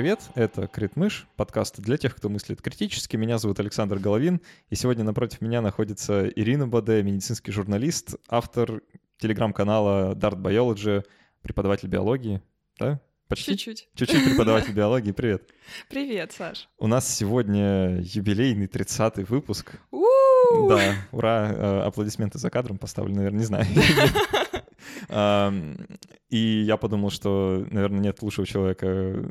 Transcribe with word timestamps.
привет! 0.00 0.30
Это 0.34 0.66
Крит 0.66 0.96
Мыш, 0.96 1.26
подкаст 1.36 1.78
для 1.78 1.98
тех, 1.98 2.16
кто 2.16 2.30
мыслит 2.30 2.62
критически. 2.62 3.18
Меня 3.18 3.36
зовут 3.36 3.60
Александр 3.60 3.98
Головин, 3.98 4.40
и 4.70 4.74
сегодня 4.74 5.04
напротив 5.04 5.42
меня 5.42 5.60
находится 5.60 6.26
Ирина 6.26 6.66
Баде, 6.66 7.02
медицинский 7.02 7.52
журналист, 7.52 8.14
автор 8.26 8.80
телеграм-канала 9.18 10.14
Dart 10.14 10.40
Biology, 10.40 11.04
преподаватель 11.42 11.90
биологии, 11.90 12.40
да? 12.78 12.98
Почти? 13.28 13.58
Чуть-чуть. 13.58 13.90
Чуть-чуть 13.94 14.24
преподаватель 14.24 14.72
биологии. 14.74 15.12
Привет. 15.12 15.50
Привет, 15.90 16.32
Саш. 16.32 16.70
У 16.78 16.86
нас 16.86 17.06
сегодня 17.06 18.00
юбилейный 18.00 18.68
30-й 18.68 19.24
выпуск. 19.24 19.74
Да, 19.92 20.94
ура, 21.12 21.52
э, 21.52 21.80
аплодисменты 21.82 22.38
за 22.38 22.48
кадром 22.48 22.78
поставлены, 22.78 23.18
наверное, 23.18 23.40
не 23.40 23.44
знаю. 23.44 23.66
И 25.08 26.38
я 26.38 26.76
подумал, 26.76 27.10
что, 27.10 27.66
наверное, 27.70 28.00
нет 28.00 28.22
лучшего 28.22 28.46
человека 28.46 29.28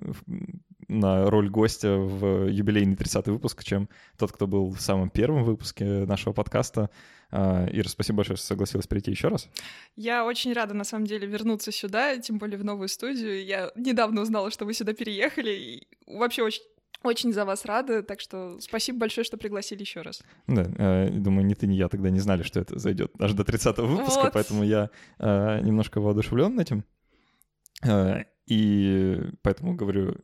на 0.89 1.29
роль 1.29 1.49
гостя 1.49 1.97
в 1.97 2.47
юбилейный 2.47 2.95
30-й 2.95 3.31
выпуск, 3.31 3.63
чем 3.63 3.87
тот, 4.17 4.31
кто 4.31 4.47
был 4.47 4.71
в 4.71 4.81
самом 4.81 5.09
первом 5.09 5.43
выпуске 5.43 5.85
нашего 5.85 6.33
подкаста. 6.33 6.89
А, 7.31 7.67
Ира, 7.71 7.87
спасибо 7.87 8.17
большое, 8.17 8.37
что 8.37 8.47
согласилась 8.47 8.87
прийти 8.87 9.11
еще 9.11 9.27
раз. 9.27 9.47
Я 9.95 10.25
очень 10.25 10.51
рада, 10.51 10.73
на 10.73 10.83
самом 10.83 11.05
деле, 11.05 11.27
вернуться 11.27 11.71
сюда, 11.71 12.17
тем 12.17 12.39
более 12.39 12.57
в 12.57 12.65
новую 12.65 12.89
студию. 12.89 13.45
Я 13.45 13.71
недавно 13.75 14.21
узнала, 14.21 14.49
что 14.49 14.65
вы 14.65 14.73
сюда 14.73 14.93
переехали, 14.93 15.51
и 15.51 15.87
вообще 16.07 16.41
очень 16.41 16.63
очень 17.03 17.31
за 17.33 17.45
вас 17.45 17.65
рада, 17.65 18.03
так 18.03 18.19
что 18.19 18.59
спасибо 18.59 18.99
большое, 18.99 19.23
что 19.25 19.37
пригласили 19.37 19.81
еще 19.81 20.01
раз. 20.01 20.21
Да, 20.47 20.63
э, 20.77 21.09
думаю, 21.11 21.45
ни 21.45 21.53
ты, 21.53 21.67
ни 21.67 21.75
я 21.75 21.87
тогда 21.87 22.09
не 22.09 22.19
знали, 22.19 22.43
что 22.43 22.59
это 22.59 22.77
зайдет 22.79 23.11
аж 23.19 23.33
до 23.33 23.43
30-го 23.43 23.85
выпуска, 23.87 24.23
Вот. 24.23 24.33
поэтому 24.33 24.63
я 24.63 24.89
э, 25.19 25.59
немножко 25.61 26.01
воодушевлен 26.01 26.59
этим. 26.59 26.83
Э, 27.83 28.23
И 28.47 29.17
поэтому 29.41 29.75
говорю 29.75 30.15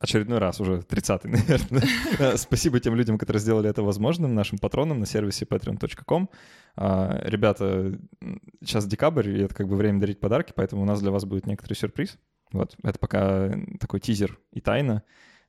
очередной 0.00 0.38
раз 0.38 0.60
уже 0.60 0.78
30-й, 0.80 1.28
наверное. 1.30 1.82
Э, 2.18 2.36
Спасибо 2.36 2.80
тем 2.80 2.94
людям, 2.96 3.16
которые 3.18 3.40
сделали 3.40 3.70
это 3.70 3.82
возможным, 3.82 4.34
нашим 4.34 4.58
патронам 4.58 4.98
на 5.00 5.06
сервисе 5.06 5.44
patreon.com. 5.44 6.28
А, 6.76 7.20
Ребята, 7.24 7.98
сейчас 8.60 8.86
декабрь, 8.86 9.28
и 9.30 9.42
это 9.42 9.54
как 9.54 9.68
бы 9.68 9.76
время 9.76 10.00
дарить 10.00 10.18
подарки, 10.20 10.52
поэтому 10.56 10.82
у 10.82 10.84
нас 10.84 11.00
для 11.00 11.10
вас 11.10 11.24
будет 11.24 11.46
некоторый 11.46 11.74
сюрприз. 11.74 12.18
Вот, 12.52 12.76
это 12.82 12.98
пока 12.98 13.52
такой 13.80 14.00
тизер 14.00 14.38
и 14.52 14.60
тайна, 14.60 15.02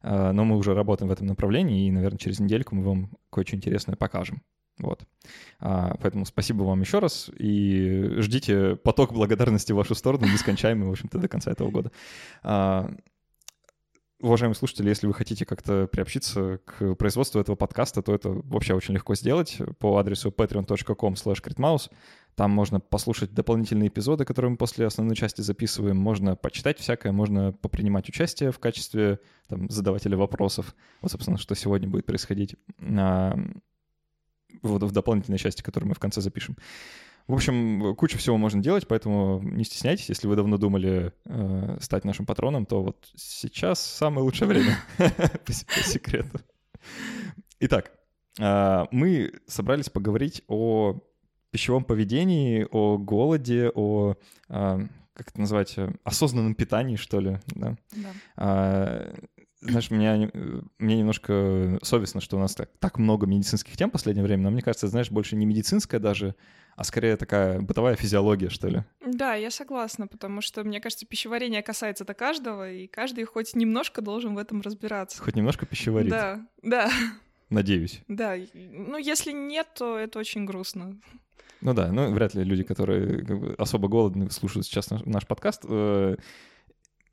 но 0.06 0.46
мы 0.46 0.58
уже 0.58 0.74
работаем 0.74 1.10
в 1.10 1.12
этом 1.12 1.28
направлении, 1.28 1.88
и, 1.88 1.92
наверное, 1.92 2.20
через 2.20 2.40
недельку 2.40 2.76
мы 2.76 2.84
вам 2.84 3.10
кое-что 3.32 3.56
интересное 3.56 3.96
покажем. 3.96 4.44
Вот. 4.78 5.06
А, 5.60 5.96
Поэтому 6.02 6.26
спасибо 6.26 6.64
вам 6.64 6.82
еще 6.82 7.00
раз, 7.00 7.30
и 7.38 8.16
ждите 8.18 8.76
поток 8.76 9.14
благодарности 9.14 9.72
в 9.72 9.78
вашу 9.78 9.96
сторону, 9.96 10.28
нескончаемый, 10.28 10.88
в 10.88 10.92
общем-то, 10.92 11.18
до 11.18 11.28
конца 11.28 11.52
этого 11.52 11.72
года. 11.72 11.92
Уважаемые 14.22 14.56
слушатели, 14.56 14.88
если 14.88 15.08
вы 15.08 15.14
хотите 15.14 15.46
как-то 15.46 15.88
приобщиться 15.88 16.60
к 16.64 16.96
производству 16.96 17.42
этого 17.42 17.58
подкаста, 17.58 18.02
то 18.02 18.16
это 18.16 18.30
вообще 18.30 18.74
очень 18.74 18.94
легко 18.94 19.14
сделать 19.14 19.58
по 19.80 19.98
адресу 19.98 20.30
patreon.com 20.30 21.16
slash 21.16 21.90
Там 22.36 22.52
можно 22.52 22.80
послушать 22.80 23.34
дополнительные 23.34 23.90
эпизоды, 23.90 24.24
которые 24.24 24.52
мы 24.52 24.58
после 24.58 24.86
основной 24.86 25.18
части 25.18 25.42
записываем, 25.42 25.98
можно 25.98 26.38
почитать 26.38 26.80
всякое, 26.80 27.12
можно 27.12 27.52
попринимать 27.52 28.08
участие 28.08 28.54
в 28.54 28.60
качестве 28.60 29.20
там, 29.50 29.70
задавателя 29.70 30.16
вопросов. 30.16 30.76
Вот, 31.02 31.12
собственно, 31.12 31.38
что 31.38 31.54
сегодня 31.54 31.90
будет 31.90 32.06
происходить 32.06 32.56
а, 32.80 33.38
вот 34.62 34.84
в 34.84 34.92
дополнительной 34.92 35.40
части, 35.40 35.62
которую 35.62 35.90
мы 35.90 35.96
в 35.96 36.00
конце 36.00 36.22
запишем. 36.22 36.56
В 37.28 37.34
общем, 37.34 37.96
кучу 37.96 38.18
всего 38.20 38.38
можно 38.38 38.62
делать, 38.62 38.88
поэтому 38.88 39.42
не 39.42 39.64
стесняйтесь. 39.64 40.10
Если 40.10 40.28
вы 40.28 40.36
давно 40.36 40.58
думали 40.58 41.12
э, 41.26 41.78
стать 41.82 42.06
нашим 42.06 42.26
патроном, 42.28 42.66
то 42.68 42.84
вот 42.84 43.10
сейчас 43.16 43.80
самое 43.84 44.24
лучшее 44.24 44.48
время, 44.48 44.78
по 45.46 45.52
се- 45.52 45.66
по 45.66 45.80
секрету. 45.84 46.40
Итак, 47.60 47.92
а, 48.40 48.88
мы 48.92 49.32
собрались 49.48 49.90
поговорить 49.90 50.44
о 50.48 51.02
пищевом 51.50 51.84
поведении, 51.84 52.68
о 52.70 52.98
голоде, 53.00 53.72
о, 53.74 54.16
а, 54.50 54.82
как 55.14 55.30
это 55.30 55.40
назвать, 55.40 55.78
э, 55.78 55.94
осознанном 56.04 56.54
питании, 56.54 56.96
что 56.98 57.20
ли, 57.20 57.40
да. 57.48 57.76
Да. 57.96 58.10
А, 58.36 59.14
Знаешь, 59.62 59.90
меня, 59.90 60.16
не- 60.18 60.30
э, 60.32 60.62
мне 60.78 60.98
немножко 60.98 61.80
совестно, 61.82 62.22
что 62.22 62.38
у 62.38 62.40
нас 62.40 62.54
так, 62.54 62.70
так 62.78 63.00
много 63.00 63.26
медицинских 63.26 63.76
тем 63.78 63.90
в 63.90 63.94
последнее 63.94 64.24
время, 64.24 64.44
но 64.44 64.52
мне 64.52 64.62
кажется, 64.62 64.88
знаешь, 64.88 65.10
больше 65.10 65.36
не 65.36 65.46
медицинская 65.48 66.00
даже, 66.00 66.36
а 66.76 66.84
скорее 66.84 67.16
такая 67.18 67.60
бытовая 67.62 67.96
физиология, 67.96 68.50
что 68.50 68.68
ли. 68.68 68.84
Да, 69.06 69.36
я 69.36 69.50
согласна, 69.50 70.08
потому 70.08 70.42
что, 70.42 70.64
мне 70.64 70.82
кажется, 70.82 71.06
пищеварение 71.06 71.62
касается-то 71.62 72.14
каждого, 72.14 72.70
и 72.70 72.88
каждый 72.88 73.24
хоть 73.26 73.56
немножко 73.56 74.02
должен 74.02 74.36
в 74.36 74.38
этом 74.38 74.62
разбираться. 74.62 75.22
Хоть 75.22 75.36
немножко 75.36 75.66
пищеварит, 75.66 76.10
Да, 76.10 76.46
да, 76.62 76.90
надеюсь. 77.50 78.02
да. 78.08 78.36
Ну, 78.54 78.98
если 78.98 79.32
нет, 79.32 79.68
то 79.76 79.98
это 79.98 80.20
очень 80.20 80.46
грустно. 80.46 81.00
Ну 81.62 81.74
да, 81.74 81.92
ну 81.92 82.12
вряд 82.14 82.36
ли 82.36 82.44
люди, 82.44 82.64
которые 82.64 83.56
особо 83.58 83.88
голодны, 83.88 84.30
слушают 84.30 84.66
сейчас 84.68 84.90
наш, 84.90 85.02
наш 85.06 85.26
подкаст. 85.26 85.64
Э, 85.68 86.16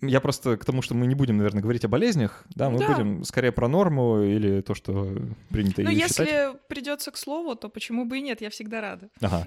Я 0.02 0.20
просто 0.20 0.56
к 0.56 0.64
тому, 0.64 0.82
что 0.82 0.94
мы 0.94 1.06
не 1.06 1.14
будем, 1.14 1.36
наверное, 1.36 1.62
говорить 1.62 1.84
о 1.84 1.88
болезнях, 1.88 2.44
да, 2.56 2.68
мы 2.70 2.78
Да. 2.78 2.88
будем 2.88 3.24
скорее 3.24 3.52
про 3.52 3.68
норму 3.68 4.20
или 4.22 4.60
то, 4.60 4.74
что 4.74 5.16
принято 5.48 5.82
Ну, 5.82 5.90
ею 5.90 6.00
если 6.00 6.24
считать. 6.24 6.66
придется 6.66 7.10
к 7.12 7.16
слову, 7.16 7.54
то 7.54 7.68
почему 7.68 8.04
бы 8.04 8.18
и 8.18 8.20
нет, 8.20 8.40
я 8.40 8.50
всегда 8.50 8.80
рада. 8.80 9.08
Ага. 9.20 9.46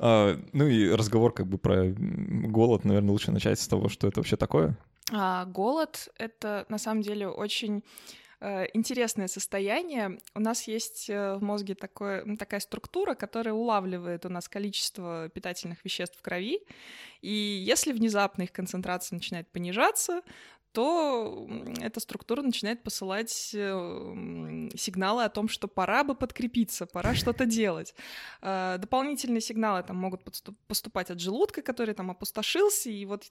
А, 0.00 0.36
ну 0.52 0.66
и 0.66 0.90
разговор 0.90 1.32
как 1.32 1.46
бы 1.46 1.58
про 1.58 1.84
голод, 1.96 2.84
наверное, 2.84 3.10
лучше 3.12 3.30
начать 3.30 3.60
с 3.60 3.68
того, 3.68 3.88
что 3.88 4.08
это 4.08 4.20
вообще 4.20 4.36
такое. 4.36 4.76
А, 5.12 5.44
голод— 5.44 6.08
это 6.18 6.66
на 6.68 6.78
самом 6.78 7.02
деле 7.02 7.28
очень 7.28 7.84
интересное 8.40 9.28
состояние. 9.28 10.18
У 10.34 10.40
нас 10.40 10.68
есть 10.68 11.08
э, 11.08 11.36
в 11.36 11.42
мозге 11.42 11.74
такое, 11.74 12.36
такая 12.36 12.60
структура, 12.60 13.14
которая 13.14 13.54
улавливает 13.54 14.26
у 14.26 14.28
нас 14.28 14.48
количество 14.48 15.28
питательных 15.28 15.84
веществ 15.84 16.18
в 16.18 16.22
крови, 16.22 16.60
и 17.20 17.32
если 17.32 17.92
внезапно 17.92 18.42
их 18.42 18.52
концентрация 18.52 19.16
начинает 19.16 19.50
понижаться, 19.50 20.22
то 20.74 21.48
эта 21.80 22.00
структура 22.00 22.42
начинает 22.42 22.82
посылать 22.82 23.52
э, 23.54 24.68
сигналы 24.76 25.22
о 25.22 25.28
том, 25.28 25.48
что 25.48 25.68
пора 25.68 26.02
бы 26.02 26.16
подкрепиться, 26.16 26.84
пора 26.84 27.14
что-то 27.14 27.46
делать. 27.46 27.94
Э, 28.42 28.76
Дополнительные 28.78 29.40
сигналы 29.40 29.84
там 29.84 29.96
могут 29.96 30.24
поступать 30.66 31.10
от 31.10 31.20
желудка, 31.20 31.62
который 31.62 31.94
там 31.94 32.10
опустошился, 32.10 32.90
и 32.90 33.06
вот 33.06 33.30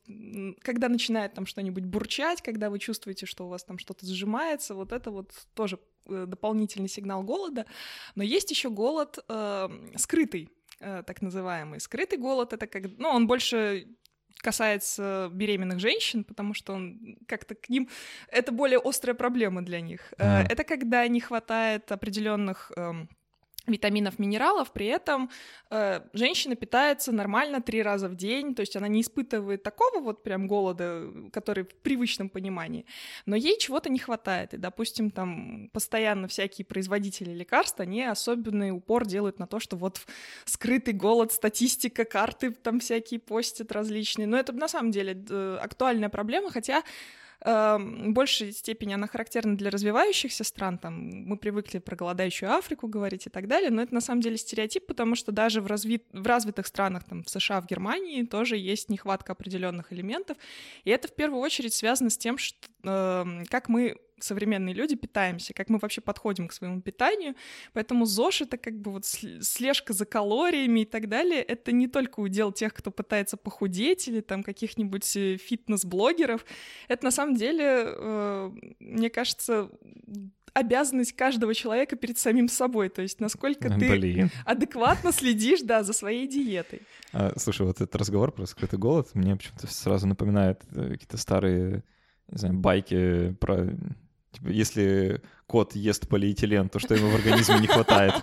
когда 0.61 0.87
начинает 0.87 1.33
там 1.33 1.45
что-нибудь 1.45 1.83
бурчать, 1.83 2.41
когда 2.41 2.69
вы 2.69 2.79
чувствуете, 2.79 3.25
что 3.25 3.45
у 3.45 3.49
вас 3.49 3.65
там 3.65 3.77
что-то 3.77 4.05
сжимается, 4.05 4.73
вот 4.73 4.93
это 4.93 5.11
вот 5.11 5.31
тоже 5.53 5.79
э, 6.07 6.25
дополнительный 6.25 6.89
сигнал 6.89 7.23
голода. 7.23 7.65
Но 8.15 8.23
есть 8.23 8.51
еще 8.51 8.69
голод 8.69 9.19
э, 9.27 9.69
скрытый, 9.97 10.49
так 10.79 11.21
называемый. 11.21 11.79
Скрытый 11.79 12.17
голод 12.17 12.53
это 12.53 12.67
как, 12.67 12.83
ну, 12.97 13.09
он 13.09 13.27
больше 13.27 13.87
касается 14.43 15.29
беременных 15.31 15.79
женщин, 15.79 16.23
потому 16.23 16.53
что 16.53 16.73
он 16.73 17.17
как-то 17.27 17.55
к 17.55 17.69
ним 17.69 17.89
это 18.27 18.51
более 18.51 18.79
острая 18.83 19.15
проблема 19.15 19.61
для 19.63 19.81
них. 19.81 20.13
Ага. 20.17 20.47
Это 20.49 20.63
когда 20.63 21.07
не 21.07 21.21
хватает 21.21 21.91
определенных 21.91 22.71
эм, 22.75 23.09
витаминов, 23.66 24.19
минералов, 24.19 24.74
при 24.74 24.88
этом 24.88 25.29
э, 25.69 26.01
женщина 26.13 26.56
питается 26.56 27.12
нормально 27.12 27.62
три 27.62 27.81
раза 27.81 28.09
в 28.09 28.16
день, 28.16 28.56
то 28.56 28.62
есть 28.62 28.75
она 28.75 28.90
не 28.90 29.01
испытывает 29.01 29.63
такого 29.63 30.01
вот 30.01 30.22
прям 30.22 30.47
голода, 30.47 31.09
который 31.31 31.63
в 31.63 31.75
привычном 31.75 32.29
понимании, 32.29 32.86
но 33.25 33.36
ей 33.36 33.57
чего-то 33.57 33.89
не 33.89 34.00
хватает, 34.00 34.54
и, 34.54 34.57
допустим, 34.57 35.12
там 35.12 35.69
постоянно 35.71 36.27
всякие 36.27 36.65
производители 36.65 37.31
лекарств, 37.31 37.80
они 37.80 38.04
особенный 38.04 38.71
упор 38.71 39.06
делают 39.06 39.39
на 39.39 39.48
то, 39.48 39.60
что 39.60 39.77
вот 39.77 40.01
скрытый 40.44 40.94
голод, 40.94 41.31
статистика, 41.31 42.04
карты 42.04 42.51
там 42.51 42.81
всякие 42.81 43.21
постят 43.21 43.71
различные, 43.71 44.27
но 44.27 44.38
это 44.38 44.51
на 44.51 44.68
самом 44.68 44.92
деле 44.92 45.24
э, 45.30 45.57
актуальная 45.62 46.09
проблема, 46.09 46.51
хотя 46.51 46.83
э, 47.44 47.78
в 47.78 48.12
большей 48.12 48.51
степени 48.51 48.94
она 48.94 49.07
характерна 49.07 49.57
для 49.57 49.69
развивающихся 49.69 50.44
стран, 50.44 50.78
там 50.78 50.94
мы 51.25 51.38
привыкли 51.38 51.80
про 51.80 51.95
голодающую 51.95 52.51
Африку 52.51 52.88
говорить 52.88 53.28
и 53.28 53.30
так 53.30 53.48
далее, 53.48 53.69
но 53.69 53.81
это 53.81 53.94
на 53.94 54.01
самом 54.01 54.22
деле 54.22 54.38
стереотип, 54.38 54.86
потому 54.86 55.16
что 55.16 55.31
даже 55.31 55.62
в, 55.62 55.68
разви- 55.68 56.06
в 56.12 56.25
развитых 56.25 56.68
странах, 56.68 57.04
там 57.04 57.24
в 57.24 57.30
США, 57.30 57.62
в 57.62 57.68
Германии 57.68 58.24
тоже 58.24 58.57
есть 58.57 58.90
нехватка 58.90 59.34
определенных 59.34 59.94
элементов, 59.94 60.38
и 60.84 60.90
это 60.90 61.07
в 61.07 61.16
первую 61.16 61.42
очередь 61.42 61.74
связано 61.74 62.10
с 62.10 62.18
тем, 62.18 62.38
что, 62.38 62.57
э, 62.84 63.44
как 63.50 63.69
мы 63.69 63.98
современные 64.23 64.73
люди 64.73 64.95
питаемся, 64.95 65.53
как 65.53 65.69
мы 65.69 65.79
вообще 65.79 66.01
подходим 66.01 66.47
к 66.47 66.53
своему 66.53 66.81
питанию. 66.81 67.35
Поэтому 67.73 68.05
ЗОЖ— 68.05 68.41
это 68.41 68.57
как 68.57 68.79
бы 68.79 68.91
вот 68.91 69.03
сл- 69.03 69.41
слежка 69.41 69.93
за 69.93 70.05
калориями 70.05 70.81
и 70.81 70.85
так 70.85 71.09
далее. 71.09 71.41
Это 71.41 71.71
не 71.71 71.87
только 71.87 72.19
удел 72.19 72.51
тех, 72.51 72.73
кто 72.73 72.91
пытается 72.91 73.37
похудеть 73.37 74.07
или 74.07 74.21
там 74.21 74.43
каких-нибудь 74.43 75.15
э, 75.15 75.37
фитнес-блогеров. 75.37 76.45
Это 76.87 77.05
на 77.05 77.11
самом 77.11 77.35
деле, 77.35 77.85
э, 77.85 78.51
мне 78.79 79.09
кажется, 79.09 79.69
обязанность 80.53 81.13
каждого 81.13 81.53
человека 81.53 81.95
перед 81.95 82.17
самим 82.17 82.47
собой, 82.47 82.89
то 82.89 83.01
есть 83.01 83.19
насколько 83.19 83.69
ты 83.69 83.89
Блин. 83.89 84.29
адекватно 84.45 85.11
следишь, 85.11 85.61
да, 85.61 85.83
за 85.83 85.93
своей 85.93 86.27
диетой. 86.27 86.81
А, 87.11 87.33
слушай, 87.37 87.65
вот 87.65 87.81
этот 87.81 87.95
разговор 87.95 88.31
про 88.31 88.45
скрытый 88.45 88.77
голод 88.77 89.09
мне 89.15 89.35
почему-то 89.35 89.67
сразу 89.67 90.07
напоминает 90.07 90.61
э, 90.71 90.91
какие-то 90.91 91.17
старые 91.17 91.83
не 92.29 92.37
знаю, 92.37 92.55
байки 92.55 93.35
про... 93.39 93.69
Типа, 94.33 94.47
если 94.50 95.21
кот 95.47 95.75
ест 95.75 96.07
полиэтилен, 96.09 96.69
то 96.69 96.80
что 96.80 96.95
ему 96.95 97.09
в 97.09 97.15
организме 97.15 97.59
не 97.59 97.68
хватает. 97.68 98.15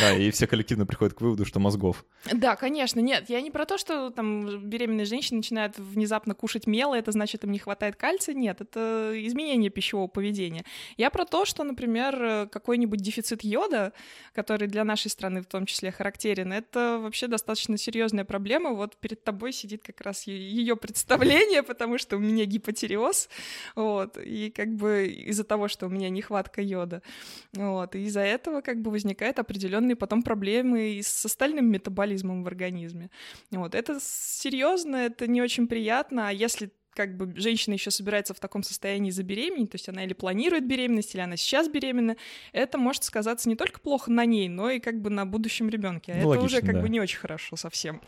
Да, 0.00 0.14
и 0.14 0.30
все 0.30 0.46
коллективно 0.46 0.86
приходят 0.86 1.14
к 1.14 1.20
выводу, 1.20 1.44
что 1.44 1.60
мозгов. 1.60 2.04
Да, 2.32 2.56
конечно. 2.56 3.00
Нет, 3.00 3.28
я 3.28 3.40
не 3.40 3.50
про 3.50 3.64
то, 3.64 3.78
что 3.78 4.10
там 4.10 4.68
беременные 4.68 5.06
женщины 5.06 5.38
начинают 5.38 5.78
внезапно 5.78 6.34
кушать 6.34 6.66
мело, 6.66 6.94
это 6.94 7.12
значит, 7.12 7.44
им 7.44 7.52
не 7.52 7.58
хватает 7.58 7.96
кальция. 7.96 8.34
Нет, 8.34 8.60
это 8.60 9.12
изменение 9.14 9.70
пищевого 9.70 10.08
поведения. 10.08 10.64
Я 10.96 11.10
про 11.10 11.24
то, 11.24 11.44
что, 11.44 11.64
например, 11.64 12.48
какой-нибудь 12.48 13.00
дефицит 13.00 13.44
йода, 13.44 13.92
который 14.34 14.68
для 14.68 14.84
нашей 14.84 15.10
страны 15.10 15.42
в 15.42 15.46
том 15.46 15.66
числе 15.66 15.90
характерен, 15.90 16.52
это 16.52 16.98
вообще 17.00 17.26
достаточно 17.26 17.76
серьезная 17.76 18.24
проблема. 18.24 18.70
Вот 18.70 18.96
перед 18.96 19.24
тобой 19.24 19.52
сидит 19.52 19.82
как 19.82 20.00
раз 20.00 20.26
ее 20.26 20.76
представление, 20.76 21.62
потому 21.62 21.98
что 21.98 22.16
у 22.16 22.20
меня 22.20 22.44
гипотереоз, 22.44 23.28
вот, 23.74 24.18
и 24.18 24.50
как 24.50 24.74
бы 24.74 25.06
из-за 25.06 25.44
того, 25.44 25.68
что 25.68 25.86
у 25.86 25.88
меня 25.88 26.08
нехватка 26.08 26.62
йода. 26.62 27.02
Вот. 27.54 27.94
И 27.94 28.04
из-за 28.04 28.20
этого 28.20 28.60
как 28.60 28.80
бы 28.80 28.90
возникают 28.90 29.38
определенные 29.88 29.96
потом 29.96 30.22
проблемы 30.22 30.98
и 30.98 31.02
с 31.02 31.24
остальным 31.24 31.70
метаболизмом 31.70 32.44
в 32.44 32.46
организме. 32.46 33.10
Вот. 33.50 33.74
Это 33.74 33.98
серьезно, 34.00 34.96
это 34.96 35.26
не 35.26 35.42
очень 35.42 35.66
приятно, 35.66 36.28
а 36.28 36.32
если 36.32 36.70
как 36.94 37.16
бы 37.16 37.32
женщина 37.36 37.74
еще 37.74 37.90
собирается 37.90 38.34
в 38.34 38.40
таком 38.40 38.62
состоянии 38.62 39.12
забеременеть, 39.12 39.70
то 39.70 39.76
есть 39.76 39.88
она 39.88 40.04
или 40.04 40.14
планирует 40.14 40.66
беременность, 40.66 41.14
или 41.14 41.22
она 41.22 41.36
сейчас 41.36 41.68
беременна, 41.68 42.16
это 42.52 42.76
может 42.76 43.04
сказаться 43.04 43.48
не 43.48 43.54
только 43.54 43.80
плохо 43.80 44.10
на 44.10 44.24
ней, 44.24 44.48
но 44.48 44.70
и 44.70 44.80
как 44.80 45.00
бы 45.00 45.10
на 45.10 45.24
будущем 45.24 45.68
ребенке. 45.68 46.12
А 46.12 46.14
ну, 46.16 46.20
это 46.20 46.28
логично, 46.28 46.46
уже 46.46 46.60
как 46.60 46.74
да. 46.74 46.80
бы 46.80 46.88
не 46.88 47.00
очень 47.00 47.18
хорошо 47.18 47.56
совсем. 47.56 48.00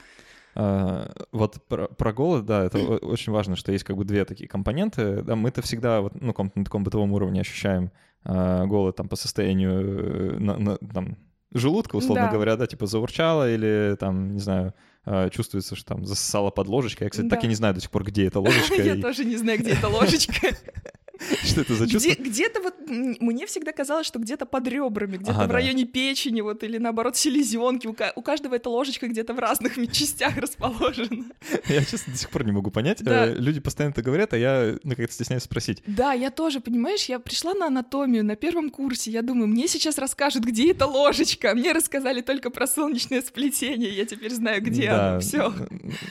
А, 0.56 1.08
вот 1.30 1.62
про, 1.68 1.86
про 1.86 2.12
голод, 2.12 2.46
да, 2.46 2.64
это 2.64 2.78
очень 2.78 3.32
важно, 3.32 3.54
что 3.54 3.70
есть 3.70 3.84
как 3.84 3.96
бы 3.96 4.04
две 4.04 4.24
такие 4.24 4.48
компоненты. 4.48 5.22
Да, 5.22 5.36
мы 5.36 5.50
это 5.50 5.62
всегда 5.62 6.00
вот, 6.00 6.20
ну, 6.20 6.34
на 6.54 6.64
таком 6.64 6.82
бытовом 6.82 7.12
уровне 7.12 7.42
ощущаем 7.42 7.92
а, 8.24 8.66
голод 8.66 8.96
там 8.96 9.08
по 9.08 9.16
состоянию 9.16 9.72
э, 9.72 10.38
на, 10.38 10.58
на, 10.58 10.76
там, 10.76 11.16
желудка, 11.52 11.96
условно 11.96 12.26
да. 12.26 12.32
говоря, 12.32 12.56
да, 12.56 12.66
типа 12.66 12.86
заурчало 12.86 13.52
или 13.52 13.96
там, 13.98 14.34
не 14.34 14.40
знаю, 14.40 14.74
а, 15.04 15.30
чувствуется, 15.30 15.76
что 15.76 15.94
там 15.94 16.04
засосало 16.04 16.50
под 16.50 16.68
ложечкой. 16.68 17.06
Я, 17.06 17.10
кстати, 17.10 17.26
да. 17.26 17.36
так 17.36 17.44
и 17.44 17.48
не 17.48 17.54
знаю 17.54 17.74
до 17.74 17.80
сих 17.80 17.90
пор, 17.90 18.04
где 18.04 18.26
эта 18.26 18.40
ложечка. 18.40 18.82
Я 18.82 18.96
тоже 18.96 19.24
не 19.24 19.36
знаю, 19.36 19.58
где 19.58 19.72
эта 19.72 19.88
ложечка. 19.88 20.48
Что 21.44 21.60
это 21.60 21.74
за 21.74 21.88
чувство? 21.88 22.10
Где, 22.10 22.22
где-то 22.22 22.60
вот 22.60 22.74
мне 22.88 23.46
всегда 23.46 23.72
казалось, 23.72 24.06
что 24.06 24.18
где-то 24.18 24.46
под 24.46 24.66
ребрами, 24.66 25.16
где-то 25.18 25.46
в 25.46 25.50
районе 25.50 25.84
печени, 25.84 26.40
вот 26.40 26.62
или 26.62 26.78
наоборот 26.78 27.16
селезенки. 27.16 27.86
У, 27.86 28.22
каждого 28.22 28.54
эта 28.54 28.70
ложечка 28.70 29.06
где-то 29.08 29.34
в 29.34 29.38
разных 29.38 29.74
частях 29.92 30.36
расположена. 30.36 31.26
Я 31.68 31.84
честно 31.84 32.12
до 32.12 32.18
сих 32.18 32.30
пор 32.30 32.44
не 32.44 32.52
могу 32.52 32.70
понять. 32.70 33.02
Э, 33.04 33.34
люди 33.34 33.60
постоянно 33.60 33.92
это 33.92 34.02
говорят, 34.02 34.32
а 34.32 34.38
я 34.38 34.76
ну 34.82 34.94
как-то 34.94 35.12
стесняюсь 35.12 35.42
спросить. 35.42 35.82
Да, 35.86 36.12
я 36.12 36.30
тоже, 36.30 36.60
понимаешь, 36.60 37.04
я 37.06 37.18
пришла 37.18 37.54
на 37.54 37.66
анатомию 37.66 38.24
на 38.24 38.36
первом 38.36 38.70
курсе, 38.70 39.10
я 39.10 39.22
думаю, 39.22 39.48
мне 39.48 39.68
сейчас 39.68 39.98
расскажут, 39.98 40.44
где 40.44 40.70
эта 40.70 40.86
ложечка. 40.86 41.54
Мне 41.54 41.72
рассказали 41.72 42.20
только 42.20 42.50
про 42.50 42.66
солнечное 42.66 43.22
сплетение, 43.22 43.90
я 43.90 44.04
теперь 44.04 44.32
знаю, 44.32 44.62
где 44.62 44.88
оно. 44.88 45.20
Все. 45.20 45.52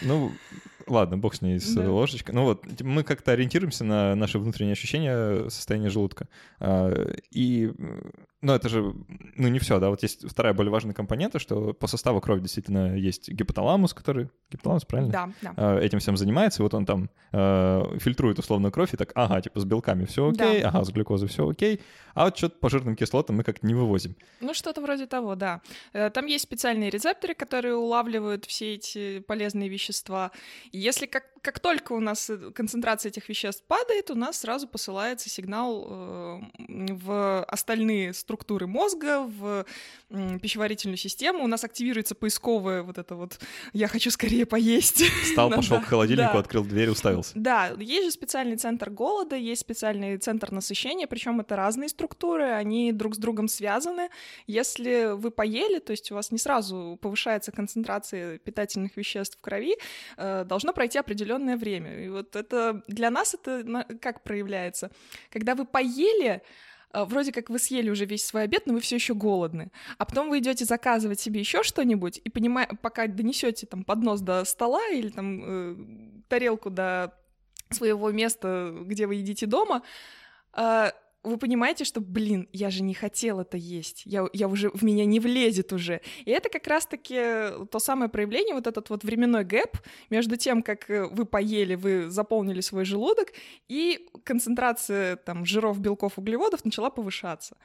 Ну, 0.01 0.31
ладно, 0.89 1.17
бог 1.17 1.35
с 1.35 1.41
ней, 1.41 1.59
с 1.59 1.73
да. 1.73 1.89
ложечкой. 1.89 2.35
Ну 2.35 2.43
вот, 2.43 2.63
мы 2.81 3.03
как-то 3.03 3.31
ориентируемся 3.31 3.83
на 3.83 4.15
наши 4.15 4.39
внутренние 4.39 4.73
ощущения 4.73 5.49
состояния 5.49 5.89
желудка. 5.89 6.27
А, 6.59 6.91
и 7.31 7.71
но 8.41 8.55
это 8.55 8.69
же, 8.69 8.93
ну, 9.35 9.47
не 9.49 9.59
все, 9.59 9.79
да, 9.79 9.89
вот 9.89 10.01
есть 10.01 10.29
вторая 10.29 10.53
более 10.53 10.71
важная 10.71 10.93
компонента, 10.93 11.39
что 11.39 11.73
по 11.73 11.87
составу 11.87 12.21
крови 12.21 12.41
действительно 12.41 12.95
есть 12.95 13.29
гипоталамус, 13.29 13.93
который, 13.93 14.29
гипоталамус, 14.49 14.85
правильно? 14.85 15.11
Да, 15.11 15.29
да. 15.41 15.53
Э, 15.57 15.81
этим 15.81 15.99
всем 15.99 16.15
занимается, 16.15 16.61
и 16.61 16.63
вот 16.63 16.73
он 16.73 16.85
там 16.85 17.09
э, 17.33 17.97
фильтрует 17.99 18.39
условно 18.39 18.71
кровь, 18.71 18.93
и 18.93 18.97
так, 18.97 19.11
ага, 19.15 19.41
типа 19.41 19.59
с 19.59 19.65
белками 19.65 20.05
все 20.05 20.29
окей, 20.29 20.61
да. 20.61 20.69
ага, 20.69 20.85
с 20.85 20.89
глюкозой 20.89 21.27
все 21.27 21.49
окей, 21.49 21.81
а 22.13 22.25
вот 22.25 22.37
что-то 22.37 22.57
по 22.59 22.69
жирным 22.69 22.95
кислотам 22.95 23.37
мы 23.37 23.43
как-то 23.43 23.65
не 23.65 23.73
вывозим. 23.73 24.15
Ну, 24.41 24.53
что-то 24.53 24.81
вроде 24.81 25.05
того, 25.05 25.35
да. 25.35 25.61
Э, 25.93 26.09
там 26.09 26.25
есть 26.25 26.43
специальные 26.43 26.89
рецепторы, 26.89 27.33
которые 27.33 27.75
улавливают 27.75 28.45
все 28.45 28.75
эти 28.75 29.19
полезные 29.19 29.69
вещества. 29.69 30.31
И 30.71 30.77
если 30.77 31.05
как, 31.05 31.25
как 31.41 31.59
только 31.59 31.93
у 31.93 31.99
нас 31.99 32.29
э, 32.29 32.51
концентрация 32.51 33.09
этих 33.09 33.29
веществ 33.29 33.63
падает, 33.67 34.11
у 34.11 34.15
нас 34.15 34.39
сразу 34.39 34.67
посылается 34.67 35.29
сигнал 35.29 35.87
э, 35.89 36.39
в 36.67 37.43
остальные 37.43 38.13
структуры 38.29 38.67
мозга, 38.67 39.21
в 39.21 39.65
пищеварительную 40.39 40.97
систему, 40.97 41.43
у 41.43 41.47
нас 41.47 41.63
активируется 41.63 42.13
поисковое 42.13 42.83
вот 42.83 42.99
это 42.99 43.15
вот 43.15 43.39
«я 43.73 43.87
хочу 43.87 44.11
скорее 44.11 44.45
поесть». 44.45 45.03
Встал, 45.23 45.49
пошел 45.55 45.81
к 45.81 45.85
холодильнику, 45.85 46.37
открыл 46.37 46.63
дверь, 46.63 46.89
уставился. 46.89 47.31
Да, 47.33 47.71
есть 47.79 48.05
же 48.05 48.11
специальный 48.11 48.57
центр 48.57 48.91
голода, 48.91 49.35
есть 49.35 49.61
специальный 49.61 50.17
центр 50.17 50.51
насыщения, 50.51 51.07
причем 51.07 51.39
это 51.39 51.55
разные 51.55 51.89
структуры, 51.89 52.51
они 52.51 52.91
друг 52.91 53.15
с 53.15 53.17
другом 53.17 53.47
связаны. 53.47 54.09
Если 54.45 55.13
вы 55.15 55.31
поели, 55.31 55.79
то 55.79 55.91
есть 55.91 56.11
у 56.11 56.15
вас 56.15 56.31
не 56.31 56.37
сразу 56.37 56.99
повышается 57.01 57.51
концентрация 57.51 58.37
питательных 58.37 58.95
веществ 58.95 59.37
в 59.39 59.41
крови, 59.41 59.75
э, 60.17 60.43
должно 60.45 60.71
пройти 60.71 60.99
определенное 60.99 61.57
время. 61.57 62.05
И 62.05 62.09
вот 62.09 62.35
это 62.35 62.83
для 62.87 63.09
нас 63.09 63.33
это 63.33 63.87
как 63.99 64.21
проявляется? 64.21 64.91
Когда 65.31 65.55
вы 65.55 65.65
поели, 65.65 66.43
вроде 66.93 67.31
как 67.31 67.49
вы 67.49 67.59
съели 67.59 67.89
уже 67.89 68.05
весь 68.05 68.25
свой 68.25 68.43
обед, 68.43 68.63
но 68.65 68.73
вы 68.73 68.79
все 68.79 68.95
еще 68.95 69.13
голодны. 69.13 69.71
А 69.97 70.05
потом 70.05 70.29
вы 70.29 70.39
идете 70.39 70.65
заказывать 70.65 71.19
себе 71.19 71.39
еще 71.39 71.63
что-нибудь, 71.63 72.19
и 72.23 72.29
понимая, 72.29 72.67
пока 72.81 73.07
донесете 73.07 73.67
там 73.67 73.83
поднос 73.83 74.21
до 74.21 74.43
стола 74.45 74.87
или 74.89 75.09
там 75.09 75.41
э, 75.43 75.75
тарелку 76.27 76.69
до 76.69 77.13
своего 77.69 78.11
места, 78.11 78.75
где 78.81 79.05
вы 79.05 79.15
едите 79.15 79.45
дома, 79.45 79.83
э, 80.53 80.91
вы 81.23 81.37
понимаете, 81.37 81.83
что, 81.83 81.99
блин, 81.99 82.47
я 82.53 82.69
же 82.69 82.83
не 82.83 82.93
хотел 82.93 83.39
это 83.41 83.57
есть, 83.57 84.03
я, 84.05 84.27
я 84.33 84.47
уже, 84.47 84.69
в 84.69 84.83
меня 84.83 85.05
не 85.05 85.19
влезет 85.19 85.73
уже. 85.73 86.01
И 86.25 86.31
это 86.31 86.49
как 86.49 86.67
раз-таки 86.67 87.65
то 87.69 87.79
самое 87.79 88.09
проявление, 88.09 88.55
вот 88.55 88.67
этот 88.67 88.89
вот 88.89 89.03
временной 89.03 89.43
гэп 89.43 89.77
между 90.09 90.37
тем, 90.37 90.63
как 90.63 90.89
э, 90.89 91.07
вы 91.11 91.25
поели, 91.25 91.75
вы 91.75 92.09
заполнили 92.09 92.61
свой 92.61 92.85
желудок, 92.85 93.33
и 93.67 94.07
концентрация 94.23 95.17
там 95.17 95.45
жиров, 95.45 95.79
белков, 95.79 96.17
углеводов 96.17 96.63
начала 96.63 96.89
повышаться. 96.89 97.57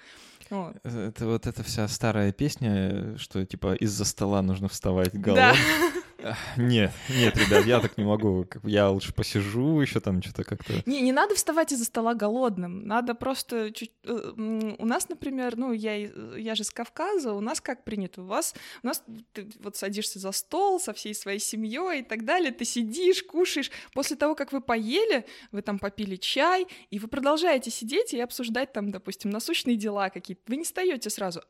Вот. 0.50 0.76
Это 0.84 1.26
вот 1.26 1.46
эта 1.46 1.62
вся 1.62 1.86
старая 1.88 2.32
песня, 2.32 3.16
что 3.18 3.44
типа 3.44 3.74
из-за 3.74 4.04
стола 4.04 4.42
нужно 4.42 4.68
вставать 4.68 5.14
голодным. 5.14 5.54
Да. 5.54 6.00
Нет, 6.56 6.92
нет, 7.10 7.36
ребят, 7.36 7.66
я 7.66 7.80
так 7.80 7.98
не 7.98 8.04
могу. 8.04 8.46
Я 8.62 8.88
лучше 8.90 9.12
посижу 9.12 9.80
еще 9.80 10.00
там 10.00 10.22
что-то 10.22 10.44
как-то. 10.44 10.72
Не, 10.86 11.00
не 11.00 11.12
надо 11.12 11.34
вставать 11.34 11.72
из-за 11.72 11.84
стола 11.84 12.14
голодным. 12.14 12.86
Надо 12.86 13.14
просто 13.14 13.70
чуть. 13.72 13.92
Э, 14.04 14.32
у 14.36 14.86
нас, 14.86 15.08
например, 15.08 15.56
ну 15.56 15.72
я 15.72 15.96
я 15.96 16.54
же 16.54 16.64
с 16.64 16.70
Кавказа. 16.70 17.32
У 17.32 17.40
нас 17.40 17.60
как 17.60 17.84
принято? 17.84 18.22
У 18.22 18.26
вас 18.26 18.54
у 18.82 18.86
нас 18.86 19.02
ты 19.32 19.48
вот 19.60 19.76
садишься 19.76 20.18
за 20.18 20.32
стол 20.32 20.80
со 20.80 20.92
всей 20.92 21.14
своей 21.14 21.38
семьей 21.38 22.00
и 22.00 22.04
так 22.04 22.24
далее. 22.24 22.52
Ты 22.52 22.64
сидишь, 22.64 23.22
кушаешь. 23.22 23.70
После 23.92 24.16
того, 24.16 24.34
как 24.34 24.52
вы 24.52 24.60
поели, 24.60 25.26
вы 25.52 25.62
там 25.62 25.78
попили 25.78 26.16
чай, 26.16 26.66
и 26.90 26.98
вы 26.98 27.08
продолжаете 27.08 27.70
сидеть 27.70 28.14
и 28.14 28.20
обсуждать 28.20 28.72
там, 28.72 28.90
допустим, 28.90 29.30
насущные 29.30 29.76
дела 29.76 30.08
какие-то. 30.10 30.42
Вы 30.46 30.56
не 30.56 30.64
встаете 30.64 31.10
сразу 31.10 31.42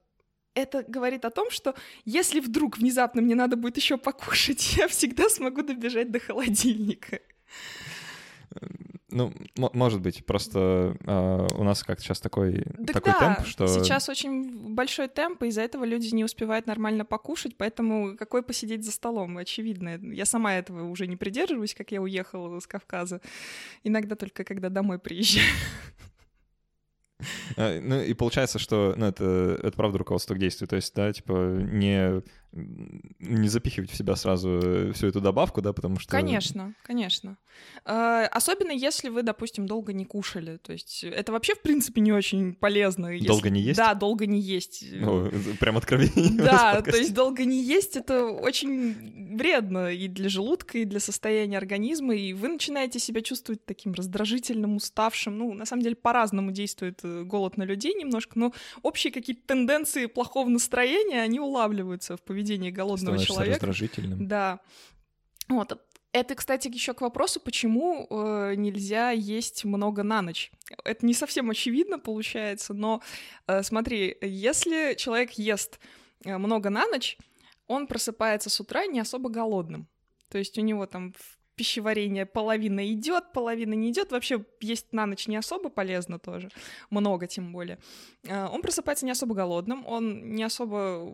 это 0.55 0.85
говорит 0.87 1.25
о 1.25 1.31
том, 1.31 1.51
что 1.51 1.75
если 2.05 2.41
вдруг 2.41 2.79
внезапно 2.79 3.23
мне 3.23 3.35
надо 3.35 3.57
будет 3.57 3.77
еще 3.77 3.97
покушать, 3.97 4.75
я 4.77 4.89
всегда 4.89 5.29
смогу 5.29 5.63
добежать 5.63 6.11
до 6.11 6.21
холодильника. 6.21 7.21
Ну, 9.11 9.33
может 9.55 10.01
быть, 10.01 10.27
просто 10.27 10.97
э, 11.01 11.49
у 11.57 11.63
нас 11.63 11.85
как-то 11.85 12.03
сейчас 12.03 12.21
такой, 12.21 12.65
так 12.85 12.95
такой 12.95 13.13
да, 13.13 13.35
темп, 13.37 13.47
что... 13.47 13.67
сейчас 13.69 14.09
очень 14.09 14.75
большой 14.75 15.07
темп, 15.07 15.45
и 15.45 15.47
из-за 15.49 15.63
этого 15.63 15.85
люди 15.85 16.13
не 16.13 16.25
успевают 16.25 16.67
нормально 16.67 17.05
покушать, 17.05 17.57
поэтому 17.57 18.17
какой 18.17 18.43
посидеть 18.43 18.85
за 18.85 18.91
столом, 18.91 19.39
очевидно. 19.39 20.01
Я 20.03 20.25
сама 20.25 20.55
этого 20.55 20.89
уже 20.89 21.07
не 21.07 21.17
придерживаюсь, 21.17 21.75
как 21.75 21.93
я 21.93 22.03
уехала 22.03 22.59
с 22.59 22.67
Кавказа. 22.67 23.21
Иногда 23.85 24.17
только 24.17 24.43
когда 24.43 24.69
домой 24.69 24.99
приезжаю. 24.99 25.47
А, 27.57 27.81
ну 27.81 28.00
и 28.00 28.14
получается, 28.14 28.59
что 28.59 28.95
ну, 28.97 29.07
это, 29.07 29.59
это 29.62 29.76
правда 29.76 29.99
руководство 29.99 30.35
к 30.35 30.38
действию. 30.38 30.69
То 30.69 30.76
есть, 30.76 30.95
да, 30.95 31.12
типа, 31.12 31.33
не 31.33 32.23
не 32.55 33.49
запихивать 33.49 33.91
в 33.91 33.97
себя 33.97 34.15
сразу 34.17 34.93
всю 34.95 35.09
эту 35.09 35.21
добавку, 35.21 35.61
да, 35.61 35.73
потому 35.73 35.99
что... 35.99 36.11
Конечно, 36.11 36.75
конечно. 36.85 37.37
А, 37.85 38.27
особенно 38.27 38.71
если 38.71 39.09
вы, 39.09 39.23
допустим, 39.23 39.67
долго 39.67 39.93
не 39.93 40.05
кушали. 40.05 40.59
То 40.59 40.73
есть 40.73 41.05
это 41.05 41.33
вообще, 41.33 41.55
в 41.55 41.63
принципе, 41.63 42.01
не 42.01 42.13
очень 42.13 42.55
полезно. 42.55 43.09
Если... 43.09 43.27
Долго 43.27 43.51
не 43.51 43.61
есть? 43.61 43.77
Да, 43.77 43.95
долго 43.95 44.27
не 44.27 44.41
есть. 44.41 44.85
Ну, 44.93 45.31
прям 45.59 45.77
откровение. 45.77 46.43
Да, 46.43 46.81
то 46.81 46.97
есть 46.97 47.13
долго 47.15 47.45
не 47.45 47.63
есть— 47.63 47.97
это 47.97 48.27
очень 48.27 49.37
вредно 49.37 49.93
и 49.93 50.09
для 50.09 50.29
желудка, 50.29 50.79
и 50.79 50.85
для 50.85 51.01
состояния 51.01 51.59
организма, 51.59 52.15
и 52.15 52.33
вы 52.33 52.49
начинаете 52.49 52.99
себя 52.99 53.21
чувствовать 53.21 53.65
таким 53.65 53.93
раздражительным, 53.93 54.77
уставшим. 54.77 55.39
Ну, 55.39 55.55
на 55.55 55.67
самом 55.67 55.83
деле, 55.83 55.97
по-разному 55.97 56.53
действует 56.53 57.01
э, 57.03 57.25
голод 57.25 57.57
на 57.57 57.65
людей 57.65 57.95
немножко, 57.95 58.39
но 58.39 58.53
общие 58.83 59.13
какие-то 59.13 59.43
тенденции 59.47 60.07
плохого 60.07 60.49
настроения, 60.49 61.23
они 61.23 61.41
улавливаются 61.41 62.17
в 62.17 62.23
поведении 62.23 62.44
поведении 62.45 62.71
голодного 62.71 63.17
Становишься 63.17 63.35
человека. 63.35 63.55
раздражительным. 63.55 64.29
Да. 64.29 64.61
Вот. 65.49 65.81
Это, 66.13 66.37
кстати, 66.37 66.69
еще 66.69 66.95
к 66.95 67.01
вопросу, 67.01 67.41
почему 67.41 68.07
э, 68.09 68.55
нельзя 68.57 69.11
есть 69.11 69.65
много 69.65 70.05
на 70.05 70.23
ночь. 70.23 70.53
Это 70.85 71.05
не 71.05 71.13
совсем 71.13 71.51
очевидно 71.51 71.99
получается, 71.99 72.73
но 72.73 73.03
э, 73.49 73.63
смотри, 73.65 74.17
если 74.21 74.95
человек 74.95 75.33
ест 75.33 75.81
э, 76.25 76.39
много 76.39 76.71
на 76.71 76.87
ночь, 76.87 77.19
он 77.67 77.89
просыпается 77.89 78.49
с 78.49 78.61
утра 78.61 78.87
не 78.87 79.01
особо 79.01 79.29
голодным. 79.29 79.89
То 80.29 80.39
есть 80.39 80.57
у 80.57 80.61
него 80.61 80.87
там 80.87 81.15
пищеварение 81.57 82.27
половина 82.27 82.93
идет, 82.93 83.33
половина 83.33 83.75
не 83.75 83.91
идет. 83.91 84.13
Вообще 84.13 84.45
есть 84.61 84.93
на 84.93 85.07
ночь 85.07 85.27
не 85.27 85.37
особо 85.37 85.69
полезно 85.69 86.19
тоже, 86.21 86.49
много 86.91 87.27
тем 87.27 87.53
более. 87.53 87.79
Э, 88.23 88.47
он 88.47 88.63
просыпается 88.63 89.05
не 89.05 89.11
особо 89.11 89.35
голодным, 89.35 89.85
он 89.85 90.35
не 90.35 90.45
особо 90.45 91.13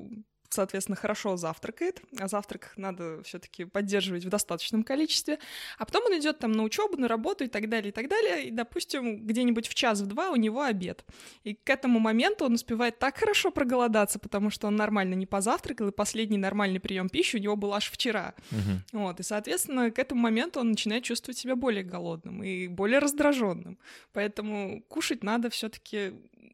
соответственно, 0.50 0.97
хорошо 0.97 1.37
завтракает, 1.37 2.02
а 2.19 2.28
завтрак 2.28 2.73
надо 2.76 3.23
все-таки 3.23 3.64
поддерживать 3.64 4.25
в 4.25 4.28
достаточном 4.28 4.83
количестве, 4.83 5.38
а 5.78 5.85
потом 5.87 6.04
он 6.07 6.19
идет 6.19 6.38
там 6.38 6.52
на 6.52 6.62
учебу, 6.64 6.97
на 6.97 7.09
работу 7.09 7.45
и 7.45 7.49
так 7.49 7.69
далее, 7.69 7.90
и 7.90 7.92
так 7.92 8.09
далее, 8.09 8.49
и, 8.49 8.50
допустим, 8.50 9.26
где-нибудь 9.26 9.69
в 9.69 9.75
час, 9.75 10.00
в 10.00 10.07
два 10.07 10.30
у 10.30 10.37
него 10.37 10.62
обед. 10.62 11.04
И 11.45 11.54
к 11.54 11.71
этому 11.71 12.00
моменту 12.00 12.45
он 12.45 12.54
успевает 12.54 12.99
так 12.99 13.16
хорошо 13.16 13.50
проголодаться, 13.50 14.19
потому 14.19 14.50
что 14.50 14.66
он 14.66 14.76
нормально 14.76 15.14
не 15.14 15.26
позавтракал, 15.26 15.88
и 15.88 15.92
последний 15.92 16.38
нормальный 16.38 16.80
прием 16.80 17.09
пищи 17.09 17.37
у 17.37 17.40
него 17.40 17.57
был 17.57 17.73
аж 17.73 17.90
вчера. 17.90 18.35
Угу. 18.50 19.00
Вот, 19.00 19.21
и, 19.21 19.23
соответственно, 19.23 19.90
к 19.90 19.99
этому 19.99 20.21
моменту 20.21 20.61
он 20.61 20.71
начинает 20.71 21.04
чувствовать 21.04 21.38
себя 21.38 21.54
более 21.57 21.85
голодным 21.85 22.42
и 22.42 22.66
более 22.66 22.99
раздраженным. 22.99 23.78
Поэтому 24.12 24.83
кушать 24.88 25.23
надо 25.23 25.49
все-таки 25.50 26.12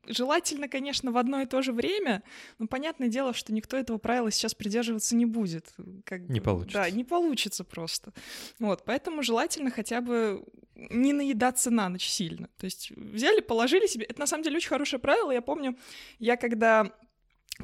Желательно, 0.08 0.68
конечно, 0.68 1.10
в 1.10 1.16
одно 1.16 1.40
и 1.40 1.46
то 1.46 1.62
же 1.62 1.72
время, 1.72 2.22
но 2.58 2.66
понятное 2.66 3.08
дело, 3.08 3.34
что 3.34 3.52
никто 3.52 3.76
этого 3.86 3.98
правила 3.98 4.30
сейчас 4.30 4.54
придерживаться 4.54 5.16
не 5.16 5.26
будет. 5.26 5.72
Как 6.04 6.28
не 6.28 6.40
получится. 6.40 6.78
Да, 6.78 6.90
не 6.90 7.04
получится 7.04 7.64
просто. 7.64 8.12
Вот, 8.58 8.84
поэтому 8.84 9.22
желательно 9.22 9.70
хотя 9.70 10.00
бы 10.00 10.44
не 10.74 11.12
наедаться 11.12 11.70
на 11.70 11.88
ночь 11.88 12.08
сильно. 12.08 12.48
То 12.58 12.64
есть 12.64 12.90
взяли, 12.90 13.40
положили 13.40 13.86
себе. 13.86 14.04
Это 14.04 14.20
на 14.20 14.26
самом 14.26 14.44
деле 14.44 14.56
очень 14.56 14.68
хорошее 14.68 15.00
правило. 15.00 15.30
Я 15.30 15.40
помню, 15.40 15.78
я 16.18 16.36
когда 16.36 16.92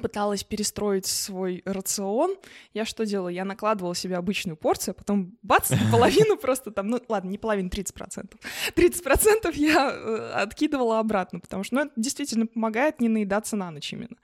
пыталась 0.00 0.44
перестроить 0.44 1.06
свой 1.06 1.62
рацион, 1.64 2.36
я 2.74 2.84
что 2.84 3.04
делала? 3.04 3.28
Я 3.28 3.44
накладывала 3.44 3.94
себе 3.94 4.16
обычную 4.16 4.56
порцию, 4.56 4.92
а 4.92 4.94
потом 4.94 5.36
бац, 5.42 5.70
половину 5.92 6.36
просто 6.36 6.70
там, 6.70 6.88
ну 6.88 7.00
ладно, 7.08 7.30
не 7.30 7.38
половину, 7.38 7.68
30%. 7.68 8.34
30% 8.74 9.52
я 9.54 9.90
э, 9.90 10.30
откидывала 10.34 10.98
обратно, 10.98 11.40
потому 11.40 11.64
что 11.64 11.76
ну, 11.76 11.80
это 11.82 11.92
действительно 11.96 12.46
помогает 12.46 13.00
не 13.00 13.08
наедаться 13.08 13.56
на 13.56 13.70
ночь 13.70 13.92
именно. 13.92 14.16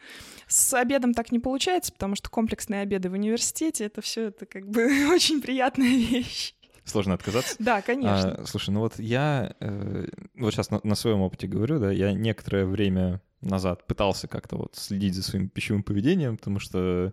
С 0.47 0.73
обедом 0.75 1.15
так 1.15 1.33
не 1.33 1.39
получается, 1.39 1.93
потому 1.93 2.17
что 2.17 2.31
комплексные 2.31 2.83
обеды 2.83 3.11
в 3.11 3.13
университете, 3.13 3.85
это 3.85 4.01
все 4.01 4.29
это 4.29 4.47
как 4.47 4.69
бы 4.69 4.85
очень 5.13 5.41
приятная 5.43 5.89
вещь. 5.89 6.55
Сложно 6.85 7.15
отказаться? 7.15 7.55
Да, 7.59 7.83
конечно. 7.83 8.33
А, 8.33 8.47
слушай, 8.47 8.71
ну 8.71 8.81
вот 8.81 8.99
я 8.99 9.55
э, 9.61 10.07
вот 10.37 10.55
сейчас 10.55 10.71
на, 10.71 10.81
на 10.83 10.95
своем 10.95 11.21
опыте 11.21 11.47
говорю, 11.47 11.79
да, 11.79 11.93
я 11.93 12.13
некоторое 12.13 12.65
время 12.65 13.21
назад 13.41 13.87
пытался 13.87 14.29
как-то 14.29 14.57
вот 14.57 14.77
следить 14.77 15.15
за 15.15 15.23
своим 15.23 15.49
пищевым 15.49 15.83
поведением, 15.83 16.37
потому 16.37 16.59
что 16.59 17.13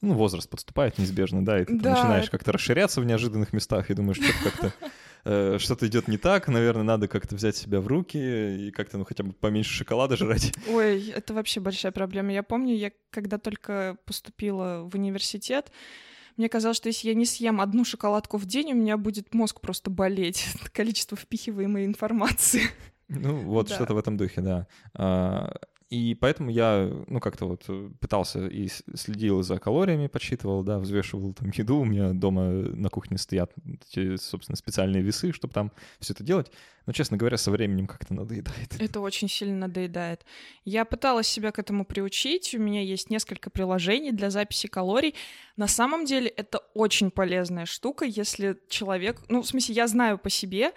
ну, 0.00 0.14
возраст 0.14 0.48
подступает 0.48 0.98
неизбежно, 0.98 1.44
да, 1.44 1.60
и 1.60 1.64
ты 1.64 1.78
да. 1.78 1.90
начинаешь 1.94 2.30
как-то 2.30 2.52
расширяться 2.52 3.00
в 3.00 3.04
неожиданных 3.04 3.52
местах 3.52 3.90
и 3.90 3.94
думаешь, 3.94 4.18
что-то 4.18 4.50
как-то 4.50 4.72
э, 5.24 5.58
что-то 5.58 5.86
идет 5.86 6.08
не 6.08 6.18
так, 6.18 6.48
наверное, 6.48 6.84
надо 6.84 7.08
как-то 7.08 7.34
взять 7.34 7.56
себя 7.56 7.80
в 7.80 7.86
руки 7.86 8.18
и 8.18 8.70
как-то, 8.70 8.98
ну, 8.98 9.04
хотя 9.04 9.24
бы 9.24 9.32
поменьше 9.32 9.72
шоколада 9.72 10.16
жрать. 10.16 10.52
Ой, 10.68 11.08
это 11.08 11.34
вообще 11.34 11.60
большая 11.60 11.92
проблема. 11.92 12.32
Я 12.32 12.42
помню, 12.42 12.74
я 12.74 12.92
когда 13.10 13.38
только 13.38 13.96
поступила 14.04 14.88
в 14.90 14.94
университет, 14.94 15.72
мне 16.36 16.48
казалось, 16.48 16.76
что 16.76 16.88
если 16.88 17.08
я 17.08 17.14
не 17.14 17.26
съем 17.26 17.60
одну 17.60 17.84
шоколадку 17.84 18.38
в 18.38 18.44
день, 18.44 18.72
у 18.72 18.76
меня 18.76 18.96
будет 18.96 19.32
мозг 19.34 19.60
просто 19.60 19.90
болеть 19.90 20.48
от 20.62 20.70
количества 20.70 21.16
впихиваемой 21.16 21.86
информации. 21.86 22.62
Ну, 23.08 23.42
вот 23.42 23.68
да. 23.68 23.74
что-то 23.74 23.94
в 23.94 23.98
этом 23.98 24.16
духе, 24.16 24.40
да. 24.40 24.66
А, 24.94 25.52
и 25.90 26.14
поэтому 26.14 26.50
я, 26.50 26.90
ну, 27.06 27.20
как-то 27.20 27.46
вот 27.46 27.68
пытался 28.00 28.46
и 28.46 28.68
следил 28.94 29.42
за 29.42 29.58
калориями, 29.58 30.06
подсчитывал, 30.06 30.62
да, 30.62 30.78
взвешивал 30.78 31.34
там 31.34 31.50
еду. 31.54 31.78
У 31.78 31.84
меня 31.84 32.12
дома 32.12 32.42
на 32.50 32.88
кухне 32.88 33.18
стоят 33.18 33.52
собственно, 34.16 34.56
специальные 34.56 35.02
весы, 35.02 35.32
чтобы 35.32 35.54
там 35.54 35.70
все 36.00 36.12
это 36.14 36.24
делать. 36.24 36.50
Но, 36.86 36.92
честно 36.92 37.16
говоря, 37.16 37.38
со 37.38 37.50
временем 37.50 37.86
как-то 37.86 38.12
надоедает. 38.12 38.78
Это 38.78 39.00
очень 39.00 39.28
сильно 39.28 39.66
надоедает. 39.66 40.24
Я 40.64 40.84
пыталась 40.84 41.26
себя 41.26 41.50
к 41.50 41.58
этому 41.58 41.84
приучить. 41.84 42.54
У 42.54 42.58
меня 42.58 42.82
есть 42.82 43.08
несколько 43.08 43.48
приложений 43.48 44.12
для 44.12 44.30
записи 44.30 44.68
калорий. 44.68 45.14
На 45.56 45.66
самом 45.66 46.04
деле 46.04 46.28
это 46.28 46.58
очень 46.74 47.10
полезная 47.10 47.64
штука, 47.64 48.04
если 48.04 48.58
человек... 48.68 49.20
Ну, 49.28 49.40
в 49.42 49.46
смысле, 49.46 49.74
я 49.74 49.86
знаю 49.86 50.18
по 50.18 50.28
себе, 50.28 50.72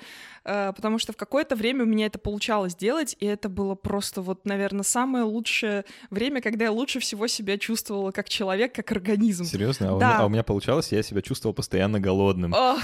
э, 0.46 0.72
потому 0.76 1.00
что 1.00 1.14
в 1.14 1.18
какое-то 1.18 1.56
время 1.56 1.84
у 1.84 1.88
меня 1.88 2.06
это 2.06 2.20
получалось 2.20 2.76
делать, 2.76 3.18
и 3.20 3.26
это 3.26 3.50
было 3.50 3.76
просто 3.76 4.22
вот, 4.22 4.46
наверное, 4.46 4.84
самое 4.84 5.24
лучшее 5.26 5.84
время, 6.10 6.42
когда 6.42 6.66
я 6.66 6.72
лучше 6.72 7.00
всего 7.00 7.28
себя 7.28 7.58
чувствовала 7.58 8.12
как 8.12 8.30
человек, 8.30 8.74
как 8.74 8.92
организм. 8.92 9.46
Серьезно? 9.46 9.88
А, 9.88 9.90
да. 9.90 9.96
у, 9.96 10.00
меня, 10.00 10.20
а 10.20 10.26
у 10.26 10.30
меня 10.30 10.44
получалось, 10.44 10.92
я 10.92 11.04
себя 11.04 11.22
чувствовал 11.22 11.54
постоянно 11.54 12.00
голодным. 12.00 12.54
Ох. 12.54 12.80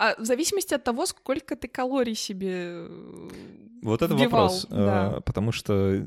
А 0.00 0.14
в 0.18 0.24
зависимости 0.24 0.72
от 0.72 0.82
того, 0.82 1.04
сколько 1.04 1.56
ты 1.56 1.68
калорий 1.68 2.14
себе 2.14 2.88
Вот 3.82 4.00
это 4.00 4.14
вбивал, 4.14 4.44
вопрос, 4.44 4.66
да. 4.70 5.16
а, 5.16 5.20
потому 5.20 5.52
что 5.52 6.06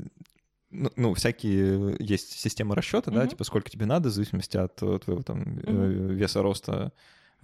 ну, 0.72 0.90
ну, 0.96 1.14
всякие 1.14 1.94
есть 2.00 2.32
системы 2.32 2.74
расчета, 2.74 3.12
mm-hmm. 3.12 3.14
да, 3.14 3.26
типа 3.28 3.44
сколько 3.44 3.70
тебе 3.70 3.86
надо, 3.86 4.08
в 4.08 4.12
зависимости 4.12 4.56
от 4.56 4.74
твоего 4.74 5.22
там 5.22 5.44
mm-hmm. 5.44 6.12
веса 6.12 6.42
роста 6.42 6.92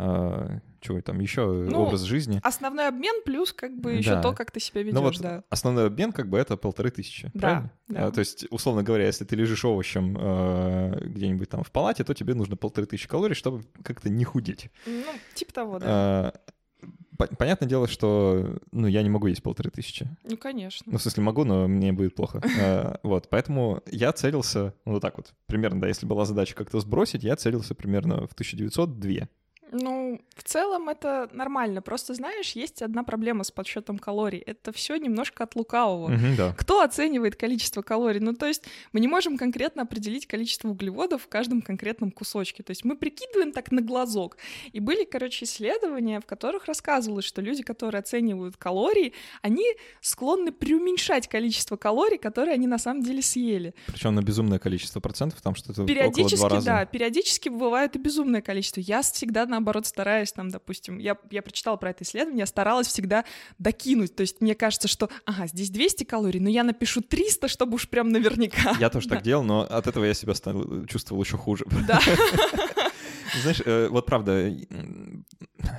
а, 0.03 0.61
чего 0.81 1.01
там 1.03 1.21
еще, 1.21 1.47
ну, 1.47 1.83
образ 1.83 2.01
жизни. 2.03 2.41
Основной 2.43 2.89
обмен 2.89 3.23
плюс 3.23 3.53
как 3.53 3.79
бы 3.79 3.93
еще 3.93 4.15
да. 4.15 4.23
то, 4.23 4.33
как 4.33 4.51
ты 4.51 4.59
себя 4.59 4.83
ведешь, 4.83 4.95
ну, 4.95 5.03
вот 5.03 5.19
да. 5.21 5.45
Основной 5.51 5.87
обмен 5.87 6.13
как 6.13 6.31
бы 6.31 6.39
это 6.39 6.57
полторы 6.57 6.91
тысячи, 6.91 7.31
да, 7.35 7.41
правильно? 7.41 7.73
Да. 7.89 8.07
А, 8.07 8.11
то 8.11 8.21
есть, 8.21 8.47
условно 8.51 8.83
говоря, 8.83 9.05
если 9.05 9.25
ты 9.25 9.37
лежишь 9.37 9.63
овощем 9.65 10.17
э, 10.19 11.01
где-нибудь 11.05 11.51
там 11.51 11.63
в 11.65 11.71
палате, 11.71 12.03
то 12.03 12.15
тебе 12.15 12.33
нужно 12.33 12.57
полторы 12.57 12.87
тысячи 12.87 13.09
калорий, 13.09 13.35
чтобы 13.35 13.63
как-то 13.83 14.09
не 14.09 14.25
худеть. 14.25 14.71
Ну, 14.87 15.05
типа 15.35 15.53
того, 15.53 15.79
да. 15.79 15.87
А, 15.87 16.33
понятное 17.37 17.69
дело, 17.69 17.87
что 17.87 18.59
ну, 18.73 18.87
я 18.87 19.03
не 19.03 19.11
могу 19.11 19.27
есть 19.27 19.43
полторы 19.43 19.71
тысячи. 19.71 20.09
Ну, 20.25 20.37
конечно. 20.39 20.91
Ну, 20.91 20.99
в 20.99 21.03
смысле, 21.03 21.23
могу, 21.23 21.45
но 21.45 21.69
мне 21.69 21.93
будет 21.93 22.15
плохо. 22.15 22.41
А, 22.63 23.01
вот, 23.03 23.29
поэтому 23.31 23.83
я 23.91 24.13
целился, 24.13 24.75
ну, 24.85 24.93
вот 24.93 25.03
так 25.03 25.17
вот, 25.17 25.33
примерно, 25.47 25.81
да, 25.81 25.89
если 25.89 26.05
была 26.05 26.25
задача 26.25 26.55
как-то 26.55 26.79
сбросить, 26.81 27.23
я 27.23 27.37
целился 27.37 27.75
примерно 27.75 28.27
в 28.27 28.33
1902. 28.33 29.29
Ну, 29.73 30.21
в 30.35 30.43
целом 30.43 30.89
это 30.89 31.29
нормально. 31.33 31.83
Просто 31.83 32.15
знаешь, 32.15 32.53
есть 32.53 32.83
одна 32.83 33.05
проблема 33.05 33.45
с 33.45 33.51
подсчетом 33.51 33.99
калорий. 33.99 34.41
Это 34.41 34.73
все 34.73 34.97
немножко 34.97 35.45
от 35.45 35.55
лукавого. 35.55 36.13
Угу, 36.13 36.37
да. 36.37 36.55
Кто 36.57 36.83
оценивает 36.83 37.37
количество 37.37 37.83
калорий? 37.83 38.21
Ну, 38.21 38.35
то 38.35 38.47
есть 38.47 38.65
мы 38.93 39.01
не 39.01 39.09
можем 39.09 39.37
конкретно 39.37 39.83
определить 39.83 40.27
количество 40.27 40.69
углеводов 40.69 41.23
в 41.23 41.29
каждом 41.29 41.63
конкретном 41.63 42.11
кусочке. 42.11 42.63
То 42.63 42.71
есть 42.71 42.85
мы 42.85 42.97
прикидываем 42.97 43.53
так 43.53 43.71
на 43.71 43.81
глазок. 43.81 44.37
И 44.73 44.81
были, 44.81 45.05
короче, 45.05 45.45
исследования, 45.45 46.21
в 46.21 46.27
которых 46.27 46.67
рассказывалось, 46.67 47.25
что 47.25 47.41
люди, 47.41 47.63
которые 47.63 48.01
оценивают 48.01 48.57
калории, 48.57 49.13
они 49.43 49.65
склонны 50.01 50.53
преуменьшать 50.53 51.29
количество 51.29 51.77
калорий, 51.77 52.19
которые 52.19 52.55
они 52.55 52.67
на 52.67 52.79
самом 52.79 53.03
деле 53.03 53.23
съели. 53.23 53.75
Причем 53.87 54.15
на 54.15 54.23
безумное 54.23 54.59
количество 54.59 55.01
процентов, 55.01 55.41
там 55.41 55.55
что-то 55.55 55.83
около 55.83 56.29
два 56.29 56.49
раза. 56.49 56.67
да, 56.67 56.87
периодически 56.87 57.49
бывает 57.49 57.95
и 57.97 57.99
безумное 57.99 58.43
количество. 58.43 58.81
Я 58.81 59.03
всегда 59.03 59.47
на 59.47 59.60
наоборот, 59.61 59.87
стараюсь, 59.87 60.33
там, 60.33 60.51
допустим, 60.51 60.99
я, 60.99 61.17
я 61.31 61.43
прочитала 61.43 61.77
про 61.77 61.91
это 61.91 62.05
исследование, 62.05 62.41
я 62.41 62.47
старалась 62.47 62.89
всегда 62.89 63.25
докинуть, 63.59 64.17
то 64.17 64.23
есть 64.23 64.41
мне 64.41 64.55
кажется, 64.55 64.89
что, 64.89 65.09
ага, 65.25 65.47
здесь 65.47 65.71
200 65.71 66.05
калорий, 66.05 66.41
но 66.41 66.49
я 66.49 66.65
напишу 66.65 67.01
300, 67.03 67.49
чтобы 67.49 67.75
уж 67.75 67.89
прям 67.89 68.09
наверняка. 68.09 68.75
Я 68.81 68.91
тоже 68.91 69.09
да. 69.09 69.17
так 69.17 69.25
делал, 69.25 69.45
но 69.45 69.61
от 69.61 69.87
этого 69.87 70.05
я 70.05 70.15
себя 70.15 70.35
стал, 70.35 70.87
чувствовал 70.87 71.23
еще 71.23 71.37
хуже. 71.37 71.65
Да. 71.87 72.01
Знаешь, 73.43 73.63
э, 73.65 73.89
вот 73.91 74.07
правда, 74.07 74.53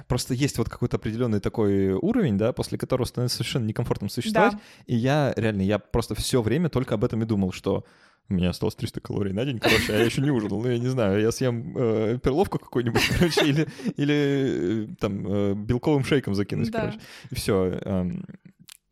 просто 0.07 0.33
есть 0.33 0.57
вот 0.57 0.69
какой-то 0.69 0.97
определенный 0.97 1.39
такой 1.39 1.91
уровень, 1.91 2.37
да, 2.37 2.53
после 2.53 2.77
которого 2.77 3.05
становится 3.05 3.37
совершенно 3.37 3.65
некомфортно 3.65 4.09
существовать. 4.09 4.53
Да. 4.53 4.59
И 4.85 4.95
я 4.95 5.33
реально, 5.35 5.61
я 5.63 5.79
просто 5.79 6.15
все 6.15 6.41
время 6.41 6.69
только 6.69 6.95
об 6.95 7.03
этом 7.03 7.21
и 7.23 7.25
думал, 7.25 7.51
что 7.51 7.83
у 8.31 8.33
меня 8.35 8.49
осталось 8.49 8.75
300 8.75 9.01
калорий 9.01 9.33
на 9.33 9.45
день, 9.45 9.59
короче, 9.59 9.93
а 9.93 9.97
я 9.97 10.05
еще 10.05 10.21
не 10.21 10.31
ужинал. 10.31 10.61
Ну, 10.61 10.69
я 10.69 10.77
не 10.77 10.87
знаю, 10.87 11.21
я 11.21 11.31
съем 11.31 11.73
э, 11.75 12.17
перловку 12.23 12.57
какую-нибудь, 12.59 13.01
короче, 13.19 13.45
или, 13.45 13.67
или 13.97 14.85
э, 14.85 14.87
там 14.99 15.25
э, 15.27 15.53
белковым 15.53 16.03
шейком 16.03 16.33
закинусь, 16.35 16.69
да. 16.69 16.79
короче. 16.79 16.99
И 17.29 17.35
все. 17.35 17.79
Э, 17.81 18.11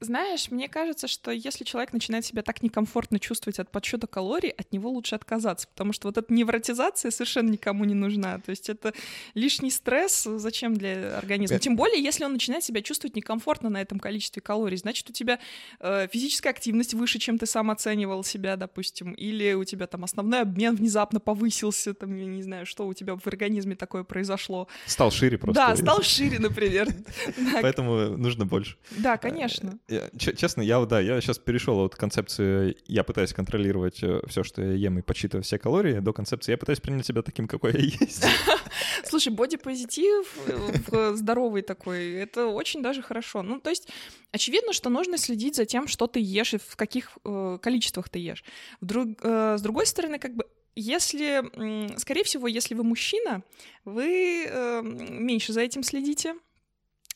Знаешь, 0.02 0.50
мне 0.50 0.70
кажется, 0.70 1.10
что 1.10 1.30
если 1.30 1.66
человек 1.66 1.92
начинает 1.92 2.26
себя 2.26 2.42
так 2.42 2.64
некомфортно 2.64 3.20
чувствовать 3.20 3.60
от 3.60 3.70
подсчета 3.70 4.08
калорий, 4.08 4.52
от 4.52 4.72
него 4.72 4.90
лучше 4.90 5.16
отказаться, 5.16 5.68
потому 5.68 5.92
что 5.92 6.08
вот 6.08 6.18
эта 6.18 6.34
невротизация 6.34 7.12
совершенно 7.12 7.50
никому 7.50 7.84
не 7.84 7.96
нужна. 7.96 8.40
То 8.40 8.52
есть 8.52 8.70
это 8.70 8.94
лишний 9.34 9.70
стресс, 9.70 10.24
зачем 10.24 10.74
для 10.74 11.18
организма? 11.18 11.58
Это... 11.58 11.64
Тем 11.66 11.76
более, 11.76 12.02
если 12.02 12.24
он 12.24 12.32
начинает 12.32 12.64
себя 12.64 12.82
чувствовать 12.82 13.18
некомфортно 13.18 13.70
на 13.70 13.82
этом 13.82 14.00
количестве 14.00 14.42
калорий, 14.42 14.78
значит, 14.78 15.10
у 15.10 15.14
тебя 15.14 15.38
э, 15.82 16.08
физическая 16.10 16.54
активность 16.54 16.94
выше, 16.94 17.20
чем 17.20 17.38
ты 17.38 17.46
сам 17.46 17.70
оценивал 17.70 18.24
себя, 18.24 18.56
допустим, 18.56 19.12
или 19.12 19.52
у 19.52 19.66
тебя 19.66 19.86
там 19.86 20.06
основной 20.06 20.42
обмен 20.42 20.78
внезапно 20.78 21.20
повысился, 21.20 21.94
там, 21.94 22.16
я 22.16 22.26
не 22.26 22.42
знаю, 22.42 22.66
что 22.66 22.88
у 22.88 22.94
тебя 22.94 23.18
в 23.18 23.28
организме 23.28 23.76
такое 23.76 24.06
произошло. 24.06 24.70
Стал 24.86 25.12
шире 25.12 25.38
просто. 25.38 25.62
Да, 25.62 25.76
стал 25.76 26.02
шире, 26.04 26.40
например. 26.40 26.88
Поэтому 27.62 28.18
нужно 28.18 28.46
больше. 28.46 28.78
Да, 28.92 29.18
конечно 29.18 29.78
честно, 30.18 30.62
я, 30.62 30.84
да, 30.86 31.00
я 31.00 31.20
сейчас 31.22 31.40
перешел 31.40 31.80
от 31.80 31.96
концепции 31.96 32.78
«я 32.88 33.04
пытаюсь 33.04 33.34
контролировать 33.34 34.04
э, 34.04 34.22
все, 34.28 34.44
что 34.44 34.62
я 34.62 34.74
ем 34.74 35.00
и 35.00 35.02
подсчитываю 35.02 35.44
все 35.44 35.58
калории» 35.58 36.00
до 36.00 36.14
концепции 36.14 36.52
«я 36.52 36.58
пытаюсь 36.58 36.80
принять 36.80 37.06
себя 37.06 37.22
таким, 37.22 37.48
какой 37.48 37.74
я 37.74 37.80
есть». 37.80 38.26
Слушай, 39.04 39.34
бодипозитив 39.34 40.38
э, 40.92 41.14
здоровый 41.16 41.62
такой, 41.62 42.14
это 42.14 42.48
очень 42.48 42.82
даже 42.82 43.02
хорошо. 43.02 43.42
Ну, 43.42 43.60
то 43.60 43.70
есть, 43.70 43.88
очевидно, 44.32 44.74
что 44.74 44.90
нужно 44.90 45.18
следить 45.18 45.56
за 45.56 45.66
тем, 45.66 45.88
что 45.88 46.08
ты 46.08 46.20
ешь 46.20 46.54
и 46.54 46.58
в 46.58 46.76
каких 46.76 47.18
э, 47.26 47.58
количествах 47.62 48.10
ты 48.10 48.20
ешь. 48.20 48.44
С 48.82 49.62
другой 49.62 49.86
стороны, 49.86 50.20
как 50.20 50.36
бы 50.36 50.46
если, 50.76 51.44
скорее 52.00 52.24
всего, 52.24 52.48
если 52.48 52.74
вы 52.74 52.84
мужчина, 52.84 53.44
вы 53.84 54.84
меньше 54.84 55.52
за 55.52 55.62
этим 55.62 55.84
следите, 55.84 56.36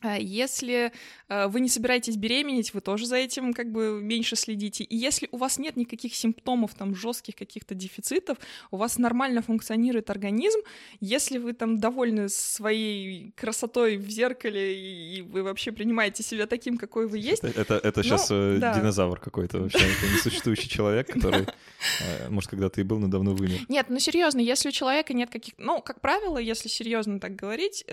если 0.03 0.91
э, 1.29 1.47
вы 1.47 1.59
не 1.59 1.69
собираетесь 1.69 2.17
беременеть, 2.17 2.73
вы 2.73 2.81
тоже 2.81 3.05
за 3.05 3.15
этим 3.15 3.53
как 3.53 3.71
бы 3.71 3.99
меньше 4.01 4.35
следите. 4.35 4.83
И 4.83 4.95
если 4.95 5.27
у 5.31 5.37
вас 5.37 5.57
нет 5.57 5.77
никаких 5.77 6.15
симптомов, 6.15 6.73
там, 6.73 6.95
жестких 6.95 7.35
каких-то 7.35 7.75
дефицитов, 7.75 8.37
у 8.71 8.77
вас 8.77 8.97
нормально 8.97 9.41
функционирует 9.41 10.09
организм, 10.09 10.59
если 10.99 11.37
вы 11.37 11.53
там 11.53 11.79
довольны 11.79 12.29
своей 12.29 13.31
красотой 13.31 13.97
в 13.97 14.09
зеркале 14.09 14.73
и 14.73 15.21
вы 15.21 15.43
вообще 15.43 15.71
принимаете 15.71 16.23
себя 16.23 16.47
таким, 16.47 16.77
какой 16.77 17.07
вы 17.07 17.19
есть. 17.19 17.43
Это, 17.43 17.61
это, 17.61 17.75
это 17.75 18.03
сейчас 18.03 18.29
ну, 18.29 18.35
э, 18.35 18.57
да. 18.59 18.73
динозавр 18.79 19.19
какой-то 19.19 19.59
вообще, 19.59 19.79
это 19.79 20.13
несуществующий 20.13 20.69
человек, 20.69 21.07
который, 21.07 21.43
э, 21.43 22.29
может, 22.29 22.49
когда-то 22.49 22.81
и 22.81 22.83
был, 22.83 22.99
но 22.99 23.07
давно 23.07 23.33
вымер. 23.33 23.59
Нет, 23.69 23.87
ну 23.89 23.99
серьезно, 23.99 24.39
если 24.39 24.69
у 24.69 24.71
человека 24.71 25.13
нет 25.13 25.29
каких... 25.29 25.53
Ну, 25.57 25.81
как 25.81 26.01
правило, 26.01 26.37
если 26.37 26.67
серьезно 26.67 27.19
так 27.19 27.35
говорить, 27.35 27.85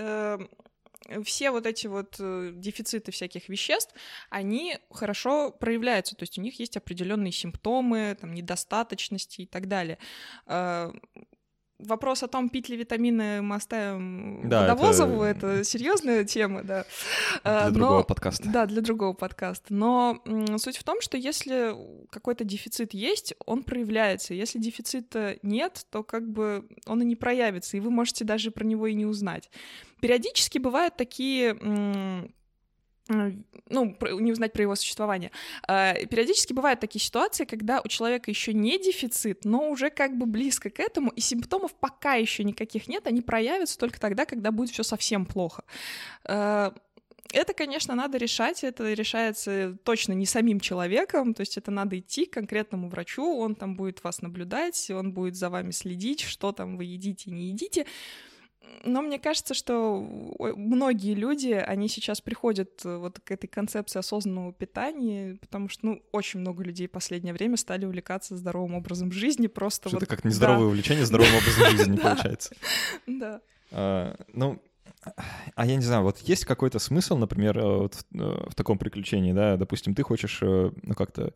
все 1.25 1.51
вот 1.51 1.67
эти 1.67 1.87
вот 1.87 2.17
э, 2.19 2.53
дефициты 2.55 3.13
всяких 3.13 3.49
веществ, 3.49 3.95
они 4.29 4.79
хорошо 4.91 5.51
проявляются, 5.51 6.17
то 6.17 6.23
есть 6.23 6.39
у 6.39 6.43
них 6.43 6.59
есть 6.59 6.77
определенные 6.77 7.33
симптомы, 7.33 8.17
там, 8.21 8.35
недостаточности 8.35 9.43
и 9.43 9.47
так 9.47 9.69
далее. 9.69 9.99
А, 11.81 11.87
вопрос 11.87 12.23
о 12.23 12.29
том, 12.29 12.49
пить 12.49 12.69
ли 12.69 12.77
витамины 12.77 13.43
мы 13.43 13.57
оставим 13.57 14.49
да, 14.49 14.63
Водовозову, 14.63 15.23
это, 15.23 15.47
это 15.47 15.65
серьезная 15.65 16.25
тема, 16.25 16.63
да. 16.63 16.85
Для 17.43 17.69
Но... 17.69 17.71
другого 17.71 18.03
подкаста. 18.03 18.49
Да, 18.49 18.67
для 18.67 18.81
другого 18.81 19.13
подкаста. 19.13 19.73
Но 19.73 20.23
суть 20.59 20.77
в 20.77 20.85
том, 20.85 21.01
что 21.01 21.17
если 21.17 21.75
какой-то 22.11 22.45
дефицит 22.45 22.95
есть, 22.95 23.35
он 23.47 23.63
проявляется. 23.63 24.35
Если 24.35 24.59
дефицита 24.59 25.37
нет, 25.43 25.87
то 25.91 26.03
как 26.03 26.29
бы 26.29 26.67
он 26.87 27.03
и 27.03 27.05
не 27.05 27.17
проявится, 27.17 27.77
и 27.77 27.81
вы 27.81 27.91
можете 27.91 28.25
даже 28.25 28.51
про 28.51 28.65
него 28.65 28.87
и 28.87 28.95
не 28.95 29.07
узнать. 29.07 29.51
Периодически 30.01 30.59
бывают 30.59 30.97
такие 30.97 31.57
ну, 33.11 33.97
не 34.21 34.33
узнать 34.33 34.53
про 34.53 34.63
его 34.63 34.75
существование. 34.75 35.31
А, 35.67 35.95
периодически 35.95 36.53
бывают 36.53 36.81
такие 36.81 37.03
ситуации, 37.03 37.45
когда 37.45 37.81
у 37.85 37.89
человека 37.89 38.31
еще 38.31 38.53
не 38.53 38.79
дефицит, 38.79 39.45
но 39.45 39.71
уже 39.71 39.91
как 39.91 40.17
бы 40.17 40.27
близко 40.27 40.71
к 40.71 40.81
этому, 40.81 41.11
и 41.11 41.21
симптомов 41.21 41.75
пока 41.75 42.15
еще 42.15 42.45
никаких 42.45 42.89
нет, 42.89 43.07
они 43.07 43.21
проявятся 43.21 43.79
только 43.79 44.01
тогда, 44.01 44.25
когда 44.25 44.51
будет 44.51 44.71
все 44.71 44.83
совсем 44.83 45.27
плохо. 45.27 45.65
А, 46.25 46.75
это, 47.33 47.55
конечно, 47.55 47.95
надо 47.95 48.19
решать, 48.19 48.65
это 48.65 48.93
решается 48.93 49.77
точно 49.85 50.13
не 50.15 50.27
самим 50.27 50.59
человеком, 50.59 51.35
то 51.35 51.41
есть 51.43 51.57
это 51.57 51.71
надо 51.71 51.99
идти 51.99 52.27
к 52.27 52.33
конкретному 52.33 52.89
врачу, 52.89 53.39
он 53.39 53.55
там 53.55 53.77
будет 53.77 54.03
вас 54.03 54.21
наблюдать, 54.21 54.91
он 54.91 55.13
будет 55.13 55.37
за 55.37 55.49
вами 55.49 55.71
следить, 55.71 56.23
что 56.23 56.53
там 56.53 56.77
вы 56.77 56.85
едите, 56.85 57.31
не 57.31 57.51
едите, 57.51 57.87
но 58.85 59.03
мне 59.03 59.19
кажется, 59.19 59.55
что 59.55 60.01
многие 60.39 61.15
люди, 61.15 61.53
они 61.53 61.89
сейчас 61.89 62.21
приходят 62.21 62.85
э, 62.85 62.97
вот 62.97 63.21
к 63.21 63.31
этой 63.31 63.47
концепции 63.47 63.99
осознанного 63.99 64.53
питания, 64.53 65.37
потому 65.41 65.69
что, 65.69 65.87
ну, 65.87 66.03
очень 66.13 66.41
много 66.41 66.63
людей 66.63 66.87
в 66.87 66.91
последнее 66.91 67.35
время 67.35 67.57
стали 67.57 67.85
увлекаться 67.85 68.37
здоровым 68.37 68.75
образом 68.75 69.13
жизни, 69.13 69.49
просто 69.49 69.89
Что-то 69.89 70.07
вот... 70.07 70.09
как 70.09 70.25
нездоровое 70.25 70.63
да. 70.63 70.67
увлечение 70.69 71.05
здоровым 71.05 71.35
образом 71.35 71.65
жизни 71.77 71.97
получается. 71.97 72.55
Да. 73.07 73.41
А, 73.71 74.17
ну, 74.33 74.63
а 75.55 75.67
я 75.67 75.77
не 75.77 75.83
знаю, 75.83 76.03
вот 76.03 76.19
есть 76.19 76.45
какой-то 76.45 76.79
смысл, 76.79 77.17
например, 77.17 77.59
э, 77.59 77.63
вот 77.63 77.95
в, 77.95 78.05
э, 78.15 78.49
в 78.51 78.55
таком 78.55 78.79
приключении, 78.79 79.33
да, 79.33 79.57
допустим, 79.57 79.95
ты 79.95 80.03
хочешь, 80.03 80.41
ну, 80.41 80.95
как-то 80.97 81.35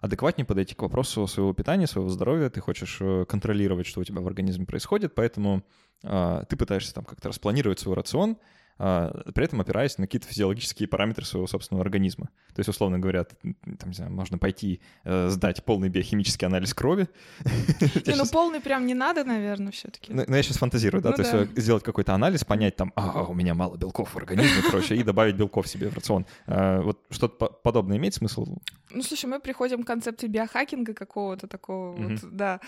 адекватнее 0.00 0.46
подойти 0.46 0.74
к 0.74 0.82
вопросу 0.82 1.26
своего 1.26 1.52
питания, 1.52 1.86
своего 1.86 2.08
здоровья, 2.08 2.48
ты 2.48 2.60
хочешь 2.60 3.00
контролировать, 3.28 3.86
что 3.86 4.00
у 4.00 4.04
тебя 4.04 4.22
в 4.22 4.26
организме 4.26 4.66
происходит, 4.66 5.14
поэтому 5.14 5.62
ты 6.02 6.56
пытаешься 6.56 6.94
там 6.94 7.04
как-то 7.04 7.28
распланировать 7.28 7.78
свой 7.78 7.94
рацион, 7.94 8.38
а, 8.82 9.12
при 9.34 9.44
этом 9.44 9.60
опираясь 9.60 9.98
на 9.98 10.06
какие-то 10.06 10.26
физиологические 10.26 10.88
параметры 10.88 11.26
своего 11.26 11.46
собственного 11.46 11.84
организма. 11.84 12.30
То 12.54 12.60
есть, 12.60 12.68
условно 12.70 12.98
говоря, 12.98 13.24
там, 13.24 13.54
не 13.84 13.92
знаю, 13.92 14.10
можно 14.10 14.38
пойти 14.38 14.80
э, 15.04 15.28
сдать 15.28 15.62
полный 15.64 15.90
биохимический 15.90 16.46
анализ 16.46 16.72
крови. 16.72 17.06
Не, 18.06 18.16
ну 18.16 18.24
полный 18.24 18.60
прям 18.60 18.86
не 18.86 18.94
надо, 18.94 19.24
наверное, 19.24 19.70
все 19.70 19.88
таки 19.88 20.14
Ну, 20.14 20.24
я 20.26 20.42
сейчас 20.42 20.56
фантазирую, 20.56 21.02
да, 21.02 21.10
ну 21.10 21.16
то 21.16 21.22
есть 21.22 21.58
сделать 21.58 21.82
какой-то 21.82 22.14
анализ, 22.14 22.42
понять 22.42 22.76
там, 22.76 22.92
а, 22.96 23.24
у 23.24 23.34
меня 23.34 23.54
мало 23.54 23.76
белков 23.76 24.14
в 24.14 24.16
организме, 24.16 24.62
короче, 24.62 24.96
и 24.96 25.02
добавить 25.02 25.36
белков 25.36 25.68
себе 25.68 25.90
в 25.90 25.94
рацион. 25.94 26.24
А, 26.46 26.80
вот 26.80 27.00
что-то 27.10 27.46
подобное 27.48 27.98
имеет 27.98 28.14
смысл? 28.14 28.46
Ну, 28.90 29.02
слушай, 29.02 29.26
мы 29.26 29.40
приходим 29.40 29.82
к 29.82 29.86
концепции 29.86 30.26
биохакинга 30.26 30.94
какого-то 30.94 31.46
такого 31.46 32.18
да. 32.22 32.60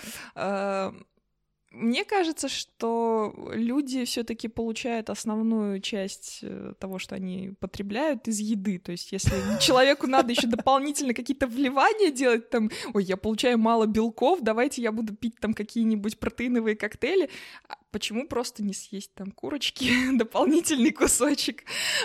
Мне 1.72 2.04
кажется, 2.04 2.48
что 2.48 3.35
люди 3.54 4.04
все-таки 4.04 4.48
получают 4.48 5.08
основную 5.08 5.80
часть 5.80 6.40
э, 6.42 6.74
того, 6.78 6.98
что 6.98 7.14
они 7.14 7.54
потребляют, 7.61 8.28
из 8.28 8.40
еды. 8.40 8.78
То 8.78 8.92
есть, 8.92 9.11
если 9.11 9.32
человеку 9.61 10.06
надо 10.06 10.32
еще 10.32 10.46
дополнительно 10.46 11.14
какие-то 11.14 11.46
вливания 11.46 12.11
делать, 12.11 12.50
там, 12.50 12.70
ой, 12.92 13.04
я 13.04 13.16
получаю 13.16 13.58
мало 13.58 13.87
белков, 13.87 14.40
давайте 14.42 14.82
я 14.82 14.92
буду 14.92 15.14
пить 15.14 15.37
там 15.40 15.54
какие-нибудь 15.54 16.18
протеиновые 16.18 16.76
коктейли, 16.76 17.30
а 17.68 17.76
почему 17.92 18.26
просто 18.26 18.64
не 18.64 18.74
съесть 18.74 19.14
там 19.14 19.30
курочки, 19.30 19.90
дополнительный 20.16 20.90
кусочек, 20.90 21.64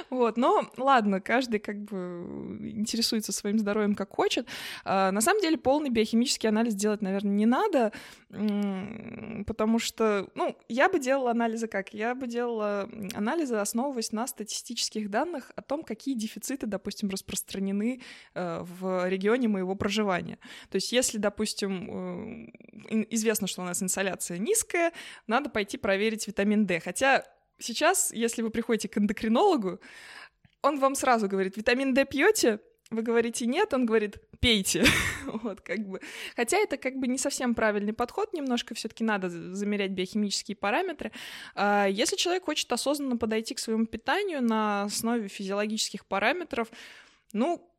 вот, 0.10 0.38
но 0.38 0.70
ладно, 0.78 1.20
каждый 1.20 1.60
как 1.60 1.84
бы 1.84 2.60
интересуется 2.62 3.32
своим 3.32 3.58
здоровьем 3.58 3.96
как 3.96 4.14
хочет. 4.14 4.48
А, 4.84 5.12
на 5.12 5.22
самом 5.22 5.42
деле 5.42 5.58
полный 5.58 5.90
биохимический 5.90 6.50
анализ 6.50 6.76
делать, 6.76 7.02
наверное, 7.02 7.34
не 7.34 7.46
надо, 7.46 7.92
потому 9.58 9.80
что, 9.80 10.30
ну, 10.36 10.56
я 10.70 10.88
бы 10.88 11.00
делала 11.00 11.32
анализы 11.32 11.68
как? 11.68 11.92
Я 11.92 12.14
бы 12.14 12.28
делала 12.28 12.88
анализы, 13.16 13.56
основываясь 13.56 14.12
на 14.12 14.28
статистических 14.28 15.10
данных 15.10 15.52
о 15.56 15.64
том, 15.64 15.84
какие 15.84 16.14
дефициты, 16.14 16.68
допустим, 16.68 17.10
распространены 17.10 18.04
э, 18.36 18.60
в 18.62 19.10
регионе 19.10 19.48
моего 19.48 19.74
проживания. 19.74 20.38
То 20.70 20.76
есть 20.76 20.92
если, 20.92 21.18
допустим, 21.18 22.52
э, 22.92 23.06
известно, 23.10 23.48
что 23.48 23.64
у 23.64 23.66
нас 23.66 23.82
инсоляция 23.82 24.38
низкая, 24.38 24.94
надо 25.26 25.50
пойти 25.50 25.78
проверить 25.78 26.28
витамин 26.28 26.68
D. 26.68 26.80
Хотя 26.80 27.26
сейчас, 27.58 28.14
если 28.14 28.44
вы 28.44 28.52
приходите 28.52 28.88
к 28.88 29.00
эндокринологу, 29.00 29.80
он 30.62 30.80
вам 30.80 30.94
сразу 30.94 31.28
говорит, 31.28 31.58
витамин 31.58 31.96
D 31.96 32.06
пьете? 32.06 32.60
Вы 32.90 33.02
говорите 33.02 33.46
нет, 33.46 33.74
он 33.74 33.86
говорит, 33.86 34.18
пейте. 34.40 34.86
вот, 35.26 35.60
как 35.62 35.88
бы. 35.88 36.00
Хотя 36.36 36.58
это 36.58 36.78
как 36.78 36.96
бы 36.98 37.08
не 37.08 37.18
совсем 37.18 37.54
правильный 37.54 37.94
подход, 37.94 38.34
немножко 38.34 38.76
все-таки 38.76 39.04
надо 39.04 39.30
замерять 39.30 39.92
биохимические 39.92 40.56
параметры. 40.56 41.12
А, 41.54 41.86
если 41.88 42.16
человек 42.16 42.46
хочет 42.46 42.72
осознанно 42.72 43.18
подойти 43.18 43.56
к 43.56 43.60
своему 43.60 43.86
питанию 43.86 44.42
на 44.42 44.84
основе 44.84 45.28
физиологических 45.28 46.06
параметров, 46.06 46.70
ну, 47.34 47.70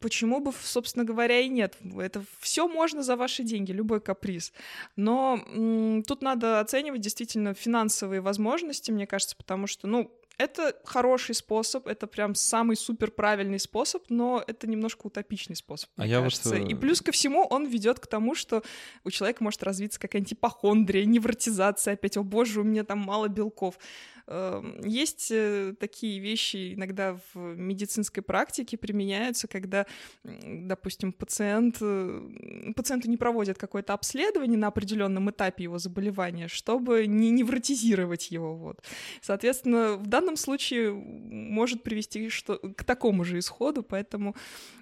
почему 0.00 0.40
бы, 0.40 0.52
собственно 0.52 1.04
говоря, 1.04 1.40
и 1.40 1.48
нет. 1.48 1.76
Это 1.98 2.24
все 2.40 2.66
можно 2.66 3.02
за 3.02 3.16
ваши 3.16 3.44
деньги, 3.44 3.70
любой 3.72 4.00
каприз. 4.00 4.52
Но 4.96 5.40
м- 5.48 6.02
тут 6.02 6.22
надо 6.22 6.58
оценивать 6.60 7.00
действительно 7.00 7.54
финансовые 7.54 8.20
возможности, 8.20 8.90
мне 8.90 9.06
кажется, 9.06 9.36
потому 9.36 9.66
что, 9.66 9.86
ну, 9.86 10.10
Это 10.38 10.76
хороший 10.84 11.34
способ, 11.34 11.86
это 11.86 12.06
прям 12.06 12.34
самый 12.34 12.76
супер 12.76 13.10
правильный 13.10 13.58
способ, 13.58 14.04
но 14.10 14.44
это 14.46 14.66
немножко 14.66 15.06
утопичный 15.06 15.56
способ, 15.56 15.88
А 15.96 16.06
я 16.06 16.18
вот, 16.18 16.24
кажется. 16.24 16.56
И 16.56 16.74
э, 16.74 16.76
плюс 16.76 17.00
ко 17.00 17.10
всему 17.10 17.44
он 17.44 17.66
ведет 17.66 18.00
к 18.00 18.06
тому, 18.06 18.34
что 18.34 18.62
у 19.04 19.10
человека 19.10 19.42
может 19.42 19.62
развиться 19.62 19.98
какая-нибудь 19.98 20.34
ипохондрия, 20.34 21.06
невротизация 21.06 21.94
опять. 21.94 22.18
О 22.18 22.22
боже, 22.22 22.60
у 22.60 22.64
меня 22.64 22.84
там 22.84 22.98
мало 22.98 23.28
белков. 23.28 23.78
Эм, 24.28 24.80
Есть 24.84 25.28
э, 25.30 25.74
такие 25.78 26.18
вещи 26.18 26.74
иногда 26.74 27.16
в 27.32 27.38
медицинской 27.38 28.24
практике 28.24 28.76
применяются, 28.76 29.46
когда, 29.46 29.86
допустим, 30.24 31.12
пациент, 31.12 31.76
э, 31.80 32.72
пациенту 32.74 33.08
не 33.08 33.16
проводят 33.16 33.56
какое-то 33.56 33.94
обследование 33.94 34.58
на 34.58 34.66
определенном 34.66 35.30
этапе 35.30 35.64
его 35.64 35.78
заболевания, 35.78 36.48
чтобы 36.48 37.06
не 37.06 37.30
невротизировать 37.30 38.32
его. 38.32 38.56
Вот. 38.56 38.82
Соответственно, 39.20 39.94
в 39.94 40.08
данном 40.08 40.25
случае 40.34 40.92
может 40.92 41.84
привести 41.84 42.28
что, 42.30 42.56
к 42.58 42.82
такому 42.82 43.22
же 43.22 43.38
исходу, 43.38 43.84
поэтому 43.84 44.34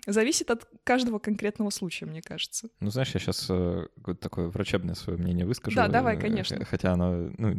зависит 0.07 0.51
от 0.51 0.67
каждого 0.85 1.19
конкретного 1.19 1.69
случая, 1.69 2.07
мне 2.07 2.23
кажется. 2.23 2.69
Ну, 2.81 2.91
знаешь, 2.91 3.11
я 3.13 3.21
сейчас 3.21 3.41
какое-то 3.43 4.21
такое 4.21 4.49
врачебное 4.49 4.95
свое 4.95 5.19
мнение 5.19 5.45
выскажу. 5.45 5.77
Да, 5.77 5.89
давай, 5.89 6.17
э, 6.17 6.21
конечно. 6.21 6.57
х- 6.61 6.65
Хотя 6.65 6.93
оно 6.93 7.31
ну, 7.37 7.51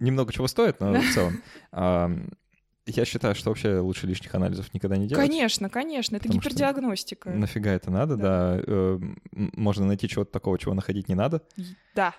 немного 0.00 0.32
чего 0.32 0.48
стоит, 0.48 0.80
но 0.80 1.00
в 1.00 1.10
целом. 1.14 1.40
Ам, 1.70 2.30
Я 2.86 3.04
считаю, 3.04 3.34
что 3.36 3.50
вообще 3.50 3.78
лучше 3.78 4.06
лишних 4.08 4.34
анализов 4.34 4.72
никогда 4.74 4.96
не 4.96 5.06
делать. 5.06 5.24
Конечно, 5.24 5.68
конечно, 5.68 6.16
это 6.16 6.28
гипердиагностика. 6.28 7.30
Нафига 7.30 7.70
это 7.72 7.90
надо, 7.90 8.16
Да. 8.16 8.56
да. 8.56 8.62
э, 8.66 8.98
Можно 9.32 9.86
найти 9.86 10.08
чего-то 10.08 10.32
такого, 10.32 10.58
чего 10.58 10.74
находить 10.74 11.08
не 11.08 11.14
надо. 11.14 11.42
Да, 11.94 12.08
А, 12.08 12.14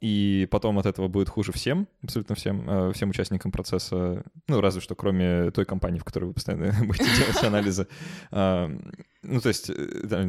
И 0.00 0.48
потом 0.50 0.78
от 0.78 0.86
этого 0.86 1.08
будет 1.08 1.28
хуже 1.28 1.52
всем, 1.52 1.86
абсолютно 2.02 2.34
всем, 2.34 2.68
э, 2.68 2.92
всем 2.92 3.10
участникам 3.10 3.52
процесса. 3.52 4.24
Ну, 4.48 4.60
разве 4.60 4.80
что 4.80 4.94
кроме 4.94 5.50
той 5.50 5.64
компании, 5.64 5.98
в 5.98 6.04
которой 6.04 6.24
вы 6.26 6.32
постоянно 6.32 6.72
будете 6.86 7.04
делать 7.04 7.42
анализы. 7.44 7.86
А, 8.32 8.70
Ну, 9.22 9.40
то 9.40 9.48
есть, 9.48 9.68
э, 9.70 9.74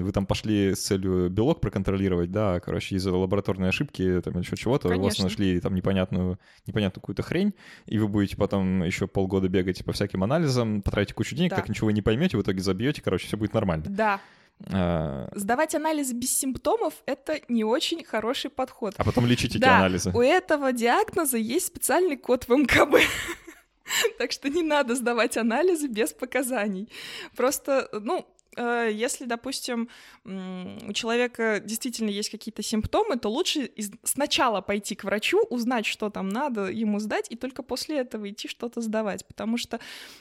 вы 0.03 0.11
там 0.11 0.25
пошли 0.25 0.75
с 0.75 0.79
целью 0.85 1.29
белок 1.29 1.61
проконтролировать, 1.61 2.31
да, 2.31 2.59
короче, 2.59 2.95
из-за 2.95 3.15
лабораторной 3.15 3.69
ошибки, 3.69 4.21
там 4.21 4.37
еще 4.39 4.55
чего-то, 4.57 4.89
у 4.89 5.01
вас 5.01 5.17
нашли 5.19 5.59
там 5.61 5.75
непонятную, 5.75 6.39
непонятную 6.67 7.01
какую-то 7.01 7.23
хрень, 7.23 7.53
и 7.85 7.97
вы 7.99 8.07
будете 8.07 8.35
потом 8.35 8.83
еще 8.83 9.07
полгода 9.07 9.47
бегать 9.47 9.83
по 9.85 9.93
всяким 9.93 10.23
анализам, 10.23 10.81
потратите 10.81 11.13
кучу 11.13 11.35
денег, 11.35 11.51
Да. 11.51 11.55
как 11.57 11.69
ничего 11.69 11.89
не 11.91 12.01
поймете, 12.01 12.37
в 12.37 12.41
итоге 12.41 12.61
забьете, 12.61 13.01
короче, 13.01 13.27
все 13.27 13.37
будет 13.37 13.53
нормально. 13.53 13.85
да. 13.89 14.19
А 14.67 15.29
Сдавать 15.35 15.73
анализы 15.75 16.13
без 16.13 16.37
симптомов— 16.37 16.93
это 17.05 17.39
не 17.47 17.63
очень 17.63 18.03
хороший 18.03 18.49
подход. 18.49 18.93
а 18.97 19.03
потом 19.03 19.25
лечить 19.25 19.51
эти 19.55 19.61
Да, 19.61 19.77
анализы. 19.77 20.11
У 20.11 20.21
этого 20.21 20.73
диагноза 20.73 21.37
есть 21.37 21.67
специальный 21.67 22.17
код 22.17 22.47
в 22.47 22.51
МКБ. 22.55 22.95
Так 24.19 24.31
что 24.31 24.49
не 24.49 24.61
надо 24.61 24.93
сдавать 24.93 25.35
анализы 25.35 25.87
без 25.87 26.13
показаний. 26.13 26.89
Просто, 27.35 27.89
ну, 27.91 28.23
если, 28.57 29.25
допустим, 29.25 29.89
у 30.25 30.93
человека 30.93 31.61
действительно 31.63 32.09
есть 32.09 32.29
какие-то 32.29 32.63
симптомы, 32.63 33.17
то 33.17 33.29
лучше 33.29 33.71
сначала 34.03 34.61
пойти 34.61 34.95
к 34.95 35.03
врачу, 35.03 35.41
узнать, 35.49 35.85
что 35.85 36.09
там 36.09 36.29
надо 36.29 36.65
ему 36.65 36.99
сдать, 36.99 37.27
и 37.29 37.35
только 37.35 37.63
после 37.63 37.99
этого 37.99 38.29
идти 38.29 38.47
что-то 38.47 38.81
сдавать, 38.81 39.25
потому 39.27 39.57
что 39.57 39.79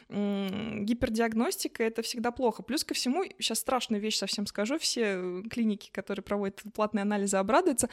гипердиагностика— 0.08 1.82
это 1.84 2.02
всегда 2.02 2.30
плохо. 2.30 2.62
Плюс 2.62 2.84
ко 2.84 2.94
всему, 2.94 3.24
сейчас 3.38 3.58
страшную 3.58 4.00
вещь 4.00 4.16
совсем 4.16 4.46
скажу, 4.46 4.78
все 4.78 5.02
э, 5.04 5.42
клиники, 5.50 5.90
которые 5.92 6.22
проводят 6.22 6.62
платные 6.74 7.02
анализы, 7.02 7.36
обрадуются, 7.36 7.88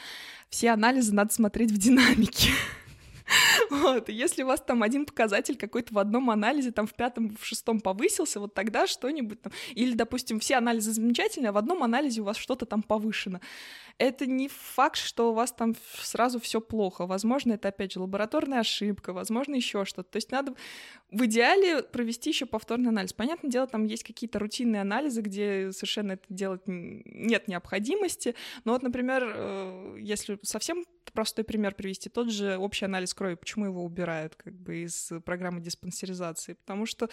все 0.48 0.70
анализы 0.70 1.14
надо 1.14 1.32
смотреть 1.32 1.70
в 1.70 1.78
динамике. 1.78 2.50
Вот, 3.70 4.08
и 4.08 4.12
если 4.12 4.42
у 4.42 4.46
вас 4.46 4.60
там 4.60 4.82
один 4.82 5.06
показатель 5.06 5.56
какой-то 5.56 5.94
в 5.94 5.98
одном 5.98 6.30
анализе, 6.30 6.72
там 6.72 6.86
в 6.86 6.94
пятом, 6.94 7.36
в 7.40 7.44
шестом 7.44 7.80
повысился, 7.80 8.40
вот 8.40 8.54
тогда 8.54 8.86
что-нибудь 8.86 9.40
там... 9.42 9.52
Или, 9.74 9.94
допустим, 9.94 10.40
все 10.40 10.56
анализы 10.56 10.92
замечательные, 10.92 11.50
а 11.50 11.52
в 11.52 11.56
одном 11.56 11.82
анализе 11.82 12.20
у 12.20 12.24
вас 12.24 12.36
что-то 12.36 12.66
там 12.66 12.82
повышено. 12.82 13.40
Это 13.98 14.26
не 14.26 14.48
факт, 14.48 14.96
что 14.96 15.30
у 15.30 15.34
вас 15.34 15.52
там 15.52 15.74
сразу 16.02 16.38
все 16.38 16.60
плохо. 16.60 17.06
Возможно, 17.06 17.54
это, 17.54 17.68
опять 17.68 17.92
же, 17.92 18.00
лабораторная 18.00 18.60
ошибка, 18.60 19.14
возможно, 19.14 19.54
еще 19.54 19.86
что-то. 19.86 20.10
То 20.10 20.16
есть 20.16 20.30
надо 20.30 20.54
в 21.10 21.24
идеале 21.24 21.82
провести 21.82 22.30
еще 22.30 22.44
повторный 22.44 22.90
анализ. 22.90 23.14
Понятное 23.14 23.50
дело, 23.50 23.66
там 23.66 23.84
есть 23.84 24.04
какие-то 24.04 24.38
рутинные 24.38 24.82
анализы, 24.82 25.22
где 25.22 25.72
совершенно 25.72 26.12
это 26.12 26.24
делать 26.28 26.62
нет 26.66 27.48
необходимости. 27.48 28.34
Но 28.64 28.72
вот, 28.72 28.82
например, 28.82 29.32
э, 29.34 29.96
если 30.00 30.38
совсем 30.42 30.84
простой 31.14 31.44
пример 31.44 31.74
привести, 31.74 32.10
тот 32.10 32.30
же 32.30 32.58
общий 32.58 32.84
анализ 32.84 33.14
крови, 33.14 33.34
почему 33.34 33.64
его 33.64 33.82
убирают 33.82 34.36
как 34.36 34.54
бы 34.54 34.82
из 34.82 35.10
программы 35.24 35.60
диспансеризации? 35.60 36.52
Потому 36.52 36.84
что 36.84 37.08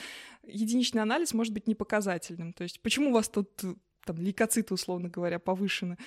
единичный 0.45 1.01
анализ 1.01 1.33
может 1.33 1.53
быть 1.53 1.67
непоказательным. 1.67 2.51
То 2.51 2.63
есть 2.63 2.81
почему 2.81 3.11
у 3.11 3.13
вас 3.13 3.29
тут 3.29 3.63
там 4.05 4.17
лейкоциты, 4.17 4.73
условно 4.73 5.09
говоря, 5.09 5.39
повышены. 5.39 5.97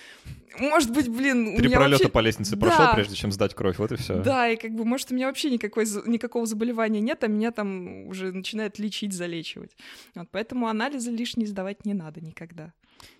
Может 0.59 0.93
быть, 0.93 1.09
блин, 1.09 1.49
у 1.49 1.57
Три 1.57 1.69
меня 1.69 1.77
пролета 1.79 2.05
вообще... 2.05 2.13
по 2.13 2.19
лестнице 2.21 2.57
Да. 2.57 2.67
прошел, 2.67 2.95
прежде 2.95 3.15
чем 3.17 3.33
сдать 3.33 3.55
кровь, 3.55 3.79
вот 3.79 3.93
и 3.93 3.97
все. 3.97 4.23
Да, 4.23 4.49
и 4.49 4.57
как 4.57 4.73
бы, 4.73 4.85
может, 4.85 5.11
у 5.13 5.15
меня 5.15 5.27
вообще 5.27 5.51
никакой, 5.51 5.87
никакого 6.07 6.47
заболевания 6.47 7.01
нет, 7.01 7.25
а 7.25 7.29
меня 7.29 7.51
там 7.51 8.07
уже 8.07 8.33
начинают 8.33 8.79
лечить, 8.79 9.13
залечивать. 9.13 9.77
Вот, 10.15 10.29
поэтому 10.31 10.69
анализы 10.69 11.11
лишние 11.11 11.47
сдавать 11.47 11.85
не 11.85 11.95
надо 11.95 12.21
никогда. 12.21 12.73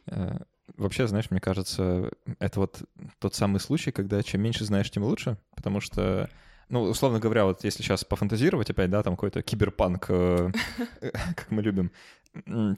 Э, 0.07 0.39
Вообще, 0.77 1.07
знаешь, 1.07 1.31
мне 1.31 1.41
кажется, 1.41 2.11
это 2.41 2.61
вот 2.61 2.83
тот 3.21 3.35
самый 3.35 3.61
случай, 3.61 3.93
когда 3.93 4.23
чем 4.23 4.43
меньше 4.43 4.65
знаешь, 4.65 4.91
тем 4.91 5.05
лучше, 5.05 5.39
потому 5.55 5.81
что, 5.81 6.29
ну, 6.69 6.83
условно 6.83 7.21
говоря, 7.21 7.45
вот 7.45 7.63
если 7.63 7.83
сейчас 7.83 8.05
пофантазировать 8.05 8.69
опять, 8.69 8.91
да, 8.91 9.03
там 9.03 9.15
какой-то 9.15 9.43
киберпанк, 9.43 10.07
э, 10.09 10.51
как 11.37 11.51
мы 11.51 11.63
любим, 11.63 11.93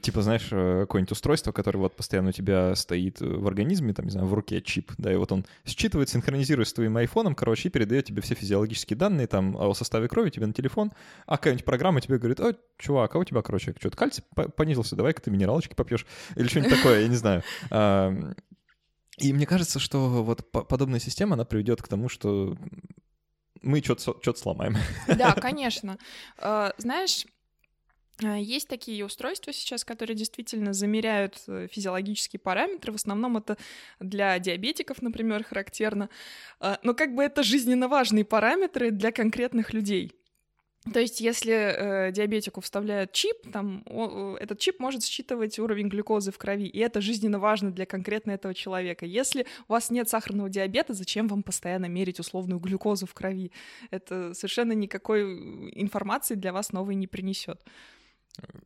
типа, 0.01 0.21
знаешь, 0.21 0.47
э, 0.51 0.81
какое-нибудь 0.81 1.11
устройство, 1.11 1.51
которое 1.51 1.79
вот 1.79 1.95
постоянно 1.95 2.29
у 2.29 2.31
тебя 2.31 2.75
стоит 2.75 3.19
в 3.21 3.47
организме, 3.47 3.93
там, 3.93 4.05
не 4.05 4.11
знаю, 4.11 4.27
в 4.27 4.33
руке 4.33 4.61
чип, 4.61 4.91
да, 4.97 5.11
и 5.11 5.15
вот 5.15 5.31
он 5.31 5.45
считывает, 5.65 6.09
синхронизирует 6.09 6.67
с 6.67 6.73
твоим 6.73 6.97
айфоном, 6.97 7.35
короче, 7.35 7.69
и 7.69 7.71
передает 7.71 8.05
тебе 8.05 8.21
все 8.21 8.35
физиологические 8.35 8.97
данные, 8.97 9.27
там, 9.27 9.55
о 9.57 9.73
составе 9.73 10.07
крови 10.07 10.29
тебе 10.29 10.45
на 10.47 10.53
телефон, 10.53 10.91
а 11.25 11.37
какая-нибудь 11.37 11.65
программа 11.65 12.01
тебе 12.01 12.17
говорит, 12.17 12.39
о, 12.39 12.53
чувак, 12.77 13.15
а 13.15 13.19
у 13.19 13.23
тебя, 13.23 13.41
короче, 13.41 13.73
что-то 13.79 13.97
кальций 13.97 14.23
по- 14.35 14.49
понизился, 14.49 14.95
давай-ка 14.95 15.21
ты 15.21 15.31
минералочки 15.31 15.73
попьешь, 15.75 16.05
или 16.35 16.47
что-нибудь 16.49 16.75
такое, 16.75 17.01
я 17.01 17.07
не 17.07 17.15
знаю. 17.15 17.43
И 19.17 19.33
мне 19.33 19.45
кажется, 19.45 19.79
что 19.79 20.23
вот 20.23 20.49
по- 20.51 20.63
подобная 20.63 20.99
система, 20.99 21.33
она 21.33 21.43
приведет 21.43 21.81
к 21.81 21.87
тому, 21.87 22.07
что 22.07 22.55
мы 23.61 23.81
что-то 23.83 24.33
сломаем. 24.35 24.77
Да, 25.07 25.33
конечно. 25.41 25.97
Э, 26.37 26.71
Знаешь, 26.77 27.25
э, 27.25 27.29
есть 28.21 28.67
такие 28.67 29.05
устройства 29.05 29.53
сейчас, 29.53 29.85
которые 29.85 30.15
действительно 30.15 30.73
замеряют 30.73 31.41
э, 31.47 31.67
физиологические 31.71 32.39
параметры. 32.39 32.91
В 32.91 32.95
основном 32.95 33.37
это 33.37 33.57
для 33.99 34.37
диабетиков, 34.39 35.01
например, 35.01 35.43
характерно. 35.43 36.09
Э, 36.59 36.75
Но 36.83 36.93
как 36.93 37.15
бы 37.15 37.23
это 37.23 37.43
жизненно 37.43 37.87
важные 37.87 38.25
параметры 38.25 38.91
для 38.91 39.11
конкретных 39.11 39.73
людей. 39.73 40.13
То 40.93 40.99
есть, 40.99 41.19
если 41.19 41.53
э, 41.53 42.11
диабетику 42.11 42.61
вставляют 42.61 43.11
чип, 43.11 43.35
там 43.51 43.83
о- 43.85 44.37
э, 44.37 44.43
этот 44.43 44.59
чип 44.59 44.79
может 44.79 45.03
считывать 45.03 45.59
уровень 45.59 45.89
глюкозы 45.89 46.31
в 46.31 46.37
крови, 46.37 46.67
и 46.67 46.79
это 46.79 47.01
жизненно 47.01 47.37
важно 47.37 47.71
для 47.71 47.85
конкретно 47.85 48.31
этого 48.31 48.53
человека. 48.53 49.05
Если 49.05 49.45
у 49.67 49.73
вас 49.73 49.91
нет 49.91 50.09
сахарного 50.09 50.49
диабета, 50.49 50.93
зачем 50.93 51.27
вам 51.27 51.43
постоянно 51.43 51.87
мерить 51.87 52.19
условную 52.19 52.59
глюкозу 52.59 53.05
в 53.05 53.13
крови? 53.13 53.51
Это 53.91 54.33
совершенно 54.33 54.71
никакой 54.71 55.21
э, 55.21 55.69
информации 55.73 56.35
для 56.35 56.53
вас 56.53 56.71
новой 56.71 56.95
не 56.95 57.07
принесет. 57.07 57.61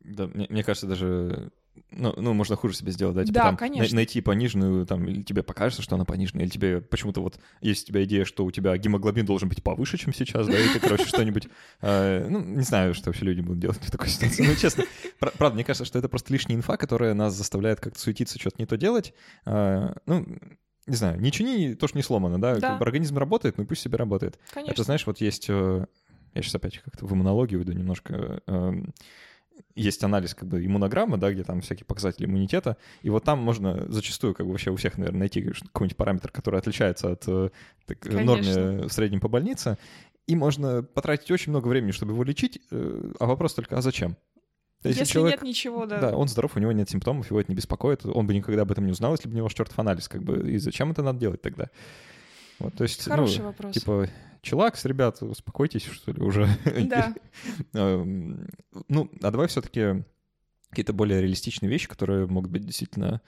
Да, 0.02 0.26
мне, 0.26 0.46
мне 0.50 0.62
кажется, 0.64 0.86
даже 0.86 1.50
ну, 1.90 2.14
ну, 2.16 2.34
можно 2.34 2.54
хуже 2.56 2.76
себе 2.76 2.92
сделать, 2.92 3.16
да? 3.16 3.22
Типа 3.24 3.34
Да, 3.34 3.42
там 3.44 3.56
конечно. 3.56 3.82
най- 3.84 3.92
найти 3.94 4.20
пониженную, 4.20 4.86
там, 4.86 5.06
или 5.08 5.22
тебе 5.22 5.42
покажется, 5.42 5.82
что 5.82 5.96
она 5.96 6.04
пониженная, 6.04 6.44
или 6.44 6.50
тебе 6.50 6.80
почему-то 6.80 7.20
вот 7.20 7.38
есть 7.60 7.84
у 7.84 7.86
тебя 7.88 8.04
идея, 8.04 8.24
что 8.24 8.44
у 8.44 8.50
тебя 8.52 8.76
гемоглобин 8.76 9.26
должен 9.26 9.48
быть 9.48 9.62
повыше, 9.62 9.96
чем 9.98 10.12
сейчас, 10.14 10.46
да, 10.46 10.58
и 10.58 10.68
ты, 10.68 10.78
короче, 10.80 11.04
что-нибудь... 11.04 11.48
э, 11.82 12.26
ну, 12.28 12.40
не 12.40 12.62
знаю, 12.62 12.94
что 12.94 13.08
вообще 13.10 13.24
люди 13.24 13.40
будут 13.40 13.58
делать 13.58 13.78
в 13.80 13.90
такой 13.90 14.08
ситуации. 14.08 14.44
Ну, 14.46 14.54
честно, 14.54 14.84
пра- 15.18 15.32
правда, 15.36 15.56
мне 15.56 15.64
кажется, 15.64 15.84
что 15.84 15.98
это 15.98 16.08
просто 16.08 16.32
лишняя 16.32 16.56
инфа, 16.56 16.76
которая 16.76 17.12
нас 17.14 17.34
заставляет 17.34 17.80
как-то 17.80 17.98
суетиться, 17.98 18.38
что-то 18.38 18.56
не 18.58 18.66
то 18.66 18.76
делать. 18.76 19.12
А, 19.44 19.96
Ну, 20.06 20.26
не 20.86 20.94
знаю, 20.96 21.20
не 21.20 21.32
чини, 21.32 21.74
то, 21.74 21.88
что 21.88 21.96
не 21.96 22.02
сломано, 22.02 22.40
да? 22.40 22.54
Организм 22.78 23.18
работает, 23.18 23.58
ну 23.58 23.66
пусть 23.66 23.82
себе 23.82 23.96
работает. 23.96 24.38
Конечно. 24.52 24.72
Это, 24.72 24.82
знаешь, 24.84 25.06
вот 25.06 25.20
есть... 25.20 25.46
э, 25.48 25.86
Я 26.34 26.42
сейчас 26.42 26.54
опять 26.54 26.78
как-то 26.78 27.06
в 27.06 27.12
иммунологию 27.14 27.60
уйду 27.60 27.72
немножко. 27.72 28.42
Есть 29.74 30.04
анализ 30.04 30.34
как 30.34 30.48
бы 30.48 30.64
иммунограмма, 30.64 31.16
да, 31.16 31.32
где 31.32 31.42
там 31.42 31.60
всякие 31.60 31.84
показатели 31.84 32.26
иммунитета, 32.26 32.76
и 33.02 33.10
вот 33.10 33.24
там 33.24 33.40
можно 33.40 33.90
зачастую 33.90 34.34
как 34.34 34.46
бы 34.46 34.52
вообще 34.52 34.70
у 34.70 34.76
всех, 34.76 34.98
наверное, 34.98 35.20
найти 35.20 35.42
какой-нибудь 35.42 35.96
параметр, 35.96 36.30
который 36.30 36.60
отличается 36.60 37.12
от 37.12 37.24
э, 37.26 37.50
так, 37.86 37.98
Конечно. 37.98 38.24
нормы 38.24 38.88
в 38.88 38.92
среднем 38.92 39.20
по 39.20 39.28
больнице, 39.28 39.78
и 40.26 40.36
можно 40.36 40.82
потратить 40.82 41.30
очень 41.30 41.50
много 41.50 41.68
времени, 41.68 41.90
чтобы 41.90 42.12
его 42.12 42.22
лечить, 42.22 42.60
э, 42.70 43.12
а 43.18 43.26
вопрос 43.26 43.54
только, 43.54 43.76
а 43.76 43.82
зачем? 43.82 44.16
Есть 44.84 45.00
Если 45.00 45.20
нет 45.20 45.42
ничего, 45.42 45.86
да. 45.86 45.98
да, 45.98 46.16
он 46.16 46.28
здоров, 46.28 46.56
у 46.56 46.60
него 46.60 46.72
нет 46.72 46.90
симптомов, 46.90 47.30
его 47.30 47.40
это 47.40 47.50
не 47.50 47.56
беспокоит, 47.56 48.04
он 48.04 48.26
бы 48.26 48.34
никогда 48.34 48.62
об 48.62 48.70
этом 48.70 48.84
не 48.84 48.92
узнал, 48.92 49.12
если 49.12 49.28
бы 49.28 49.34
у 49.34 49.36
него 49.38 49.48
чертов 49.48 49.78
анализ, 49.78 50.08
как 50.08 50.22
бы, 50.22 50.50
и 50.50 50.58
зачем 50.58 50.90
это 50.90 51.02
надо 51.02 51.18
делать 51.18 51.40
тогда? 51.40 51.70
Вот, 52.58 52.74
то 52.74 52.84
есть, 52.84 53.04
Хороший 53.04 53.40
ну, 53.40 53.46
вопрос. 53.46 53.74
типа, 53.74 54.08
чилакс, 54.42 54.84
ребят, 54.84 55.22
успокойтесь, 55.22 55.84
что 55.84 56.12
ли, 56.12 56.22
уже. 56.22 56.48
Да. 56.86 57.14
Эм, 57.72 58.48
Ну, 58.88 59.10
а 59.22 59.30
давай 59.30 59.48
все-таки 59.48 60.04
какие-то 60.70 60.92
более 60.92 61.20
реалистичные 61.20 61.70
вещи, 61.70 61.88
которые 61.88 62.26
могут 62.26 62.50
быть 62.50 62.64
действительно, 62.64 63.20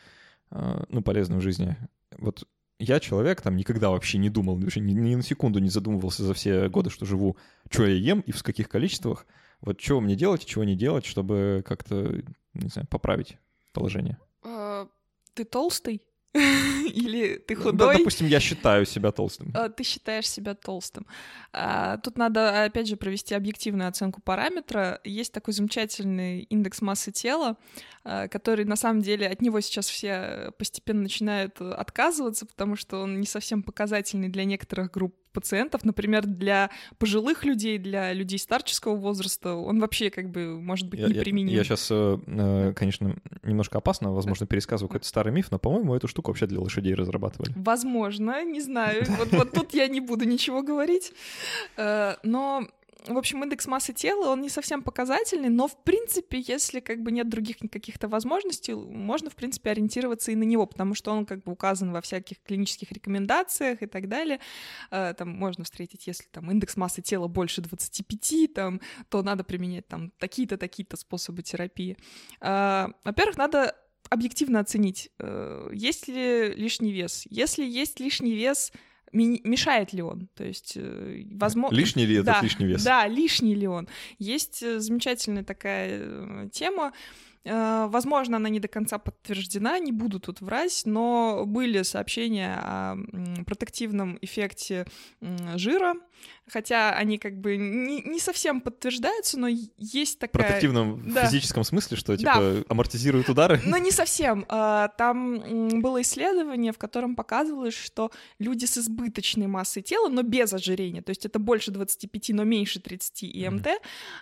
э, 0.51 0.85
ну, 0.89 1.03
полезны 1.03 1.37
в 1.37 1.41
жизни. 1.41 1.77
Вот 2.19 2.47
я 2.79 3.01
человек, 3.01 3.41
там, 3.41 3.57
никогда 3.57 3.91
вообще 3.91 4.19
не 4.19 4.31
думал, 4.31 4.57
вообще 4.57 4.81
ни, 4.81 4.93
ни 4.93 5.15
на 5.15 5.23
секунду 5.23 5.61
не 5.61 5.71
задумывался 5.71 6.25
за 6.25 6.35
все 6.35 6.69
годы, 6.69 6.91
что 6.91 7.07
живу, 7.07 7.37
что 7.71 7.87
я 7.87 7.95
ем 7.95 8.21
и 8.21 8.33
в 8.33 8.43
каких 8.43 8.69
количествах. 8.69 9.27
Вот 9.61 9.81
что 9.81 10.01
мне 10.01 10.17
делать 10.17 10.45
и 10.45 10.47
чего 10.47 10.65
не 10.65 10.77
делать, 10.77 11.07
чтобы 11.07 11.65
как-то, 11.67 12.23
не 12.53 12.69
знаю, 12.69 12.87
поправить 12.89 13.39
положение. 13.73 14.19
А, 14.43 14.89
Ты 15.35 15.45
толстый? 15.45 16.03
Или 16.93 17.37
ты 17.39 17.57
Да, 17.57 17.63
худой? 17.63 17.99
допустим, 17.99 18.27
я 18.27 18.41
считаю 18.41 18.85
себя 18.87 19.13
толстым. 19.13 19.53
А, 19.55 19.69
Ты 19.69 19.85
считаешь 19.85 20.29
себя 20.29 20.55
толстым. 20.55 21.07
А, 21.53 21.99
Тут 21.99 22.19
надо, 22.19 22.65
опять 22.65 22.89
же, 22.89 22.97
провести 22.97 23.35
объективную 23.35 23.89
оценку 23.89 24.21
параметра. 24.21 25.01
Есть 25.05 25.33
такой 25.33 25.55
замечательный 25.55 26.41
индекс 26.43 26.83
массы 26.83 27.13
тела, 27.13 27.57
а, 28.05 28.29
который, 28.29 28.65
на 28.65 28.77
самом 28.77 29.03
деле, 29.03 29.27
от 29.27 29.41
него 29.43 29.61
сейчас 29.61 29.89
все 29.89 30.53
постепенно 30.59 31.03
начинают 31.03 31.61
отказываться, 31.61 32.47
потому 32.47 32.77
что 32.77 32.99
он 33.01 33.21
не 33.21 33.27
совсем 33.27 33.63
показательный 33.63 34.29
для 34.29 34.45
некоторых 34.45 34.91
групп 34.93 35.15
пациентов. 35.37 35.85
Например, 35.85 36.27
для 36.27 36.71
пожилых 36.99 37.45
людей, 37.45 37.77
для 37.79 38.13
людей 38.15 38.39
старческого 38.39 38.97
возраста 38.97 39.55
он 39.55 39.79
вообще 39.81 40.09
как 40.11 40.31
бы 40.31 40.59
может 40.61 40.89
быть 40.89 40.99
Я, 41.01 41.07
я- 41.09 41.13
неприменим. 41.15 41.55
я 41.55 41.63
сейчас, 41.65 41.87
конечно, 42.75 43.17
немножко 43.43 43.79
опасно, 43.79 44.13
возможно, 44.13 44.47
пересказываю 44.47 44.89
какой-то 44.89 45.07
старый 45.07 45.33
миф, 45.33 45.51
но, 45.51 45.59
по-моему, 45.59 45.95
эту 45.95 46.09
штуку 46.09 46.31
вообще 46.31 46.47
для 46.47 46.61
лошадей 46.61 46.95
разрабатывали. 46.95 47.53
Возможно, 47.57 48.43
не 48.45 48.61
знаю. 48.61 49.05
Вот, 49.19 49.33
вот 49.33 49.51
тут 49.53 49.75
я 49.75 49.89
не 49.89 50.01
буду 50.01 50.25
ничего 50.25 50.63
говорить. 50.63 51.13
Э, 51.77 52.15
Но, 52.23 52.67
в 53.07 53.19
общем, 53.19 53.43
индекс 53.45 53.67
массы 53.67 53.93
тела, 53.93 54.31
он 54.31 54.41
не 54.41 54.49
совсем 54.49 54.83
показательный, 54.83 55.49
но, 55.49 55.69
в 55.69 55.83
принципе, 55.85 56.39
если 56.39 56.81
как 56.81 57.03
бы 57.03 57.13
нет 57.13 57.29
других 57.29 57.57
каких-то 57.71 58.09
возможностей, 58.09 58.75
можно, 58.75 59.31
в 59.31 59.37
принципе, 59.37 59.71
ориентироваться 59.71 60.33
и 60.33 60.37
на 60.37 60.43
него, 60.43 60.67
потому 60.67 60.95
что 60.95 61.13
он 61.13 61.27
как 61.27 61.43
бы 61.45 61.53
указан 61.53 61.93
во 61.93 62.01
всяких 62.01 62.43
клинических 62.43 62.91
рекомендациях 62.93 63.83
и 63.83 63.87
так 63.87 64.09
далее. 64.09 64.41
Э, 64.91 65.15
Там 65.17 65.31
можно 65.31 65.65
встретить, 65.65 66.07
если 66.07 66.27
там 66.31 66.51
индекс 66.51 66.77
массы 66.77 67.03
тела 67.03 67.29
больше 67.29 67.61
25, 67.61 68.53
там, 68.55 68.81
то 69.09 69.23
надо 69.23 69.45
применять 69.45 69.87
там 69.89 70.11
такие-то, 70.19 70.57
такие-то 70.57 70.97
способы 70.97 71.43
терапии. 71.43 71.97
Э, 72.41 72.89
Во-первых, 73.05 73.37
надо 73.37 73.75
объективно 74.11 74.61
оценить, 74.61 75.11
э, 75.19 75.71
есть 75.73 76.09
ли 76.09 76.55
лишний 76.55 76.93
вес. 76.93 77.27
Если 77.31 77.65
есть 77.65 78.01
лишний 78.01 78.35
вес, 78.35 78.73
мешает 79.25 79.93
ли 79.93 80.03
он? 80.03 80.29
То 80.35 80.45
есть, 80.45 80.77
возможно... 81.31 81.75
Лишний 81.75 82.07
ли 82.07 82.17
этот 82.17 82.27
да, 82.27 82.41
лишний 82.43 82.67
вес? 82.67 82.85
Да, 82.85 83.07
лишний 83.07 83.55
ли 83.55 83.67
он. 83.67 83.89
Есть 84.19 84.63
э, 84.63 84.79
замечательная 84.79 85.45
такая 85.45 86.01
э, 86.03 86.49
тема. 86.53 86.93
Э, 87.47 87.87
Возможно, 87.89 88.37
она 88.37 88.49
не 88.49 88.59
до 88.61 88.69
конца 88.69 88.99
подтверждена, 88.99 89.79
не 89.79 89.93
буду 89.93 90.19
тут 90.21 90.41
врать, 90.41 90.83
но 90.85 91.45
были 91.47 91.83
сообщения 91.83 92.55
о 92.61 92.97
протективном 93.47 94.19
эффекте 94.21 94.87
жира, 95.55 95.95
хотя 96.49 96.91
они 96.91 97.19
как 97.19 97.39
бы 97.41 97.57
не, 97.57 98.03
не 98.03 98.19
совсем 98.19 98.61
подтверждаются, 98.61 99.39
но 99.39 99.49
есть 99.79 100.19
такая... 100.19 100.43
протективном 100.45 101.13
Да. 101.13 101.27
физическом 101.27 101.63
смысле, 101.65 101.97
что, 101.97 102.13
Да. 102.17 102.19
типа, 102.19 102.65
амортизирует 102.69 103.29
удары? 103.29 103.61
Ну, 103.65 103.77
не 103.77 103.91
совсем. 103.93 104.45
А, 104.49 104.89
Там 104.99 105.81
было 105.81 106.03
исследование, 106.03 106.73
в 106.73 106.79
котором 106.79 107.15
показывалось, 107.15 107.75
что 107.75 108.11
люди 108.41 108.65
с 108.65 108.77
избыточной 108.79 109.47
массой 109.47 109.83
тела, 109.83 110.09
но 110.09 110.23
без 110.23 110.53
ожирения, 110.53 111.03
то 111.03 111.11
есть 111.11 111.25
это 111.25 111.39
больше 111.39 111.71
25, 111.71 112.31
но 112.31 112.45
меньше 112.45 112.81
30 112.81 113.23
ИМТ, 113.23 113.69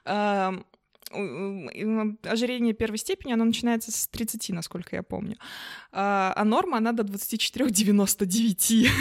м, 0.04 0.64
ожирение 1.10 2.74
первой 2.74 2.98
степени, 2.98 3.32
оно 3.32 3.44
начинается 3.44 3.92
с 3.92 4.06
30, 4.08 4.50
насколько 4.50 4.96
я 4.96 5.02
помню. 5.02 5.36
А 5.92 6.32
а 6.36 6.44
норма, 6.44 6.78
она 6.78 6.92
до 6.92 7.02
24,99. 7.02 8.88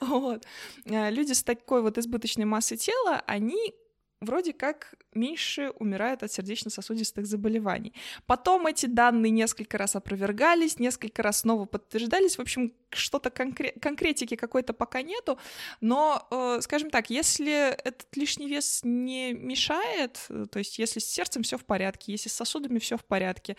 Вот. 0.00 0.44
А, 0.88 1.10
Люди 1.10 1.32
с 1.32 1.42
такой 1.42 1.82
вот 1.82 1.98
избыточной 1.98 2.44
массой 2.44 2.76
тела, 2.76 3.22
они 3.26 3.74
вроде 4.20 4.52
как 4.52 4.94
меньше 5.14 5.70
умирают 5.78 6.22
от 6.22 6.32
сердечно-сосудистых 6.32 7.26
заболеваний. 7.26 7.92
Потом 8.26 8.66
эти 8.66 8.86
данные 8.86 9.30
несколько 9.30 9.78
раз 9.78 9.96
опровергались, 9.96 10.78
несколько 10.78 11.22
раз 11.22 11.40
снова 11.40 11.66
подтверждались. 11.66 12.36
В 12.38 12.40
общем, 12.40 12.72
что-то 12.90 13.28
конкре- 13.28 13.78
конкретики 13.78 14.36
какой-то 14.36 14.72
пока 14.72 15.02
нету. 15.02 15.38
Но, 15.80 16.26
э, 16.30 16.60
скажем 16.62 16.90
так, 16.90 17.10
если 17.10 17.70
этот 17.70 18.14
лишний 18.16 18.48
вес 18.48 18.80
не 18.84 19.32
мешает, 19.32 20.26
то 20.50 20.58
есть 20.58 20.78
если 20.78 21.00
с 21.00 21.06
сердцем 21.06 21.42
все 21.42 21.58
в 21.58 21.64
порядке, 21.64 22.12
если 22.12 22.28
с 22.28 22.32
сосудами 22.32 22.78
все 22.78 22.96
в 22.96 23.04
порядке, 23.04 23.56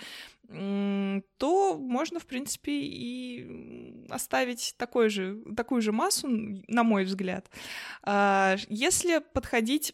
то 0.50 1.78
можно, 1.78 2.20
в 2.20 2.26
принципе, 2.26 2.72
и 2.72 4.06
оставить 4.10 4.76
такой 4.78 5.10
же, 5.10 5.42
такую 5.58 5.82
же 5.82 5.92
массу, 5.92 6.28
на 6.30 6.84
мой 6.84 7.04
взгляд. 7.04 7.50
А, 8.04 8.56
Если 8.70 9.20
подходить 9.34 9.94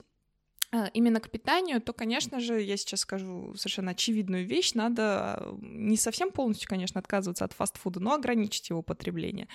именно 0.94 1.20
к 1.20 1.30
питанию, 1.30 1.82
то, 1.82 1.94
конечно 1.94 2.40
же, 2.40 2.62
я 2.62 2.78
сейчас 2.78 3.02
скажу 3.02 3.54
совершенно 3.56 3.92
очевидную 3.92 4.46
вещь, 4.46 4.74
надо 4.74 5.04
а, 5.04 5.58
не 5.62 5.98
совсем 5.98 6.32
полностью, 6.32 6.68
конечно, 6.68 7.00
отказываться 7.00 7.46
от 7.46 7.54
фастфуда, 7.54 8.00
но 8.00 8.14
ограничить 8.14 8.70
его 8.70 8.82
потребление. 8.82 9.48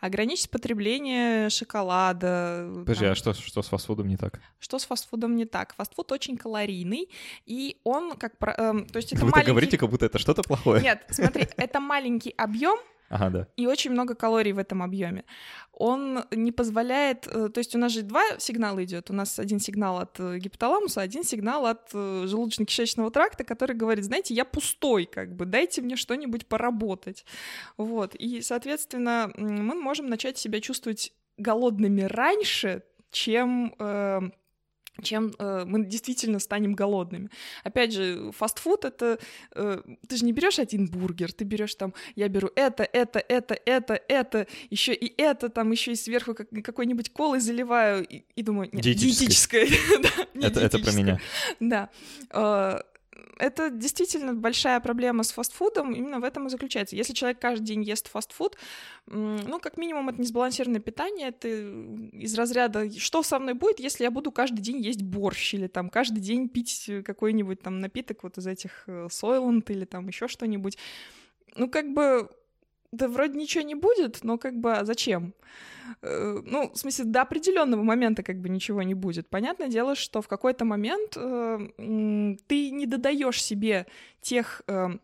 Ограничить 0.00 0.50
потребление 0.50 1.50
шоколада. 1.50 2.70
Подожди, 2.80 3.04
там, 3.04 3.12
а 3.12 3.14
что, 3.14 3.32
что 3.32 3.62
с 3.62 3.68
фастфудом 3.68 4.08
не 4.08 4.16
так? 4.16 4.40
Что 4.58 4.78
с 4.78 4.84
фастфудом 4.84 5.36
не 5.36 5.46
так? 5.46 5.74
Фастфуд 5.74 6.12
очень 6.12 6.36
калорийный, 6.36 7.08
и 7.46 7.80
он 7.84 8.16
как... 8.16 8.38
про- 8.38 8.54
эм, 8.54 8.86
то 8.86 8.98
есть 8.98 9.12
это 9.12 9.24
Вы 9.24 9.30
маленький... 9.30 9.50
говорите, 9.50 9.78
как 9.78 9.90
будто 9.90 10.06
это 10.06 10.18
что-то 10.18 10.42
плохое. 10.42 10.82
Нет, 10.82 11.04
смотри, 11.10 11.48
это 11.56 11.80
маленький 11.80 12.34
объем, 12.36 12.78
Ага, 13.08 13.30
да. 13.30 13.48
и 13.56 13.66
очень 13.66 13.92
много 13.92 14.14
калорий 14.14 14.52
в 14.52 14.58
этом 14.58 14.82
объеме. 14.82 15.24
Он 15.72 16.24
не 16.30 16.52
позволяет, 16.52 17.26
э, 17.26 17.48
то 17.48 17.58
есть 17.58 17.74
у 17.74 17.78
нас 17.78 17.92
же 17.92 18.02
два 18.02 18.22
сигнала 18.38 18.82
идет. 18.84 19.10
У 19.10 19.14
нас 19.14 19.38
один 19.38 19.60
сигнал 19.60 19.98
от 19.98 20.18
э, 20.18 20.38
гипоталамуса, 20.38 21.02
один 21.02 21.22
сигнал 21.22 21.66
от 21.66 21.90
э, 21.92 22.24
желудочно-кишечного 22.26 23.10
тракта, 23.10 23.44
который 23.44 23.76
говорит, 23.76 24.04
знаете, 24.04 24.34
я 24.34 24.44
пустой, 24.44 25.06
как 25.06 25.36
бы, 25.36 25.44
дайте 25.44 25.82
мне 25.82 25.96
что-нибудь 25.96 26.46
поработать. 26.46 27.24
Вот. 27.76 28.14
И, 28.14 28.40
соответственно, 28.40 29.30
мы 29.36 29.74
можем 29.74 30.06
начать 30.06 30.38
себя 30.38 30.60
чувствовать 30.60 31.12
голодными 31.36 32.02
раньше, 32.02 32.82
чем 33.10 33.74
э, 33.78 34.20
чем 35.02 35.32
э, 35.38 35.64
мы 35.66 35.84
действительно 35.84 36.38
станем 36.38 36.74
голодными. 36.74 37.30
Опять 37.64 37.92
же, 37.92 38.30
фастфуд 38.32 38.84
это 38.84 39.18
э, 39.54 39.82
ты 40.08 40.16
же 40.16 40.24
не 40.24 40.32
берешь 40.32 40.58
один 40.58 40.86
бургер, 40.88 41.32
ты 41.32 41.44
берешь 41.44 41.74
там, 41.74 41.94
я 42.14 42.28
беру 42.28 42.50
это, 42.56 42.82
это, 42.84 43.18
это, 43.28 43.58
это, 43.66 44.00
это, 44.08 44.46
еще 44.70 44.94
и 44.94 45.12
это, 45.20 45.48
там 45.48 45.70
еще 45.72 45.92
и 45.92 45.96
сверху 45.96 46.34
как, 46.34 46.48
какой-нибудь 46.64 47.10
колой 47.12 47.40
заливаю 47.40 48.06
и, 48.06 48.24
и 48.34 48.42
думаю, 48.42 48.68
нет, 48.72 48.82
Диетической. 48.82 49.66
диетическое. 49.66 49.68
Да, 50.02 50.26
не 50.34 50.46
Это, 50.46 50.60
это 50.60 50.78
про 50.78 50.90
диетическое. 50.92 51.02
меня. 51.04 51.20
Да. 51.60 51.90
Э, 52.30 52.80
Это 53.38 53.70
действительно 53.70 54.34
большая 54.34 54.80
проблема 54.80 55.22
с 55.22 55.30
фастфудом, 55.30 55.92
именно 55.92 56.20
в 56.20 56.24
этом 56.24 56.46
и 56.46 56.50
заключается. 56.50 56.96
Если 56.96 57.12
человек 57.12 57.38
каждый 57.38 57.64
день 57.64 57.82
ест 57.82 58.08
фастфуд, 58.08 58.56
ну, 59.06 59.58
как 59.60 59.76
минимум, 59.76 60.08
это 60.08 60.20
несбалансированное 60.20 60.80
питание, 60.80 61.28
это 61.28 61.48
из 61.48 62.34
разряда, 62.34 62.90
что 62.98 63.22
со 63.22 63.38
мной 63.38 63.54
будет, 63.54 63.78
если 63.78 64.04
я 64.04 64.10
буду 64.10 64.32
каждый 64.32 64.60
день 64.60 64.80
есть 64.80 65.02
борщ, 65.02 65.54
или 65.54 65.66
там 65.66 65.90
каждый 65.90 66.20
день 66.20 66.48
пить 66.48 66.90
какой-нибудь 67.04 67.60
там 67.60 67.80
напиток 67.80 68.22
вот 68.22 68.38
из 68.38 68.46
этих 68.46 68.84
э, 68.86 69.08
Сойланд 69.10 69.68
или 69.70 69.84
там 69.84 70.08
еще 70.08 70.28
что-нибудь. 70.28 70.78
Ну, 71.56 71.68
как 71.68 71.92
бы, 71.92 72.30
да 72.92 73.08
вроде 73.08 73.38
ничего 73.38 73.64
не 73.64 73.74
будет, 73.74 74.24
но 74.24 74.38
как 74.38 74.54
бы 74.54 74.72
а 74.72 74.84
зачем? 74.84 75.32
Э, 76.02 76.40
Ну, 76.44 76.70
в 76.72 76.76
смысле, 76.76 77.04
до 77.04 77.22
определенного 77.22 77.82
момента 77.82 78.22
как 78.22 78.40
бы 78.40 78.48
ничего 78.48 78.82
не 78.82 78.94
будет. 78.94 79.28
Понятное 79.28 79.68
дело, 79.68 79.94
что 79.94 80.20
в 80.20 80.28
какой-то 80.28 80.64
момент 80.64 81.16
э, 81.16 81.68
ты 82.46 82.70
не 82.70 82.86
додаешь 82.86 83.42
себе 83.42 83.86
тех 84.20 84.62
э, 84.66 84.98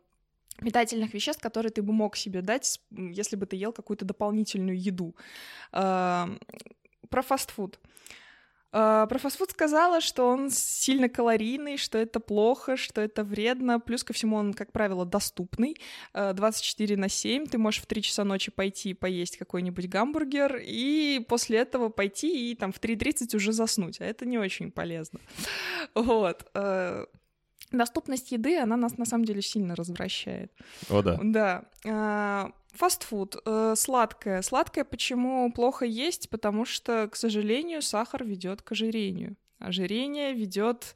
питательных 0.58 1.14
веществ, 1.14 1.42
которые 1.42 1.70
ты 1.70 1.82
бы 1.82 1.92
мог 1.92 2.16
себе 2.16 2.42
дать, 2.42 2.80
если 2.90 3.36
бы 3.36 3.46
ты 3.46 3.56
ел 3.56 3.72
какую-то 3.72 4.04
дополнительную 4.04 4.80
еду. 4.80 5.14
Э, 5.72 6.26
Про 7.08 7.22
фастфуд. 7.22 7.78
Э, 7.82 7.88
Про 8.72 9.18
фастфуд 9.18 9.50
сказала, 9.50 10.00
что 10.00 10.26
он 10.26 10.48
сильно 10.50 11.10
калорийный, 11.10 11.76
что 11.76 11.98
это 11.98 12.20
плохо, 12.20 12.78
что 12.78 13.02
это 13.02 13.22
вредно. 13.22 13.78
Плюс 13.78 14.02
ко 14.02 14.14
всему 14.14 14.36
он, 14.36 14.54
как 14.54 14.72
правило, 14.72 15.04
доступный. 15.04 15.76
Э, 16.14 16.32
24 16.32 16.96
на 16.96 17.10
7. 17.10 17.46
Ты 17.46 17.58
можешь 17.58 17.82
в 17.82 17.86
3 17.86 18.00
часа 18.00 18.24
ночи 18.24 18.50
пойти 18.50 18.90
и 18.90 18.94
поесть 18.94 19.36
какой-нибудь 19.36 19.88
гамбургер, 19.88 20.62
и 20.64 21.24
после 21.28 21.58
этого 21.58 21.90
пойти 21.90 22.50
и 22.50 22.54
там 22.54 22.72
в 22.72 22.80
3.30 22.80 23.36
уже 23.36 23.52
заснуть. 23.52 24.00
А 24.00 24.06
это 24.06 24.24
не 24.24 24.38
очень 24.38 24.70
полезно. 24.70 25.20
Вот. 25.94 26.50
Доступность 27.72 28.32
еды, 28.32 28.58
она 28.58 28.76
нас 28.76 28.98
на 28.98 29.04
самом 29.04 29.24
деле 29.24 29.42
сильно 29.42 29.74
развращает. 29.74 30.52
О, 30.88 31.02
да. 31.02 31.18
Да. 31.22 31.64
А, 31.86 32.52
фастфуд, 32.72 33.36
э, 33.44 33.74
сладкое. 33.76 34.42
Сладкое 34.42 34.84
почему 34.84 35.50
плохо 35.52 35.84
есть? 35.84 36.30
Потому 36.30 36.64
что, 36.64 37.08
к 37.08 37.16
сожалению, 37.16 37.82
сахар 37.82 38.24
ведет 38.24 38.62
к 38.62 38.72
ожирению. 38.72 39.36
Ожирение 39.58 40.32
ведет 40.32 40.94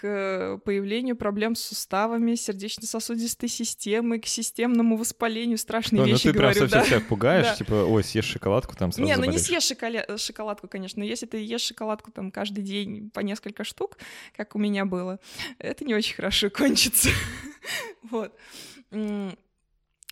к 0.00 0.60
появлению 0.64 1.16
проблем 1.16 1.54
с 1.56 1.62
суставами, 1.62 2.34
сердечно-сосудистой 2.36 3.48
системой, 3.48 4.20
к 4.20 4.26
системному 4.26 4.96
воспалению. 4.96 5.58
Страшные 5.58 6.00
Ну, 6.00 6.06
ну 6.06 6.12
вещи 6.12 6.24
ты 6.24 6.32
прям 6.32 6.52
говорю, 6.52 6.60
совсем 6.60 6.80
да. 6.80 6.86
себя 6.86 7.00
пугаешь, 7.00 7.46
Да. 7.46 7.54
типа, 7.56 7.72
ой, 7.84 8.04
съешь 8.04 8.24
шоколадку, 8.26 8.76
там 8.76 8.92
сразу 8.92 9.04
Не, 9.08 9.16
ну 9.16 9.24
не 9.24 9.38
заболеешь. 9.38 9.46
съешь 9.64 9.64
шоколя- 9.78 10.16
шоколадку, 10.18 10.68
конечно, 10.68 11.00
но 11.00 11.04
если 11.04 11.26
ты 11.26 11.38
ешь 11.44 11.62
шоколадку 11.62 12.12
там 12.12 12.30
каждый 12.30 12.62
день 12.62 13.10
по 13.10 13.20
несколько 13.20 13.64
штук, 13.64 13.98
как 14.36 14.54
у 14.54 14.58
меня 14.58 14.84
было, 14.84 15.18
это 15.58 15.84
не 15.84 15.94
очень 15.94 16.14
хорошо 16.14 16.48
кончится. 16.50 17.08
Вот. 18.10 18.32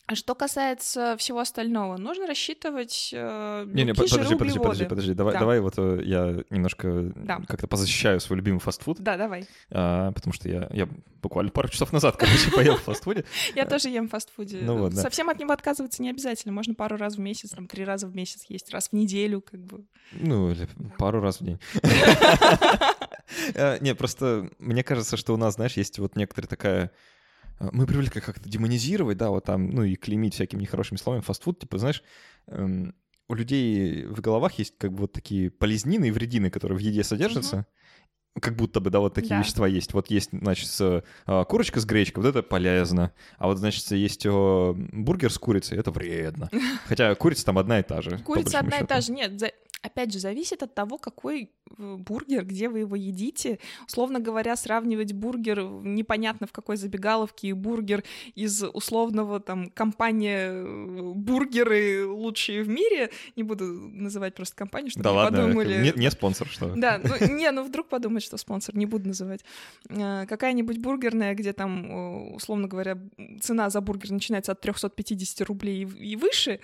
А 0.09 0.15
Что 0.15 0.37
касается 0.37 1.17
всего 1.19 1.41
остального, 1.41 1.97
нужно 1.97 2.29
рассчитывать 2.29 3.11
э, 3.13 3.65
Не-не, 3.67 3.93
белки, 3.93 4.09
жиры, 4.09 4.23
подожди, 4.23 4.37
подожди, 4.37 4.59
подожди, 4.61 4.85
подожди. 4.87 5.15
Давай, 5.15 5.33
Да. 5.35 5.41
давай 5.41 5.61
вот 5.61 5.75
э, 5.79 6.01
я 6.05 6.45
немножко 6.51 7.13
Да. 7.17 7.41
как-то 7.49 7.67
позащищаю 7.67 8.21
свой 8.21 8.37
любимый 8.37 8.61
фастфуд, 8.61 8.99
Да, 9.01 9.17
давай. 9.17 9.47
а, 9.71 10.13
потому 10.13 10.33
что 10.33 10.49
я, 10.49 10.69
я 10.73 10.89
буквально 11.23 11.51
пару 11.51 11.69
часов 11.69 11.93
назад, 11.93 12.17
короче, 12.17 12.53
поел 12.53 12.77
в 12.77 12.83
фастфуде. 12.83 13.25
Я 13.57 13.67
тоже 13.67 13.89
ем 13.89 14.07
в 14.07 14.13
фастфуде. 14.13 14.61
Ну 14.63 14.79
вот, 14.79 14.95
да. 14.95 15.03
Совсем 15.03 15.29
от 15.29 15.41
него 15.41 15.51
отказываться 15.53 16.01
не 16.03 16.11
обязательно. 16.11 16.53
Можно 16.55 16.75
пару 16.75 16.97
раз 16.97 17.17
в 17.17 17.21
месяц, 17.21 17.51
там, 17.51 17.67
три 17.67 17.85
раза 17.85 18.07
в 18.07 18.15
месяц 18.15 18.45
есть, 18.49 18.71
раз 18.73 18.91
в 18.91 18.93
неделю, 18.93 19.41
как 19.41 19.59
бы. 19.65 19.85
Ну, 20.13 20.53
или 20.53 20.69
пару 20.99 21.21
раз 21.21 21.41
в 21.41 21.45
день. 21.45 21.59
Э, 23.55 23.79
Не, 23.81 23.95
просто 23.95 24.49
мне 24.59 24.83
кажется, 24.85 25.17
что 25.17 25.35
у 25.35 25.37
нас, 25.37 25.55
знаешь, 25.55 25.77
есть 25.77 25.99
вот 25.99 26.17
некоторая 26.17 26.49
такая... 26.49 26.91
э, 27.59 27.69
Мы 27.73 27.87
привыкли 27.87 28.21
как-то 28.21 28.49
демонизировать, 28.49 29.17
да, 29.19 29.31
вот 29.31 29.45
там, 29.45 29.71
ну 29.71 29.83
и 29.83 29.97
клеймить 29.97 30.35
всякими 30.35 30.61
нехорошими 30.63 30.99
словами 30.99 31.23
фастфуд, 31.23 31.59
типа, 31.61 31.79
знаешь, 31.79 32.03
эм, 32.49 32.95
у 33.29 33.35
людей 33.35 34.05
в 34.07 34.21
головах 34.21 34.53
есть 34.59 34.79
как 34.79 34.93
бы 34.93 35.03
вот 35.03 35.13
такие 35.13 35.51
полезнины 35.51 36.09
и 36.09 36.11
вредины, 36.11 36.49
которые 36.51 36.79
в 36.79 36.81
еде 36.81 37.03
содержатся, 37.03 37.67
как 38.41 38.55
будто 38.55 38.81
бы, 38.81 38.91
да, 38.91 39.01
вот 39.01 39.15
такие 39.15 39.31
Да. 39.31 39.41
вещества 39.41 39.67
есть. 39.67 39.95
Вот 39.95 40.11
есть, 40.11 40.29
значит, 40.31 40.69
э, 40.81 41.03
курочка 41.49 41.81
с 41.81 41.87
гречкой, 41.87 42.23
вот 42.23 42.29
это 42.29 42.43
полезно. 42.43 43.13
А 43.39 43.47
вот, 43.47 43.57
значит, 43.59 43.91
есть 43.93 44.27
э, 44.27 44.73
бургер 44.93 45.33
с 45.33 45.39
курицей, 45.39 45.79
это 45.79 45.91
вредно. 45.91 46.51
Хотя 46.87 47.15
курица 47.15 47.47
там 47.47 47.59
одна 47.59 47.81
и 47.81 47.83
та 47.83 48.03
же. 48.03 48.19
Курица 48.19 48.59
одна 48.61 48.77
и 48.77 48.81
счету. 48.81 48.87
та 48.89 49.01
же. 49.01 49.13
Нет, 49.13 49.43
опять 49.83 50.13
же, 50.13 50.19
зависит 50.19 50.63
от 50.63 50.75
того, 50.75 50.99
какой 50.99 51.51
э, 51.79 51.97
бургер, 51.97 52.45
где 52.45 52.69
вы 52.69 52.81
его 52.81 52.97
едите. 52.97 53.59
Условно 53.87 54.19
говоря, 54.19 54.57
сравнивать 54.57 55.13
бургер 55.13 55.61
в- 55.63 55.87
непонятно 55.87 56.47
в 56.47 56.53
какой 56.53 56.77
забегаловке 56.77 57.49
и 57.49 57.53
бургер 57.53 58.03
из 58.35 58.63
условного 58.65 59.39
там 59.39 59.71
компания 59.71 60.49
э, 60.51 61.13
бургеры 61.15 62.07
лучшие 62.07 62.63
в 62.63 62.69
мире. 62.69 63.11
Не 63.37 63.43
буду 63.45 63.65
называть 63.67 64.35
просто 64.35 64.57
компанию, 64.57 64.91
чтобы 64.91 65.05
Да 65.05 65.11
не 65.11 65.17
ладно, 65.17 65.39
подумали. 65.43 65.83
не, 65.95 66.01
не 66.01 66.11
спонсор, 66.11 66.49
что? 66.49 66.75
Да, 66.75 67.01
ну 67.03 67.15
не, 67.37 67.51
ну 67.53 67.63
вдруг 67.63 67.89
подумать, 67.89 68.23
что 68.25 68.37
спонсор, 68.39 68.77
не 68.77 68.87
буду 68.87 69.07
называть. 69.09 69.45
Э, 69.89 70.27
Какая-нибудь 70.27 70.79
бургерная, 70.79 71.35
где 71.35 71.53
там, 71.53 71.91
э, 72.31 72.35
условно 72.35 72.67
говоря, 72.67 72.99
цена 73.41 73.71
за 73.71 73.81
бургер 73.81 74.11
начинается 74.11 74.53
от 74.53 74.61
350 74.61 75.43
рублей 75.47 75.85
и 75.85 76.17
выше, 76.17 76.61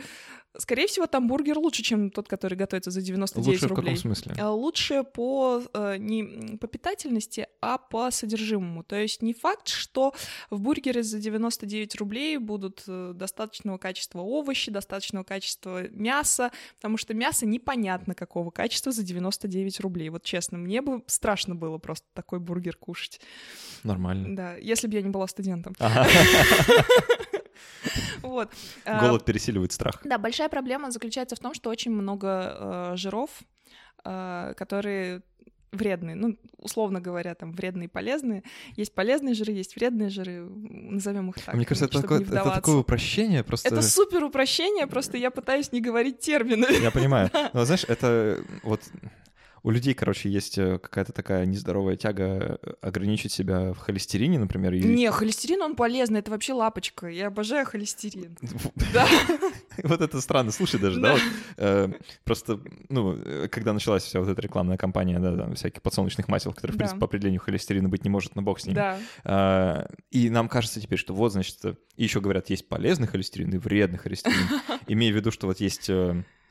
скорее 0.59 0.87
всего, 0.87 1.07
там 1.07 1.27
бургер 1.29 1.59
лучше, 1.59 1.83
чем 1.83 2.11
тот, 2.11 2.29
который 2.29 2.55
готовится 2.57 2.91
за 2.91 3.01
99 3.01 3.47
Лучше 3.47 3.67
в 3.67 3.69
рублей. 3.71 3.85
каком 3.95 3.97
смысле? 3.97 4.35
Э, 4.39 4.47
Лучше 4.49 5.05
по 5.05 5.63
э, 5.73 5.97
не 5.99 6.57
по 6.59 6.67
питательности, 6.67 7.47
а 7.61 7.79
по 7.79 8.11
содержимому. 8.11 8.85
То 8.85 8.97
есть 8.97 9.23
не 9.23 9.35
факт, 9.35 9.69
что 9.69 10.15
в 10.51 10.61
бургере 10.61 11.03
за 11.03 11.19
99 11.19 11.97
рублей 11.97 12.37
будут 12.39 12.85
э, 12.87 13.13
достаточного 13.15 13.79
качества 13.79 14.21
овощи, 14.21 14.71
достаточного 14.71 15.25
качества 15.25 15.89
мяса, 15.91 16.51
потому 16.77 16.97
что 16.97 17.15
мясо 17.15 17.47
непонятно 17.47 18.15
какого 18.15 18.51
качества 18.51 18.93
за 18.93 19.03
99 19.03 19.81
рублей. 19.81 20.09
Вот 20.11 20.23
честно, 20.23 20.59
мне 20.59 20.83
бы 20.83 21.03
страшно 21.07 21.55
было 21.55 21.79
просто 21.79 22.07
такой 22.15 22.41
бургер 22.41 22.77
кушать. 22.77 23.21
Нормально. 23.83 24.37
Да, 24.37 24.57
если 24.57 24.87
бы 24.87 24.95
я 24.95 25.03
не 25.03 25.11
была 25.11 25.27
студентом. 25.27 25.75
Ага. 25.79 26.07
Вот. 28.23 28.51
А, 28.85 29.01
Голод 29.01 29.25
пересиливает 29.25 29.73
страх. 29.73 30.01
Да, 30.05 30.19
большая 30.19 30.49
проблема 30.49 30.91
заключается 30.91 31.37
в 31.37 31.39
том, 31.39 31.55
что 31.55 31.71
очень 31.71 31.91
много 31.91 32.93
э, 32.93 32.97
жиров, 32.97 33.31
э, 34.05 34.55
которые 34.57 35.23
вредные, 35.73 36.15
ну, 36.15 36.37
условно 36.59 37.01
говоря, 37.01 37.35
там 37.35 37.53
вредные 37.53 37.87
и 37.87 37.89
полезные. 37.89 38.43
Есть 38.77 38.95
полезные 38.95 39.35
жиры, 39.35 39.53
есть 39.53 39.75
вредные 39.75 40.11
жиры, 40.11 40.47
назовем 40.47 41.31
их 41.31 41.37
так. 41.43 41.55
Мне 41.55 41.65
кажется, 41.65 41.87
это 41.87 42.03
такое, 42.03 42.21
это 42.21 42.51
такое 42.51 42.77
упрощение, 42.77 43.43
просто... 43.43 43.69
Это 43.69 43.83
супер 43.83 44.23
упрощение, 44.23 44.87
просто 44.87 45.17
я 45.17 45.31
пытаюсь 45.31 45.73
не 45.73 45.81
говорить 45.81 46.21
термины. 46.21 46.67
Я 46.81 46.91
понимаю. 46.91 47.31
Но 47.55 47.65
знаешь, 47.65 47.85
это 47.89 48.45
вот 48.63 48.83
у 49.65 49.71
людей, 49.71 49.95
короче, 49.95 50.29
есть 50.29 50.59
э, 50.59 50.79
какая-то 50.79 51.13
такая 51.13 51.47
нездоровая 51.47 51.97
тяга 51.97 52.59
э, 52.63 52.73
ограничить 52.81 53.31
себя 53.33 53.73
в 53.73 53.79
холестерине, 53.79 54.39
например. 54.39 54.73
и- 54.75 54.83
Не, 54.83 55.11
холестерин, 55.11 55.63
он 55.63 55.77
полезный, 55.77 56.19
это 56.21 56.31
вообще 56.33 56.53
лапочка. 56.53 57.07
Я 57.07 57.29
обожаю 57.29 57.65
холестерин. 57.67 58.37
Да. 58.93 59.07
Вот 59.85 60.01
это 60.03 60.21
странно, 60.21 60.51
слушай 60.53 60.79
даже, 60.79 61.01
да, 61.01 61.17
э, 61.57 61.89
просто, 62.25 62.61
ну, 62.91 63.17
когда 63.51 63.73
началась 63.73 64.03
вся 64.03 64.21
вот 64.21 64.29
эта 64.29 64.41
рекламная 64.43 64.77
кампания, 64.77 65.19
да, 65.19 65.35
там, 65.37 65.55
всяких 65.55 65.81
подсолнечных 65.81 66.29
масел, 66.29 66.53
которые, 66.53 66.75
в 66.75 66.79
принципе, 66.79 67.01
по 67.01 67.07
определению 67.07 67.41
холестерина 67.41 67.89
быть 67.89 68.05
не 68.05 68.11
может, 68.11 68.35
но 68.37 68.43
бог 68.43 68.61
с 68.61 68.67
ним. 68.67 68.75
Да. 68.75 68.99
А, 69.25 69.89
И 70.11 70.29
нам 70.29 70.49
кажется 70.49 70.81
теперь, 70.81 70.99
что 70.99 71.15
вот, 71.15 71.33
значит, 71.33 71.57
еще 71.97 72.21
говорят, 72.21 72.51
есть 72.51 72.69
полезный 72.69 73.07
холестерин 73.09 73.51
и 73.55 73.59
вредный 73.59 73.99
холестерин, 73.99 74.37
имея 74.89 75.13
в 75.13 75.17
виду, 75.17 75.31
что 75.31 75.47
вот 75.47 75.59
есть, 75.61 75.89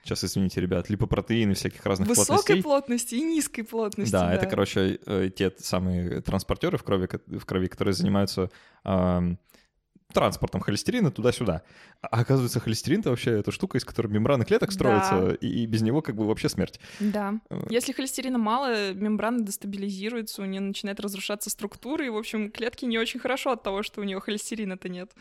сейчас, 0.04 0.24
извините, 0.24 0.62
ребят, 0.62 0.90
липопротеины 0.90 1.54
всяких 1.54 1.86
разных 1.86 2.10
Высокой 2.10 2.28
плотностей. 2.36 2.64
плотности 2.64 3.16
и 3.16 3.22
низкой 3.22 3.64
плотности. 3.64 4.12
Да, 4.12 4.34
это, 4.34 4.46
короче, 4.46 5.00
э, 5.06 5.30
те 5.36 5.52
самые 5.60 6.22
транспортеры 6.22 6.78
в 6.78 6.84
крови, 6.84 7.08
в 7.28 7.46
крови, 7.46 7.68
которые 7.68 7.94
занимаются 7.94 8.50
ам, 8.84 9.38
транспортом 10.14 10.62
холестерина 10.62 11.10
туда-сюда. 11.12 11.64
А 12.02 12.20
оказывается, 12.20 12.60
холестерин-то 12.60 13.10
вообще 13.10 13.40
эта 13.40 13.52
штука, 13.52 13.78
из 13.78 13.86
которой 13.86 14.08
мембраны 14.08 14.44
клеток 14.44 14.72
строятся, 14.72 15.32
и, 15.40 15.48
и 15.48 15.66
без 15.66 15.82
него 15.82 16.02
как 16.02 16.16
бы 16.16 16.28
вообще 16.28 16.50
смерть. 16.50 16.80
Да. 17.00 17.40
Э, 17.50 17.62
Если 17.70 17.94
холестерина 17.94 18.38
мало, 18.38 18.94
мембрана 18.94 19.42
дестабилизируется, 19.46 20.42
у 20.42 20.46
нее 20.46 20.62
начинает 20.62 21.00
разрушаться 21.00 21.50
структура, 21.50 22.06
и, 22.06 22.10
в 22.10 22.18
общем, 22.18 22.52
клетки 22.52 22.86
не 22.86 22.98
очень 22.98 23.20
хорошо 23.20 23.52
от 23.52 23.64
того, 23.64 23.84
что 23.84 24.02
у 24.02 24.04
нее 24.04 24.20
холестерина-то 24.20 24.90
нет. 24.90 25.12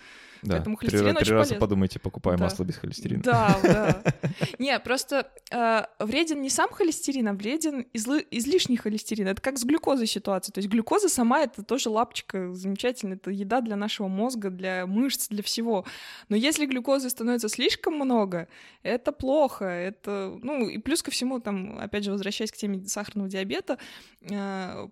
Да, 0.43 0.55
Поэтому 0.57 0.77
три, 0.77 0.89
холестерин 0.89 1.15
три 1.17 1.23
очень 1.23 1.33
раза 1.35 1.49
полезен. 1.51 1.61
подумайте, 1.61 1.99
покупая 1.99 2.37
Да. 2.37 2.45
масло 2.45 2.65
без 2.65 2.77
холестерина. 2.77 3.23
Да, 3.23 3.59
да. 3.63 4.03
Не, 4.59 4.79
просто 4.81 5.31
э, 5.51 5.83
вреден 5.99 6.41
не 6.41 6.49
сам 6.51 6.71
холестерин, 6.71 7.29
а 7.29 7.33
вреден 7.35 7.87
излы- 7.93 8.27
излишний 8.31 8.77
холестерин. 8.77 9.29
Это 9.29 9.43
как 9.43 9.59
с 9.59 9.65
глюкозой 9.65 10.07
ситуация. 10.07 10.53
То 10.53 10.59
есть 10.59 10.69
глюкоза 10.71 11.09
сама— 11.09 11.41
это 11.43 11.63
тоже 11.63 11.91
лапочка 11.91 12.55
замечательная, 12.55 13.17
это 13.17 13.31
еда 13.31 13.61
для 13.61 13.77
нашего 13.77 14.09
мозга, 14.09 14.51
для 14.51 14.87
мышц, 14.87 15.29
для 15.29 15.43
всего. 15.43 15.85
Но 16.29 16.37
если 16.37 16.67
глюкозы 16.67 17.11
становится 17.11 17.49
слишком 17.49 17.95
много, 17.95 18.49
это 18.83 19.13
плохо. 19.13 19.65
Это, 19.67 20.39
ну, 20.43 20.69
и 20.69 20.79
плюс 20.79 21.03
ко 21.03 21.11
всему, 21.11 21.41
там, 21.41 21.79
опять 21.79 22.05
же, 22.05 22.13
возвращаясь 22.13 22.51
к 22.53 22.57
теме 22.57 22.85
сахарного 22.87 23.29
диабета, 23.29 23.79
э, 24.23 24.89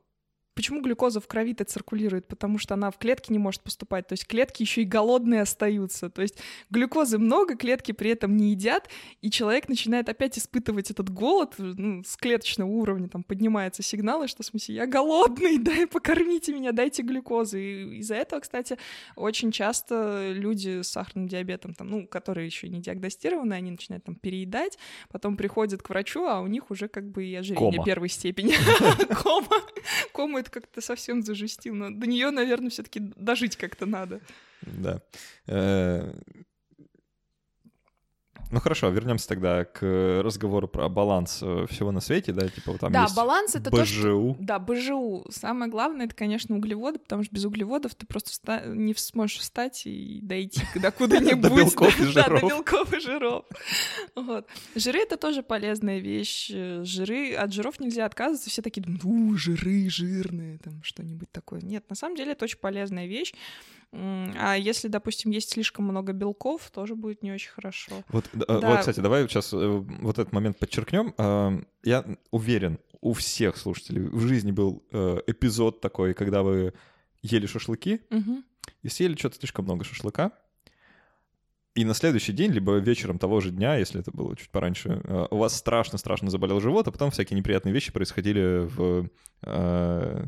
Почему 0.59 0.81
глюкоза 0.81 1.21
в 1.21 1.29
крови-то 1.29 1.63
циркулирует? 1.65 2.27
Потому 2.27 2.59
что 2.59 2.75
она 2.75 2.91
в 2.91 2.99
клетки 2.99 3.31
не 3.31 3.39
может 3.39 3.63
поступать. 3.63 4.09
То 4.09 4.15
есть 4.15 4.27
клетки 4.27 4.63
еще 4.63 4.83
и 4.83 4.85
голодные 4.85 5.43
остаются. 5.43 6.11
То 6.11 6.21
есть 6.21 6.37
глюкозы 6.69 7.19
много, 7.19 7.55
клетки 7.55 7.93
при 7.93 8.11
этом 8.11 8.37
не 8.37 8.51
едят, 8.51 8.89
и 9.23 9.31
человек 9.31 9.69
начинает 9.69 10.09
опять 10.09 10.37
испытывать 10.37 10.91
этот 10.91 11.11
голод 11.11 11.55
ну, 11.59 12.03
с 12.03 12.17
клеточного 12.17 12.69
уровня. 12.69 13.09
Там 13.09 13.23
поднимаются 13.23 13.85
сигналы, 13.85 14.27
что 14.27 14.43
в 14.43 14.47
смысле 14.47 14.75
я 14.75 14.87
голодный, 14.89 15.59
дай 15.63 15.87
покормите 15.87 16.53
меня, 16.53 16.73
дайте 16.73 17.05
глюкозы. 17.05 17.63
И 17.63 17.99
из-за 17.99 18.17
этого, 18.17 18.41
кстати, 18.41 18.79
очень 19.15 19.53
часто 19.53 20.33
люди 20.33 20.83
с 20.83 20.89
сахарным 20.89 21.29
диабетом, 21.29 21.73
там, 21.73 21.87
ну, 21.87 22.09
которые 22.09 22.47
еще 22.47 22.69
не 22.69 22.81
диагностированы, 22.81 23.55
они 23.55 23.71
начинают 23.71 24.03
там 24.03 24.17
переедать, 24.17 24.77
потом 25.09 25.37
приходят 25.37 25.85
к 25.85 25.89
врачу, 25.89 26.27
а 26.27 26.41
у 26.41 26.49
них 26.49 26.73
уже 26.73 26.89
как 26.89 27.09
бы 27.09 27.25
и 27.25 27.35
ожирение 27.37 27.75
Кома. 27.75 27.85
первой 27.85 28.09
степени. 28.09 28.55
Кома. 29.23 29.47
Кома 30.13 30.41
это 30.41 30.48
как-то 30.51 30.81
совсем 30.81 31.23
зажестил. 31.23 31.75
Но 31.75 31.91
до 31.91 32.07
нее, 32.07 32.31
наверное, 32.31 32.71
все-таки 32.71 33.01
дожить 33.17 33.57
как-то 33.57 33.87
надо. 33.87 34.21
Да. 34.63 35.03
Ну 38.51 38.61
хорошо, 38.61 38.89
вернемся 38.89 39.29
тогда 39.29 39.65
к 39.65 40.21
разговору 40.23 40.69
про 40.69 40.89
баланс 40.89 41.41
э, 41.43 41.67
всего 41.69 41.93
на 41.93 42.01
свете, 42.01 42.33
да, 42.33 42.49
типа 42.49 42.73
вот 42.73 42.81
там 42.81 42.93
да, 42.93 43.03
есть 43.03 43.15
баланс 43.15 43.55
это 43.55 43.71
БЖУ. 43.71 43.77
то, 43.79 43.85
что... 43.85 44.37
Да, 44.41 44.59
БЖУ. 44.59 45.27
Самое 45.31 45.71
главное, 45.71 46.07
это, 46.07 46.15
конечно, 46.15 46.57
углеводы, 46.57 46.99
потому 46.99 47.25
что 47.25 47.35
без 47.35 47.45
углеводов 47.45 47.95
ты 47.95 48.07
просто 48.07 48.31
вста- 48.31 48.67
не 48.75 48.95
сможешь 48.95 49.39
встать 49.39 49.83
и 49.87 50.21
дойти 50.23 50.63
до 50.77 50.91
куда-нибудь. 50.91 51.43
До 51.43 51.51
белков 51.51 52.01
и 52.01 52.05
Да, 52.15 52.23
жиров. 52.25 52.41
до 52.41 52.49
белков 52.49 52.93
и 52.95 53.01
жиров. 53.01 53.45
Вот. 54.15 54.47
Жиры— 54.75 54.99
это 55.03 55.17
тоже 55.19 55.43
полезная 55.43 55.99
вещь. 55.99 56.49
Жиры, 56.51 57.35
от 57.35 57.53
жиров 57.53 57.81
нельзя 57.81 58.07
отказываться. 58.07 58.49
Все 58.49 58.63
такие 58.63 58.83
думают, 58.83 59.05
у, 59.05 59.37
жиры, 59.37 59.91
жирные, 59.91 60.59
там 60.59 60.83
что-нибудь 60.83 61.31
такое. 61.33 61.61
Нет, 61.61 61.85
на 61.91 61.97
самом 61.97 62.17
деле 62.17 62.33
это 62.33 62.45
очень 62.45 62.59
полезная 62.59 63.07
вещь. 63.07 63.35
А 63.93 64.55
если, 64.57 64.89
допустим, 64.89 65.31
есть 65.31 65.51
слишком 65.51 65.87
много 65.87 66.13
белков, 66.13 66.71
тоже 66.71 66.95
будет 66.95 67.23
не 67.23 67.33
очень 67.33 67.51
хорошо. 67.51 68.05
Вот, 68.09 68.27
э, 68.35 68.39
Да. 68.47 68.61
вот, 68.71 68.81
кстати, 68.81 69.01
давай 69.01 69.27
сейчас 69.29 69.53
вот 69.53 70.19
этот 70.19 70.33
момент 70.33 70.59
подчеркнем. 70.59 71.15
Э, 71.19 71.61
Я 71.85 72.05
уверен, 72.31 72.79
у 73.01 73.13
всех 73.15 73.57
слушателей 73.57 74.03
в 74.03 74.21
жизни 74.21 74.51
был 74.53 74.83
э, 74.93 75.19
эпизод 75.27 75.81
такой, 75.81 76.13
когда 76.15 76.43
вы 76.43 76.75
ели 77.23 77.47
шашлыки 77.47 78.01
Мгм. 78.11 78.45
и 78.83 78.89
съели 78.89 79.17
что-то 79.17 79.37
слишком 79.37 79.65
много 79.65 79.85
шашлыка. 79.85 80.33
И 81.75 81.85
на 81.85 81.95
следующий 81.95 82.33
день, 82.33 82.51
либо 82.51 82.77
вечером 82.79 83.19
того 83.19 83.41
же 83.41 83.51
дня, 83.51 83.77
если 83.77 84.01
это 84.01 84.11
было 84.11 84.37
чуть 84.37 84.51
пораньше, 84.51 85.01
э, 85.05 85.27
у 85.31 85.37
вас 85.37 85.57
страшно-страшно 85.57 86.29
заболел 86.29 86.61
живот, 86.61 86.89
а 86.89 86.93
потом 86.93 87.11
всякие 87.13 87.39
неприятные 87.39 87.73
вещи 87.73 87.93
происходили 87.93 88.67
в, 88.67 89.09
э, 89.43 90.25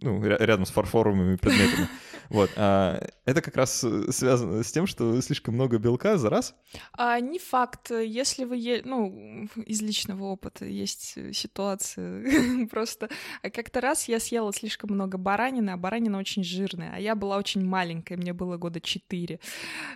ну, 0.00 0.20
ря- 0.24 0.38
рядом 0.44 0.66
с 0.66 0.70
фарфоровыми 0.70 1.36
предметами. 1.36 1.88
Вот. 2.30 2.50
а 2.56 3.00
Это 3.24 3.40
как 3.40 3.56
раз 3.56 3.82
э, 3.82 4.12
связано 4.12 4.62
с 4.62 4.70
тем, 4.70 4.86
что 4.86 5.18
слишком 5.22 5.54
много 5.54 5.78
белка 5.78 6.18
за 6.18 6.28
раз. 6.28 6.54
А, 6.92 7.18
не 7.20 7.38
факт. 7.38 7.90
Если 7.90 8.44
вы... 8.44 8.58
е- 8.58 8.82
Ну, 8.84 9.48
из 9.64 9.80
личного 9.80 10.24
опыта 10.24 10.66
есть 10.66 11.14
э, 11.16 11.32
ситуации. 11.32 12.66
Просто 12.70 13.08
как-то 13.40 13.80
раз 13.80 14.08
я 14.08 14.20
съела 14.20 14.52
слишком 14.52 14.90
много 14.92 15.16
баранины, 15.16 15.70
а 15.70 15.78
баранина 15.78 16.18
очень 16.18 16.44
жирная, 16.44 16.92
а 16.94 17.00
я 17.00 17.14
была 17.14 17.38
очень 17.38 17.64
маленькая, 17.64 18.18
мне 18.18 18.34
было 18.34 18.58
года 18.58 18.78
четыре. 18.82 19.40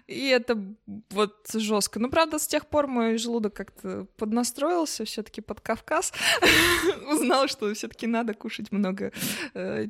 И 0.07 0.29
это 0.29 0.59
вот 1.11 1.51
жестко. 1.53 1.99
Ну, 2.01 2.09
правда, 2.09 2.39
с 2.39 2.47
тех 2.47 2.67
пор 2.67 2.87
мой 2.87 3.19
желудок 3.19 3.53
как-то 3.53 4.07
поднастроился 4.17 5.05
все 5.05 5.23
таки 5.23 5.43
под 5.43 5.61
Кавказ. 5.61 6.15
Узнал, 7.13 7.47
что 7.49 7.75
все 7.75 7.89
таки 7.89 8.07
надо 8.07 8.33
кушать 8.33 8.73
много 8.73 9.13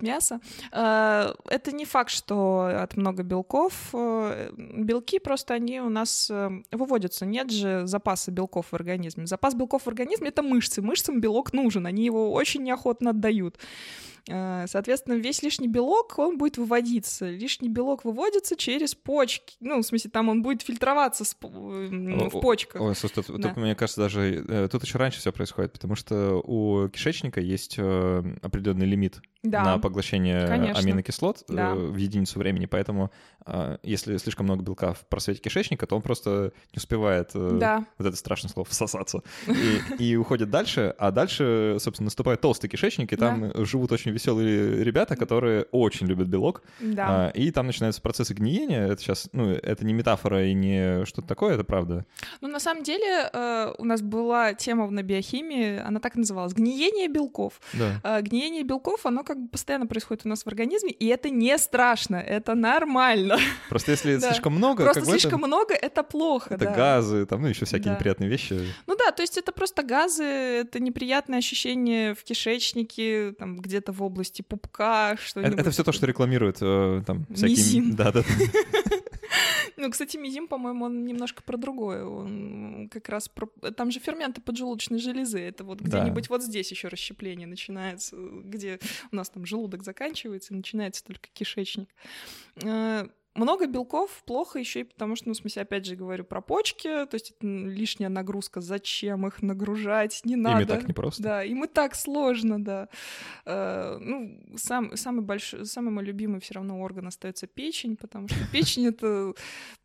э, 0.02 0.06
мяса. 0.06 0.40
А, 0.72 1.34
Это 1.48 1.72
не 1.72 1.84
факт, 1.84 2.10
что 2.10 2.70
от 2.82 2.96
много 2.96 3.22
белков. 3.22 3.72
Э, 3.92 4.50
Белки 4.56 5.18
просто 5.18 5.54
они 5.54 5.80
у 5.80 5.88
нас 5.88 6.28
э, 6.30 6.50
выводятся. 6.70 7.26
Нет 7.26 7.50
же 7.50 7.82
запаса 7.86 8.30
белков 8.30 8.66
в 8.72 8.74
организме. 8.74 9.26
Запас 9.26 9.54
белков 9.54 9.82
в 9.82 9.88
организме— 9.88 10.28
это 10.30 10.42
мышцы. 10.42 10.82
Мышцам 10.82 11.20
белок 11.20 11.52
нужен, 11.52 11.86
они 11.86 12.04
его 12.04 12.32
очень 12.32 12.62
неохотно 12.62 13.10
отдают. 13.10 13.58
Э, 14.28 14.66
Соответственно, 14.68 15.14
весь 15.14 15.42
лишний 15.42 15.66
белок, 15.68 16.18
он 16.18 16.38
будет 16.38 16.56
выводиться. 16.56 17.28
Лишний 17.28 17.68
белок 17.68 18.04
выводится 18.04 18.56
через 18.56 18.94
почки. 18.94 19.56
Ну, 19.60 19.80
в 19.80 19.82
смысле, 19.82 20.10
там 20.10 20.28
он 20.28 20.42
будет 20.42 20.62
фильтроваться 20.62 21.24
с 21.24 21.36
м, 21.42 22.28
в 22.30 22.40
почках. 22.40 22.80
Ой, 22.80 22.94
слушай, 22.94 23.14
тут, 23.14 23.26
тут, 23.26 23.40
Да. 23.40 23.52
мне 23.56 23.74
кажется, 23.74 24.00
даже 24.00 24.44
э, 24.48 24.68
тут 24.70 24.84
еще 24.84 24.98
раньше 24.98 25.18
все 25.18 25.32
происходит, 25.32 25.72
потому 25.72 25.96
что 25.96 26.40
у 26.44 26.88
кишечника 26.88 27.40
есть 27.40 27.74
э, 27.78 28.22
определенный 28.42 28.86
лимит 28.86 29.20
Да. 29.42 29.64
на 29.64 29.78
поглощение 29.78 30.46
конечно. 30.46 30.78
аминокислот 30.80 31.42
э, 31.48 31.54
Да. 31.54 31.74
в 31.74 31.96
единицу 31.96 32.38
времени, 32.38 32.66
поэтому 32.66 33.10
э, 33.44 33.78
если 33.82 34.16
слишком 34.18 34.46
много 34.46 34.62
белка 34.62 34.92
в 34.94 35.00
просвете 35.06 35.40
кишечника, 35.40 35.86
то 35.86 35.96
он 35.96 36.02
просто 36.02 36.52
не 36.72 36.76
успевает 36.76 37.30
э, 37.34 37.50
Да. 37.60 37.84
вот 37.98 38.06
это 38.06 38.16
страшное 38.16 38.50
слово 38.50 38.68
всосаться 38.68 39.22
и, 39.48 40.02
и 40.04 40.16
уходит 40.16 40.50
дальше, 40.50 40.94
а 40.98 41.10
дальше, 41.10 41.76
собственно, 41.80 42.06
наступает 42.06 42.40
толстый 42.40 42.68
кишечник, 42.68 43.12
и 43.12 43.16
там 43.16 43.44
э, 43.44 43.64
живут 43.64 43.90
очень 43.92 44.12
веселые 44.12 44.84
ребята, 44.84 45.16
которые 45.16 45.64
очень 45.72 46.06
любят 46.06 46.28
белок, 46.28 46.62
Да. 46.80 47.26
а, 47.26 47.28
и 47.30 47.50
там 47.50 47.66
начинаются 47.66 48.00
процессы 48.00 48.34
гниения. 48.34 48.86
Это 48.86 49.00
сейчас, 49.02 49.28
ну, 49.32 49.50
это 49.50 49.84
не 49.84 49.92
метафора 49.92 50.46
и 50.46 50.54
не 50.54 51.04
что-то 51.04 51.26
такое, 51.26 51.54
это 51.54 51.64
правда. 51.64 52.04
Ну, 52.40 52.48
на 52.48 52.60
самом 52.60 52.82
деле, 52.84 53.28
э, 53.32 53.74
у 53.78 53.84
нас 53.84 54.02
была 54.02 54.54
тема 54.54 54.88
на 54.90 55.02
биохимии, 55.02 55.78
она 55.78 55.98
так 56.00 56.14
называлась 56.14 56.52
«Гниение 56.52 57.08
белков». 57.08 57.60
Да. 57.74 58.00
А, 58.04 58.20
Гниение 58.22 58.62
белков, 58.62 59.04
оно 59.06 59.24
как 59.24 59.31
бы 59.38 59.48
постоянно 59.48 59.86
происходит 59.86 60.24
у 60.24 60.28
нас 60.28 60.42
в 60.42 60.46
организме, 60.46 60.90
и 60.90 61.06
это 61.06 61.30
не 61.30 61.56
страшно, 61.58 62.16
это 62.16 62.54
нормально. 62.54 63.38
Просто 63.68 63.92
если 63.92 64.16
Да. 64.16 64.28
слишком 64.32 64.54
много, 64.54 64.84
Просто 64.84 65.00
как 65.00 65.06
бы 65.08 65.12
это- 65.14 65.20
слишком 65.20 65.40
много— 65.40 65.74
это 65.82 66.02
плохо, 66.02 66.54
это 66.54 66.64
да. 66.66 66.74
газы, 66.74 67.26
там, 67.26 67.42
ну, 67.42 67.48
еще 67.48 67.64
всякие 67.64 67.90
Да. 67.90 67.94
неприятные 67.96 68.28
вещи. 68.30 68.58
Ну 68.86 68.96
да, 68.96 69.10
то 69.12 69.22
есть 69.22 69.38
это 69.38 69.52
просто 69.52 69.82
газы, 69.82 70.24
это 70.24 70.80
неприятное 70.80 71.38
ощущение 71.38 72.14
в 72.14 72.22
кишечнике, 72.24 73.32
там 73.38 73.56
где-то 73.58 73.92
в 73.92 74.02
области 74.02 74.42
пупка, 74.42 75.12
Это, 75.14 75.22
что-нибудь. 75.22 75.58
это 75.60 75.70
все 75.70 75.84
то, 75.84 75.92
что 75.92 76.06
рекламируют 76.06 76.58
э, 76.60 77.02
там 77.06 77.26
всякие... 77.34 77.56
Мизим. 77.56 77.96
Да, 79.32 79.36
да. 79.76 79.82
Ну, 79.82 79.90
кстати, 79.90 80.16
мизим, 80.16 80.48
по-моему, 80.48 80.84
он 80.84 81.04
немножко 81.04 81.42
про 81.42 81.56
другое. 81.56 82.04
Он 82.04 82.88
как 82.90 83.08
раз 83.08 83.28
про... 83.28 83.46
Там 83.76 83.90
же 83.90 84.00
ферменты 84.00 84.40
поджелудочной 84.40 84.98
железы. 84.98 85.40
Это 85.40 85.64
вот 85.64 85.78
Да. 85.82 86.00
где-нибудь 86.00 86.28
вот 86.28 86.42
здесь 86.42 86.70
еще 86.70 86.88
расщепление 86.88 87.46
начинается, 87.46 88.16
где 88.16 88.78
у 89.10 89.16
нас 89.16 89.30
там 89.30 89.46
желудок 89.46 89.82
заканчивается, 89.82 90.54
и 90.54 90.56
начинается 90.56 91.04
только 91.04 91.28
кишечник. 91.32 91.88
Много 93.34 93.66
белков 93.66 94.22
плохо 94.26 94.58
еще 94.58 94.80
и 94.80 94.84
потому, 94.84 95.16
что, 95.16 95.28
ну, 95.28 95.34
в 95.34 95.38
смысле, 95.38 95.62
опять 95.62 95.86
же 95.86 95.96
говорю 95.96 96.22
про 96.22 96.42
почки, 96.42 96.88
то 96.88 97.14
есть 97.14 97.30
это 97.30 97.46
лишняя 97.46 98.10
нагрузка, 98.10 98.60
зачем 98.60 99.26
их 99.26 99.40
нагружать, 99.40 100.20
не 100.24 100.36
надо. 100.36 100.60
Ими 100.60 100.66
так 100.66 100.88
непросто. 100.88 101.22
Да, 101.22 101.42
им 101.42 101.64
и 101.64 101.66
так 101.66 101.94
сложно, 101.94 102.62
да. 102.62 102.88
Э, 103.46 103.96
ну, 103.98 104.38
сам, 104.56 104.96
самый 104.98 105.22
большой, 105.22 105.64
самый 105.64 105.90
мой 105.90 106.04
любимый 106.04 106.40
все 106.40 106.54
равно 106.54 106.78
орган 106.80 107.06
остается 107.06 107.46
печень, 107.46 107.96
потому 107.96 108.28
что 108.28 108.36
печень 108.52 108.88
это, 108.88 109.32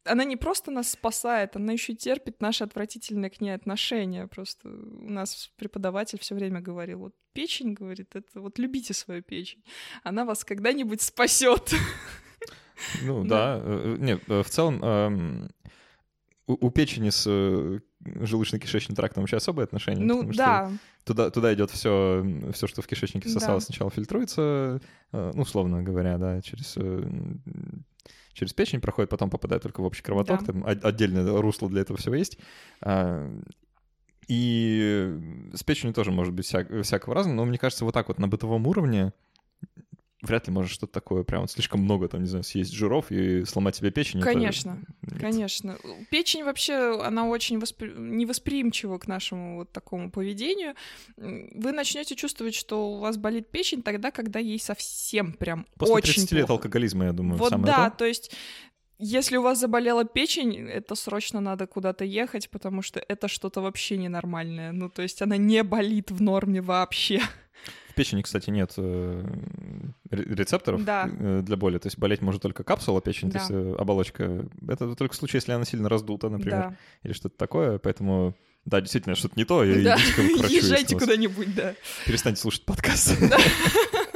она 0.04 0.26
не 0.26 0.36
просто 0.36 0.70
нас 0.70 0.90
спасает, 0.90 1.56
она 1.56 1.72
еще 1.72 1.94
и 1.94 1.96
терпит 1.96 2.42
наши 2.42 2.66
отвратительные 2.66 3.30
к 3.30 3.40
ней 3.40 3.52
отношения. 3.52 4.28
Просто 4.28 4.68
у 4.68 5.10
нас 5.10 5.52
преподаватель 5.56 6.20
все 6.20 6.36
время 6.36 6.60
говорил, 6.60 7.00
вот 7.00 7.16
печень, 7.32 7.74
говорит, 7.74 8.14
это 8.14 8.42
вот 8.42 8.60
любите 8.60 8.94
свою 8.94 9.22
печень, 9.22 9.64
она 10.04 10.26
вас 10.26 10.44
когда-нибудь 10.44 11.02
спасет. 11.02 11.74
Ну, 13.04 13.24
Да. 13.26 13.58
да. 13.58 13.62
э, 13.64 13.96
Не, 14.00 14.20
э, 14.28 14.44
в 14.44 14.50
целом, 14.50 14.84
эм, 14.84 15.50
у, 16.48 16.70
печени 16.70 17.10
с 17.10 17.26
э, 17.28 17.80
желудочно-кишечным 18.06 18.96
трактом 18.96 19.24
вообще 19.24 19.38
особые 19.38 19.66
отношения. 19.66 20.04
Ну 20.06 20.24
да, 20.32 20.72
Туда, 21.04 21.30
туда 21.30 21.54
идет 21.54 21.72
все, 21.72 22.26
все, 22.54 22.68
что 22.68 22.82
в 22.82 22.88
кишечнике 22.88 23.30
всосалось, 23.30 23.64
Да. 23.64 23.68
сначала 23.68 23.90
фильтруется, 23.92 24.80
э, 25.12 25.32
ну, 25.34 25.42
условно 25.42 25.82
говоря, 25.82 26.18
да, 26.18 26.42
через, 26.42 26.74
э, 26.78 27.10
через 28.34 28.54
печень 28.54 28.82
проходит, 28.82 29.10
потом 29.10 29.30
попадает 29.30 29.64
только 29.64 29.82
в 29.82 29.86
общий 29.86 30.04
кровоток, 30.04 30.42
Да. 30.42 30.46
там 30.54 30.64
отдельное 30.66 31.42
русло 31.42 31.70
для 31.70 31.82
этого 31.82 31.98
всего 31.98 32.16
есть. 32.16 32.38
А, 32.82 33.30
И 34.30 35.18
с 35.54 35.64
печенью 35.64 35.94
тоже 35.94 36.12
может 36.12 36.34
быть 36.34 36.46
вся- 36.46 36.82
всякого 36.84 37.16
разного, 37.16 37.38
но 37.38 37.46
мне 37.46 37.58
кажется, 37.58 37.86
вот 37.86 37.94
так 37.94 38.10
вот 38.10 38.20
на 38.20 38.28
бытовом 38.28 38.68
уровне 38.68 39.14
вряд 40.22 40.48
ли 40.48 40.54
может 40.54 40.72
что-то 40.72 40.94
такое 40.94 41.24
прям 41.24 41.48
слишком 41.48 41.82
много, 41.82 42.08
там, 42.08 42.22
не 42.22 42.28
знаю, 42.28 42.44
съесть 42.44 42.72
жиров 42.74 43.12
и 43.12 43.46
сломать 43.46 43.76
себе 43.76 43.92
печень. 43.92 44.20
это- 44.20 44.28
Конечно, 44.32 44.80
нет. 45.02 45.20
Конечно. 45.22 45.78
Печень 46.10 46.44
вообще, 46.44 47.00
она 47.02 47.28
очень 47.28 47.60
воспри... 47.60 47.94
невосприимчива 47.96 48.98
к 48.98 49.08
нашему 49.08 49.58
вот 49.58 49.72
такому 49.72 50.10
поведению. 50.12 50.74
Вы 51.18 51.72
начнете 51.72 52.16
чувствовать, 52.16 52.56
что 52.56 52.94
у 52.94 53.00
вас 53.00 53.18
болит 53.18 53.50
печень 53.52 53.84
тогда, 53.84 54.12
когда 54.12 54.40
ей 54.40 54.60
совсем 54.60 55.34
прям 55.34 55.66
После 55.78 55.96
очень 55.96 56.14
30 56.14 56.32
лет 56.34 56.48
плохо. 56.48 56.54
алкоголизма, 56.64 57.06
я 57.06 57.12
думаю, 57.14 57.38
Вот 57.38 57.54
да, 57.62 57.90
то. 57.90 57.98
то 58.00 58.06
есть 58.06 58.32
если 59.00 59.38
у 59.38 59.42
вас 59.44 59.60
заболела 59.60 60.06
печень, 60.06 60.68
это 60.70 60.96
срочно 60.96 61.40
надо 61.40 61.68
куда-то 61.68 62.04
ехать, 62.06 62.50
потому 62.50 62.82
что 62.82 63.00
это 63.08 63.28
что-то 63.28 63.62
вообще 63.62 63.98
ненормальное. 63.98 64.72
Ну, 64.72 64.90
то 64.90 65.02
есть 65.02 65.22
она 65.22 65.38
не 65.38 65.64
болит 65.64 66.12
в 66.12 66.22
норме 66.22 66.62
вообще. 66.62 67.22
В 67.90 67.94
печени, 67.96 68.22
кстати, 68.22 68.52
нет 68.52 68.74
э, 68.78 69.24
ре- 70.12 70.24
рецепторов 70.36 70.86
Да. 70.86 71.10
э, 71.12 71.42
для 71.44 71.58
боли. 71.58 71.80
То 71.80 71.88
есть 71.88 71.98
болеть 71.98 72.22
может 72.22 72.42
только 72.44 72.64
капсула 72.64 73.02
печени, 73.02 73.30
то 73.32 73.34
Да. 73.34 73.40
есть 73.40 73.52
э, 73.52 73.76
оболочка. 73.80 74.46
Это 74.68 74.96
только 74.96 75.14
в 75.16 75.18
случае, 75.18 75.38
если 75.40 75.52
она 75.54 75.66
сильно 75.66 75.90
раздута, 75.90 76.30
например, 76.30 76.60
Да. 76.70 76.76
или 77.04 77.14
что-то 77.14 77.36
такое. 77.38 77.80
Поэтому, 77.80 78.36
да, 78.66 78.82
действительно, 78.82 79.16
что-то 79.16 79.34
не 79.36 79.46
то, 79.46 79.64
Да. 79.66 79.96
идите 79.96 80.14
к 80.14 80.38
врачу, 80.40 80.54
Езжайте 80.54 80.96
куда-нибудь, 80.98 81.56
да. 81.56 81.74
Перестаньте 82.06 82.40
слушать 82.42 82.66
подкаст. 82.66 83.18
Да. 83.30 83.38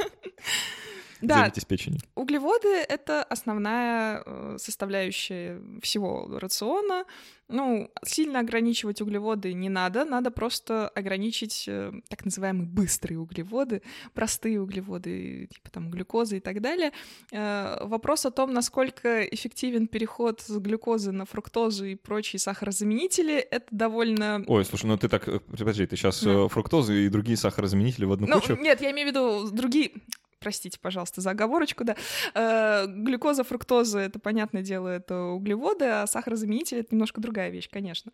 Займитесь 1.22 1.64
печенью. 1.64 2.00
Углеводы— 2.14 2.68
это 2.88 3.22
основная 3.22 4.22
э, 4.24 4.56
составляющая 4.58 5.60
всего 5.82 6.38
рациона. 6.38 7.04
Ну, 7.48 7.90
сильно 8.04 8.40
ограничивать 8.40 9.02
углеводы 9.02 9.52
не 9.52 9.68
надо, 9.68 10.04
надо 10.06 10.30
просто 10.30 10.88
ограничить 10.88 11.64
э, 11.68 11.92
так 12.08 12.24
называемые 12.24 12.66
быстрые 12.66 13.18
углеводы, 13.18 13.82
простые 14.14 14.60
углеводы, 14.60 15.48
типа 15.52 15.70
там 15.70 15.90
глюкозы 15.90 16.38
и 16.38 16.40
так 16.40 16.60
далее. 16.62 16.92
Э, 17.30 17.84
вопрос 17.84 18.24
о 18.24 18.30
том, 18.30 18.52
насколько 18.54 19.22
эффективен 19.24 19.86
переход 19.86 20.40
с 20.40 20.58
глюкозы 20.58 21.12
на 21.12 21.26
фруктозу 21.26 21.84
и 21.84 21.94
прочие 21.94 22.40
сахарозаменители, 22.40 23.34
это 23.34 23.66
довольно... 23.70 24.42
Ой, 24.46 24.64
слушай, 24.64 24.86
ну 24.86 24.96
ты 24.96 25.08
так, 25.08 25.24
подожди, 25.46 25.86
ты 25.86 25.96
сейчас 25.96 26.22
Ну. 26.22 26.48
фруктозу 26.48 26.94
и 26.94 27.08
другие 27.08 27.36
сахарозаменители 27.36 28.06
в 28.06 28.12
одну 28.12 28.26
Ну, 28.28 28.40
кучу? 28.40 28.56
нет, 28.56 28.80
я 28.80 28.92
имею 28.92 29.08
в 29.08 29.10
виду 29.10 29.50
другие... 29.50 29.92
Простите, 30.42 30.78
пожалуйста, 30.80 31.20
за 31.20 31.30
оговорочку, 31.30 31.84
да. 31.84 31.96
Э, 32.34 32.86
глюкоза, 32.88 33.44
фруктоза— 33.44 33.98
это, 34.00 34.18
понятное 34.18 34.62
дело, 34.62 34.88
это 34.88 35.22
углеводы, 35.26 35.84
а 35.84 36.06
сахарозаменители— 36.06 36.80
это 36.80 36.88
немножко 36.94 37.20
другая 37.20 37.50
вещь, 37.50 37.68
конечно. 37.70 38.10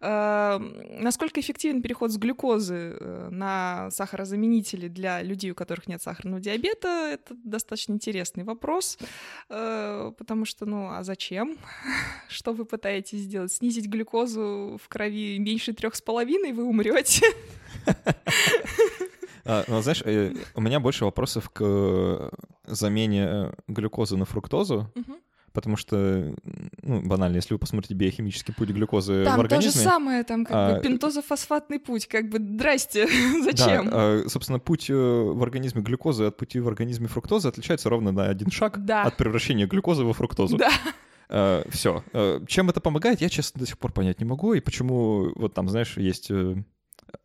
Э, 0.00 0.58
насколько 0.98 1.40
эффективен 1.40 1.82
переход 1.82 2.10
с 2.10 2.16
глюкозы 2.16 2.96
э, 2.98 3.28
на 3.30 3.90
сахарозаменители 3.90 4.88
для 4.88 5.20
людей, 5.22 5.50
у 5.50 5.54
которых 5.54 5.88
нет 5.88 6.00
сахарного 6.00 6.40
диабета, 6.40 6.88
это 7.12 7.34
достаточно 7.44 7.92
интересный 7.92 8.44
вопрос, 8.44 8.98
потому 9.48 10.46
что, 10.46 10.64
ну, 10.64 10.88
а 10.90 11.02
зачем? 11.02 11.58
Что 12.28 12.54
вы 12.54 12.64
пытаетесь 12.64 13.20
сделать? 13.20 13.52
Снизить 13.52 13.88
глюкозу 13.88 14.80
в 14.82 14.88
крови 14.88 15.38
меньше 15.38 15.74
трех 15.74 15.94
с 15.96 16.00
половиной, 16.00 16.52
вы 16.52 16.64
умрете. 16.64 17.26
А, 19.44 19.64
ну, 19.66 19.82
знаешь, 19.82 20.02
э, 20.04 20.34
у 20.54 20.60
меня 20.60 20.80
больше 20.80 21.04
вопросов 21.04 21.50
к 21.50 21.60
э, 21.62 22.30
замене 22.66 23.26
э, 23.28 23.52
глюкозы 23.66 24.16
на 24.16 24.24
фруктозу, 24.24 24.92
потому 25.52 25.76
что, 25.76 26.34
ну, 26.82 27.02
банально, 27.02 27.36
если 27.36 27.54
вы 27.54 27.58
посмотрите 27.58 27.94
биохимический 27.94 28.54
путь 28.54 28.70
глюкозы 28.70 29.22
в 29.22 29.24
Там 29.24 29.34
то 29.34 29.40
же 29.42 29.54
организме... 29.56 29.82
самое, 29.82 30.22
там 30.22 30.44
как 30.44 30.54
а, 30.54 30.74
бы 30.76 30.80
пентозофосфатный 30.80 31.78
путь, 31.78 32.06
как 32.06 32.28
бы, 32.30 32.38
здрасте, 32.38 33.06
Да, 33.34 33.42
зачем? 33.42 33.90
а, 33.92 34.24
собственно, 34.28 34.58
путь 34.60 34.88
в 34.88 35.42
организме 35.42 35.82
глюкозы 35.82 36.24
от 36.24 36.36
пути 36.36 36.60
в 36.60 36.68
организме 36.68 37.08
фруктозы 37.08 37.48
отличается 37.48 37.90
ровно 37.90 38.12
на 38.12 38.26
один 38.26 38.50
шаг 38.50 38.84
Да. 38.84 39.02
от 39.02 39.16
превращения 39.16 39.66
глюкозы 39.66 40.04
во 40.04 40.12
фруктозу. 40.14 40.56
Да, 40.56 41.64
Все. 41.70 42.02
Чем 42.46 42.70
это 42.70 42.80
помогает, 42.80 43.20
я, 43.20 43.28
честно, 43.28 43.58
до 43.60 43.66
сих 43.66 43.78
пор 43.78 43.92
понять 43.92 44.20
не 44.20 44.24
могу. 44.26 44.54
И 44.54 44.60
почему, 44.60 45.32
вот 45.34 45.52
там, 45.54 45.68
знаешь, 45.68 45.96
есть 45.96 46.30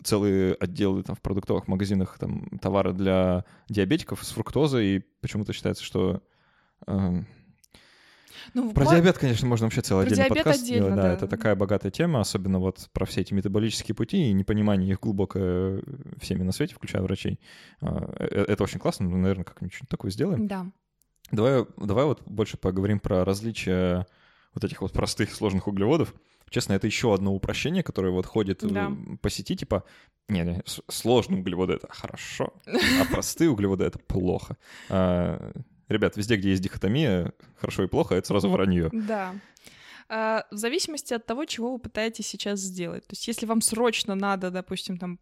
целые 0.03 0.53
отделы 0.55 1.03
там, 1.03 1.15
в 1.15 1.21
продуктовых 1.21 1.67
магазинах 1.67 2.17
там, 2.19 2.47
товара 2.61 2.91
для 2.93 3.45
диабетиков 3.69 4.23
с 4.23 4.31
фруктозой, 4.31 4.85
и 4.87 4.99
почему-то 5.21 5.53
считается, 5.53 5.83
что... 5.83 6.21
э, 6.87 7.21
ну, 8.53 8.71
Про 8.71 8.85
мо- 8.85 8.91
диабет, 8.91 9.17
конечно, 9.17 9.47
можно 9.47 9.65
вообще 9.65 9.81
целый 9.81 10.05
Про 10.05 10.13
отдельный 10.13 10.29
подкаст 10.29 10.61
отдельно, 10.63 10.85
сделать. 10.87 10.95
Да, 10.95 11.01
да. 11.03 11.13
это 11.13 11.27
такая 11.27 11.55
богатая 11.55 11.91
тема, 11.91 12.21
особенно 12.21 12.59
вот 12.59 12.89
про 12.93 13.05
все 13.05 13.21
эти 13.21 13.33
метаболические 13.33 13.95
пути 13.95 14.29
и 14.29 14.33
непонимание 14.33 14.89
их 14.91 14.99
глубокое 15.01 15.81
всеми 16.19 16.43
на 16.43 16.51
свете, 16.51 16.75
включая 16.75 17.01
врачей. 17.01 17.39
А, 17.81 18.13
э- 18.19 18.45
Это 18.47 18.63
очень 18.63 18.79
классно, 18.79 19.07
мы, 19.09 19.17
наверное, 19.17 19.43
как-нибудь 19.43 19.73
что-нибудь 19.73 19.89
такое 19.89 20.11
сделаем. 20.11 20.47
Да. 20.47 20.65
Давай, 21.31 21.65
давай 21.77 22.05
вот 22.05 22.21
больше 22.25 22.57
поговорим 22.57 22.99
про 22.99 23.25
различия 23.25 24.07
вот 24.53 24.63
этих 24.63 24.81
вот 24.81 24.93
простых 24.93 25.33
сложных 25.33 25.67
углеводов. 25.67 26.13
Честно, 26.49 26.73
это 26.73 26.87
еще 26.87 27.13
одно 27.13 27.33
упрощение, 27.33 27.83
которое 27.83 28.11
вот 28.11 28.25
ходит 28.25 28.63
э, 28.63 28.67
Да. 28.67 28.91
по 29.21 29.29
сети, 29.29 29.55
типа, 29.55 29.83
не, 30.29 30.41
не, 30.43 30.63
сложные 30.89 31.41
углеводы— 31.41 31.73
это 31.75 31.87
хорошо, 31.89 32.53
а 32.65 33.05
простые 33.11 33.49
углеводы— 33.49 33.83
это 33.85 33.99
плохо. 33.99 34.57
А, 34.89 35.51
Ребят, 35.89 36.17
везде, 36.17 36.35
где 36.35 36.49
есть 36.49 36.61
дихотомия, 36.61 37.31
хорошо 37.55 37.83
и 37.83 37.87
плохо, 37.87 38.15
это 38.15 38.27
сразу 38.27 38.49
вранье. 38.49 38.89
Да. 38.91 39.35
А, 40.09 40.45
В 40.51 40.55
зависимости 40.57 41.13
от 41.13 41.25
того, 41.25 41.45
чего 41.45 41.71
вы 41.73 41.79
пытаетесь 41.79 42.27
сейчас 42.27 42.59
сделать. 42.59 43.03
То 43.07 43.13
есть, 43.13 43.27
если 43.27 43.45
вам 43.45 43.61
срочно 43.61 44.15
надо, 44.15 44.51
допустим, 44.51 44.97
там 44.97 45.19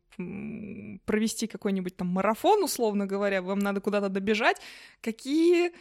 провести 1.05 1.47
какой-нибудь 1.47 1.95
там 1.97 2.07
марафон, 2.07 2.63
условно 2.63 3.05
говоря, 3.05 3.41
вам 3.41 3.59
надо 3.59 3.82
куда-то 3.82 4.09
добежать, 4.09 4.57
какие 5.01 5.71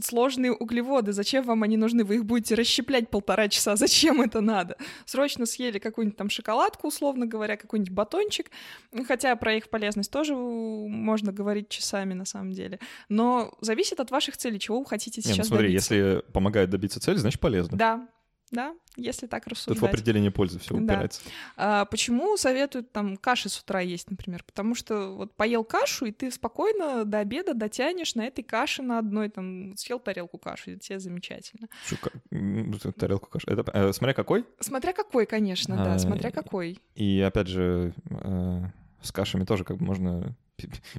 сложные 0.00 0.52
углеводы, 0.52 1.12
зачем 1.12 1.44
вам 1.44 1.62
они 1.62 1.76
нужны? 1.76 2.04
Вы 2.04 2.16
их 2.16 2.24
будете 2.24 2.54
расщеплять 2.54 3.10
полтора 3.10 3.48
часа, 3.48 3.76
зачем 3.76 4.20
это 4.20 4.40
надо? 4.40 4.76
Срочно 5.04 5.46
съели 5.46 5.78
какую-нибудь 5.78 6.16
там 6.16 6.30
шоколадку, 6.30 6.88
условно 6.88 7.26
говоря, 7.26 7.56
какой-нибудь 7.56 7.92
батончик, 7.92 8.50
хотя 9.06 9.34
про 9.36 9.54
их 9.54 9.68
полезность 9.68 10.10
тоже 10.10 10.34
можно 10.34 11.32
говорить 11.32 11.68
часами 11.68 12.14
на 12.14 12.24
самом 12.24 12.52
деле. 12.52 12.78
Но 13.08 13.52
зависит 13.60 14.00
от 14.00 14.10
ваших 14.10 14.36
целей, 14.36 14.58
чего 14.58 14.80
вы 14.80 14.86
хотите 14.86 15.20
Не, 15.24 15.30
ну 15.30 15.34
сейчас 15.34 15.48
смотри, 15.48 15.68
добиться. 15.68 15.94
если 15.94 16.32
помогает 16.32 16.70
добиться 16.70 17.00
цели, 17.00 17.16
значит 17.16 17.40
полезно. 17.40 17.76
Да, 17.76 18.08
да, 18.52 18.74
если 18.96 19.26
так 19.26 19.42
Тут 19.44 19.54
рассуждать. 19.54 19.80
в 19.82 19.84
определении 19.84 20.28
пользы 20.28 20.58
все 20.60 20.74
Да. 20.76 20.80
упирается. 20.82 21.20
А 21.56 21.84
почему 21.86 22.36
советуют 22.36 22.92
там 22.92 23.16
каши 23.16 23.48
с 23.48 23.58
утра 23.58 23.80
есть, 23.80 24.10
например? 24.10 24.44
Потому 24.44 24.74
что 24.74 25.16
вот 25.16 25.34
поел 25.34 25.64
кашу, 25.64 26.04
и 26.06 26.12
ты 26.12 26.30
спокойно 26.30 27.04
до 27.04 27.18
обеда 27.18 27.54
дотянешь 27.54 28.14
на 28.14 28.26
этой 28.26 28.42
каше 28.44 28.82
на 28.82 28.98
одной, 28.98 29.30
там, 29.30 29.76
съел 29.76 29.98
тарелку 29.98 30.38
каши, 30.38 30.74
и 30.74 30.78
тебе 30.78 31.00
замечательно. 31.00 31.68
Шу- 31.86 31.96
ка- 31.96 32.10
м, 32.30 32.78
Тарелку 32.96 33.28
каши. 33.30 33.46
Это, 33.48 33.68
э, 33.72 33.92
смотря 33.92 34.14
какой. 34.14 34.44
Смотря 34.60 34.92
какой, 34.92 35.26
конечно, 35.26 35.74
да, 35.76 35.94
А, 35.94 35.98
смотря 35.98 36.30
какой. 36.30 36.78
И 36.94 37.20
опять 37.20 37.48
же, 37.48 37.94
э, 38.10 38.62
с 39.00 39.10
кашами 39.10 39.44
тоже 39.44 39.64
как 39.64 39.78
бы 39.78 39.84
можно 39.86 40.36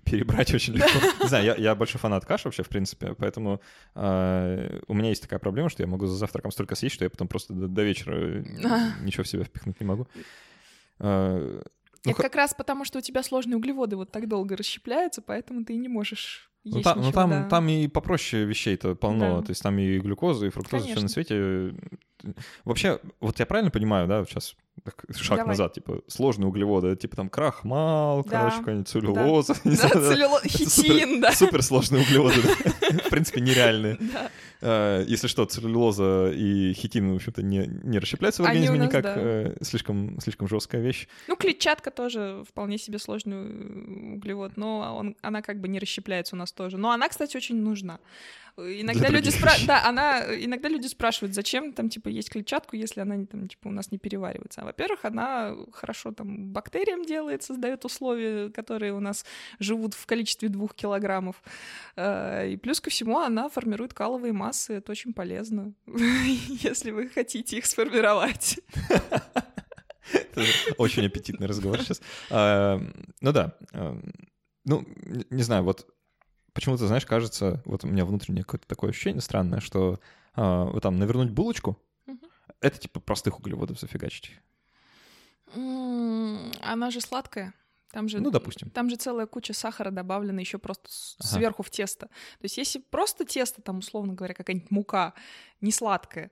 перебрать 0.04 0.54
очень 0.54 0.74
легко. 0.74 1.00
Не 1.22 1.28
знаю, 1.28 1.46
я, 1.46 1.56
я 1.56 1.76
большой 1.76 2.00
фанат 2.00 2.26
каш 2.26 2.46
вообще, 2.46 2.64
в 2.64 2.70
принципе, 2.70 3.16
поэтому 3.16 3.62
э, 3.96 4.80
у 4.88 4.94
меня 4.94 5.10
есть 5.10 5.22
такая 5.22 5.40
проблема, 5.40 5.70
что 5.70 5.84
я 5.84 5.88
могу 5.88 6.06
за 6.08 6.16
завтраком 6.16 6.52
столько 6.52 6.76
съесть, 6.76 6.96
что 6.96 7.04
я 7.04 7.10
потом 7.10 7.28
просто 7.28 7.54
до, 7.54 7.68
до 7.68 7.84
вечера 7.84 8.16
э, 8.16 8.44
ничего 9.02 9.24
в 9.24 9.28
себя 9.28 9.44
впихнуть 9.44 9.80
не 9.80 9.86
могу. 9.86 10.08
Э, 11.00 11.62
ну, 12.06 12.12
Это 12.12 12.22
как 12.22 12.36
раз 12.36 12.54
потому, 12.54 12.86
что 12.86 13.00
у 13.00 13.02
тебя 13.02 13.24
сложные 13.24 13.58
углеводы 13.58 13.96
вот 13.96 14.12
так 14.12 14.28
долго 14.28 14.58
расщепляются, 14.58 15.22
поэтому 15.22 15.64
ты 15.64 15.74
и 15.74 15.78
не 15.78 15.88
можешь 15.88 16.52
Ну, 16.66 16.82
там, 16.82 16.98
ну, 16.98 17.08
ничего, 17.08 17.22
там, 17.22 17.30
да. 17.30 17.50
там 17.50 17.68
и 17.68 17.88
попроще 17.88 18.46
вещей-то 18.46 18.96
полно. 18.96 19.40
Да. 19.40 19.46
То 19.46 19.52
есть 19.52 19.62
там 19.62 19.78
и 19.80 20.00
глюкоза, 20.00 20.46
и 20.48 20.50
фруктоза, 20.50 20.86
все 20.86 20.96
Конечно. 20.96 21.02
на 21.04 21.10
свете. 21.10 21.74
Вообще, 22.64 23.00
вот 23.20 23.38
я 23.40 23.46
правильно 23.46 23.70
понимаю, 23.70 24.08
да, 24.08 24.24
сейчас 24.26 24.56
шаг 25.16 25.38
Давай. 25.40 25.52
назад, 25.52 25.74
типа, 25.74 26.02
сложные 26.08 26.48
углеводы, 26.48 26.96
типа 26.96 27.16
там 27.18 27.30
крахмал, 27.30 28.24
Да, 28.24 28.40
короче, 28.40 28.58
какая-нибудь 28.60 28.88
целлюлоза. 28.88 29.56
не 29.66 29.76
Да, 29.76 29.88
знаю, 29.90 30.06
целлюло- 30.14 30.48
хитин, 30.48 31.22
да. 31.22 31.32
Супер 31.34 31.62
сложные 31.62 32.02
углеводы, 32.04 32.36
да. 32.42 32.98
в 33.06 33.10
принципе, 33.10 33.42
нереальные. 33.42 33.98
Да. 34.00 34.32
Э, 34.62 35.04
Если 35.06 35.28
что, 35.28 35.44
целлюлоза 35.46 36.32
и 36.34 36.74
хитин, 36.74 37.12
в 37.12 37.16
общем-то, 37.18 37.44
не, 37.44 37.68
не 37.84 38.00
расщепляются 38.00 38.42
в 38.42 38.46
организме 38.46 38.80
никак. 38.80 39.04
да. 39.04 39.14
э, 39.18 39.58
Слишком, 39.62 40.20
слишком 40.22 40.48
жесткая 40.48 40.82
вещь. 40.82 41.08
Ну, 41.28 41.36
клетчатка 41.36 41.92
тоже 41.92 42.44
вполне 42.50 42.78
себе 42.78 43.00
сложный 43.00 43.36
э, 43.38 44.14
углевод, 44.16 44.54
но 44.56 44.96
он, 44.98 45.18
она 45.22 45.42
как 45.42 45.60
бы 45.60 45.68
не 45.68 45.80
расщепляется 45.80 46.36
у 46.36 46.40
нас 46.40 46.53
тоже. 46.54 46.78
Но 46.78 46.92
она, 46.92 47.08
кстати, 47.10 47.38
очень 47.38 47.58
нужна. 47.62 48.00
Э, 48.58 48.82
Иногда 48.82 49.10
люди, 49.10 49.30
спра- 49.30 49.66
да, 49.66 49.84
она, 49.88 50.24
иногда 50.36 50.70
люди 50.70 50.86
спрашивают, 50.88 51.34
зачем 51.34 51.74
там, 51.74 51.90
типа, 51.90 52.10
есть 52.10 52.30
клетчатку, 52.30 52.76
если 52.76 53.02
она, 53.02 53.26
там, 53.26 53.48
типа, 53.48 53.68
у 53.70 53.72
нас 53.72 53.92
не 53.92 53.98
переваривается. 53.98 54.62
А, 54.62 54.66
во-первых, 54.66 55.06
она 55.06 55.56
хорошо 55.72 56.12
там 56.12 56.48
бактериям 56.54 57.04
делает, 57.06 57.42
создает 57.44 57.84
условия, 57.86 58.50
которые 58.52 58.94
у 58.94 59.00
нас 59.00 59.26
живут 59.60 59.96
в 59.96 60.06
количестве 60.06 60.50
двух 60.50 60.76
килограммов. 60.76 61.36
Э, 61.96 62.48
И 62.52 62.58
плюс 62.58 62.80
ко 62.80 62.90
всему 62.90 63.18
она 63.20 63.50
формирует 63.50 63.94
каловые 63.94 64.34
массы, 64.34 64.74
это 64.74 64.92
очень 64.92 65.14
полезно, 65.14 65.74
если 65.88 66.92
вы 66.92 67.10
хотите 67.10 67.58
их 67.58 67.66
сформировать. 67.66 68.60
Очень 70.78 71.06
аппетитный 71.06 71.48
разговор 71.48 71.80
сейчас. 71.82 72.02
А, 72.30 72.80
Ну 73.22 73.32
да. 73.32 73.56
а, 73.74 73.98
Ну, 74.66 74.86
не 75.30 75.44
знаю, 75.44 75.64
вот 75.64 75.88
почему-то, 76.54 76.88
знаешь, 76.88 77.06
кажется, 77.06 77.62
вот 77.66 77.84
у 77.84 77.88
меня 77.88 78.06
внутреннее 78.06 78.44
какое-то 78.44 78.68
такое 78.68 78.92
ощущение 78.92 79.22
странное, 79.22 79.60
что 79.60 80.00
а, 80.36 80.66
вот 80.66 80.82
там 80.84 80.98
навернуть 80.98 81.32
булочку, 81.32 81.78
Мгм. 82.06 82.20
это 82.62 82.80
типа 82.80 83.00
простых 83.00 83.40
углеводов 83.40 83.80
зафигачить. 83.80 84.32
Она 86.62 86.90
же 86.92 87.02
сладкая. 87.02 87.54
Там 87.92 88.10
же, 88.10 88.20
Ну, 88.20 88.32
допустим. 88.32 88.72
там 88.72 88.90
же 88.90 88.96
целая 88.96 89.28
куча 89.28 89.54
сахара 89.54 89.92
добавлена 89.92 90.40
еще 90.40 90.58
просто 90.58 90.90
Ага. 91.20 91.28
сверху 91.28 91.62
в 91.62 91.70
тесто. 91.70 92.08
То 92.08 92.44
есть 92.44 92.58
если 92.58 92.80
просто 92.80 93.24
тесто, 93.24 93.62
там, 93.62 93.80
условно 93.80 94.14
говоря, 94.14 94.34
какая-нибудь 94.34 94.72
мука, 94.72 95.14
не 95.62 95.72
сладкая, 95.72 96.32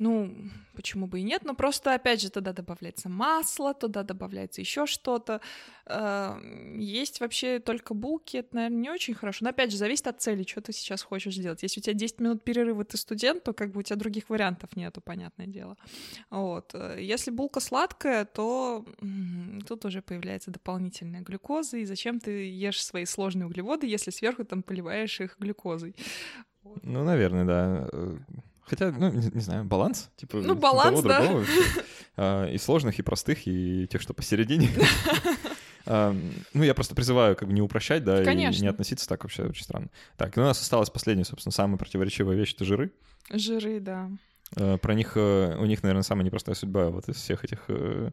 Ну, 0.00 0.34
почему 0.74 1.06
бы 1.06 1.20
и 1.20 1.22
нет, 1.22 1.44
но 1.44 1.54
просто, 1.54 1.94
опять 1.94 2.20
же, 2.20 2.28
туда 2.28 2.52
добавляется 2.52 3.08
масло, 3.08 3.74
туда 3.74 4.02
добавляется 4.02 4.60
еще 4.60 4.86
что-то. 4.86 5.40
Э, 5.86 6.36
есть 6.76 7.20
вообще 7.20 7.60
только 7.60 7.94
булки, 7.94 8.38
это, 8.38 8.56
наверное, 8.56 8.78
не 8.78 8.90
очень 8.90 9.14
хорошо. 9.14 9.44
Но, 9.44 9.50
опять 9.50 9.70
же, 9.70 9.76
зависит 9.76 10.08
от 10.08 10.20
цели, 10.20 10.42
что 10.42 10.60
ты 10.62 10.72
сейчас 10.72 11.02
хочешь 11.02 11.36
сделать. 11.36 11.62
Если 11.62 11.78
у 11.78 11.82
тебя 11.82 11.94
10 11.94 12.20
минут 12.20 12.42
перерыва, 12.42 12.84
ты 12.84 12.96
студент, 12.96 13.44
то 13.44 13.52
как 13.52 13.70
бы 13.70 13.80
у 13.80 13.82
тебя 13.82 13.94
других 13.94 14.30
вариантов 14.30 14.74
нету, 14.74 15.00
понятное 15.00 15.46
дело. 15.46 15.76
Вот. 16.28 16.74
Э, 16.74 16.96
если 17.00 17.30
булка 17.30 17.60
сладкая, 17.60 18.24
то 18.24 18.84
тут 19.68 19.84
уже 19.84 20.02
появляется 20.02 20.50
дополнительная 20.50 21.20
глюкоза, 21.20 21.76
и 21.76 21.84
зачем 21.84 22.18
ты 22.18 22.50
ешь 22.50 22.84
свои 22.84 23.04
сложные 23.04 23.46
углеводы, 23.46 23.86
если 23.86 24.10
сверху 24.10 24.44
там 24.44 24.64
поливаешь 24.64 25.20
их 25.20 25.36
глюкозой? 25.38 25.94
Ну, 26.82 27.04
наверное, 27.04 27.44
да. 27.44 27.88
Хотя, 28.66 28.90
ну, 28.90 29.10
не, 29.10 29.28
не 29.28 29.40
знаю, 29.40 29.64
баланс, 29.64 30.10
типа. 30.16 30.38
Ну, 30.38 30.54
баланс, 30.54 31.00
того, 31.00 31.08
да. 31.08 31.20
Другого, 31.20 31.46
а, 32.16 32.50
и 32.50 32.58
сложных, 32.58 32.98
и 32.98 33.02
простых, 33.02 33.46
и 33.46 33.86
тех, 33.90 34.00
что 34.00 34.14
посередине. 34.14 34.70
А, 35.86 36.16
ну, 36.54 36.62
я 36.62 36.72
просто 36.72 36.94
призываю 36.94 37.36
как 37.36 37.46
бы 37.46 37.52
не 37.52 37.60
упрощать, 37.60 38.04
да, 38.04 38.24
Конечно. 38.24 38.58
и 38.58 38.62
не 38.62 38.68
относиться 38.68 39.06
так 39.06 39.22
вообще 39.22 39.42
очень 39.42 39.64
странно. 39.64 39.90
Так, 40.16 40.34
ну, 40.34 40.42
у 40.42 40.46
нас 40.46 40.58
осталась 40.58 40.88
последняя, 40.88 41.26
собственно, 41.26 41.52
самая 41.52 41.76
противоречивая 41.76 42.36
вещь— 42.36 42.54
это 42.56 42.64
жиры. 42.64 42.90
Жиры, 43.30 43.80
да. 43.80 44.08
Э, 44.56 44.78
про 44.78 44.94
них, 44.94 45.12
э, 45.16 45.56
у 45.58 45.64
них, 45.64 45.82
наверное, 45.82 46.02
самая 46.02 46.24
непростая 46.24 46.54
судьба 46.54 46.90
вот 46.90 47.08
из 47.08 47.16
всех 47.16 47.44
этих 47.44 47.64
э, 47.68 48.10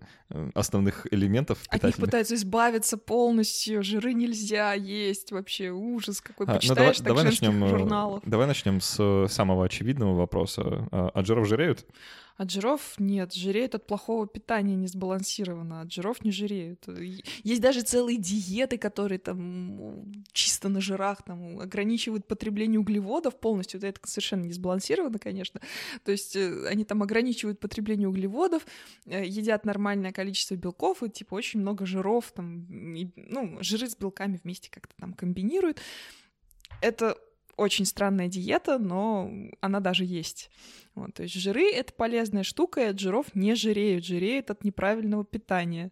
основных 0.54 1.08
элементов 1.12 1.60
От 1.68 1.84
них 1.84 1.96
пытаются 1.98 2.36
избавиться 2.36 2.98
полностью, 2.98 3.84
жиры 3.84 4.14
нельзя 4.14 4.74
есть, 4.74 5.32
вообще 5.32 5.70
ужас 5.70 6.22
какой, 6.22 6.48
А, 6.48 6.60
ну, 6.64 6.76
давай, 6.76 6.94
так 6.94 7.06
давай 7.06 7.24
начнем, 7.26 7.68
журналов. 7.68 8.24
давай 8.26 8.48
начнем 8.48 8.82
с 8.82 9.28
самого 9.30 9.66
очевидного 9.66 10.16
вопроса. 10.16 10.88
А, 10.92 11.10
От 11.14 11.26
жиров 11.28 11.48
жиреют? 11.48 11.86
От 12.42 12.50
жиров 12.50 12.96
нет, 12.98 13.34
жиреют 13.34 13.76
от 13.76 13.86
плохого 13.86 14.26
питания 14.26 14.74
не 14.74 14.88
сбалансированно, 14.88 15.82
от 15.82 15.94
жиров 15.94 16.26
не 16.26 16.32
жиреют. 16.32 16.88
Есть 17.44 17.62
даже 17.62 17.84
целые 17.84 18.18
диеты, 18.18 18.80
которые 18.80 19.20
там 19.20 20.12
чисто 20.32 20.68
на 20.68 20.82
жирах 20.82 21.22
там 21.22 21.60
ограничивают 21.60 22.28
потребление 22.28 22.80
углеводов 22.80 23.40
полностью, 23.40 23.80
это 23.80 24.00
совершенно 24.06 24.46
не 24.46 24.54
сбалансировано, 24.54 25.20
конечно. 25.20 25.62
То 26.04 26.12
есть 26.12 26.36
э, 26.36 26.66
они 26.68 26.84
там 26.84 27.04
ограничивают 27.04 27.60
потребление 27.60 28.08
углеводов, 28.08 28.66
э, 29.06 29.24
едят 29.24 29.64
нормальное 29.64 30.12
количество 30.12 30.56
белков 30.56 31.04
и 31.04 31.12
типа 31.12 31.36
очень 31.36 31.60
много 31.60 31.86
жиров, 31.86 32.32
там, 32.32 32.96
и, 32.96 33.12
ну, 33.18 33.60
жиры 33.62 33.88
с 33.88 33.96
белками 33.96 34.40
вместе 34.44 34.72
как-то 34.72 34.96
там 34.98 35.14
комбинируют. 35.14 35.80
Это 36.82 37.20
очень 37.58 37.86
странная 37.86 38.28
диета, 38.28 38.78
но 38.80 39.32
она 39.60 39.80
даже 39.80 40.06
есть. 40.06 40.50
Вот, 40.96 41.14
то 41.14 41.24
есть 41.24 41.36
жиры— 41.36 41.72
это 41.74 41.94
полезная 41.94 42.44
штука, 42.44 42.82
и 42.82 42.86
от 42.86 43.00
жиров 43.00 43.28
не 43.34 43.56
жиреют, 43.56 44.06
жиреют 44.06 44.52
от 44.52 44.64
неправильного 44.64 45.24
питания. 45.24 45.92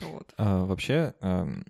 Вот. 0.00 0.32
А, 0.38 0.64
вообще, 0.64 1.14
эм, 1.20 1.64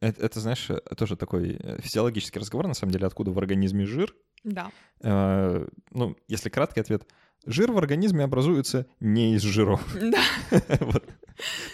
это, 0.00 0.24
это, 0.24 0.40
знаешь, 0.40 0.68
тоже 0.96 1.16
такой 1.16 1.56
э, 1.58 1.80
физиологический 1.80 2.40
разговор, 2.40 2.66
на 2.66 2.74
самом 2.74 2.92
деле, 2.92 3.06
откуда 3.06 3.32
в 3.32 3.38
организме 3.38 3.86
жир. 3.86 4.14
Да. 4.44 4.70
Э, 5.02 5.66
ну, 5.90 6.16
если 6.28 6.48
краткий 6.48 6.80
ответ, 6.80 7.06
жир 7.44 7.72
в 7.72 7.78
организме 7.78 8.24
образуется 8.24 8.86
не 9.00 9.34
из 9.34 9.42
жиров. 9.42 9.84
Да. 10.00 10.22
Вот. 10.80 11.04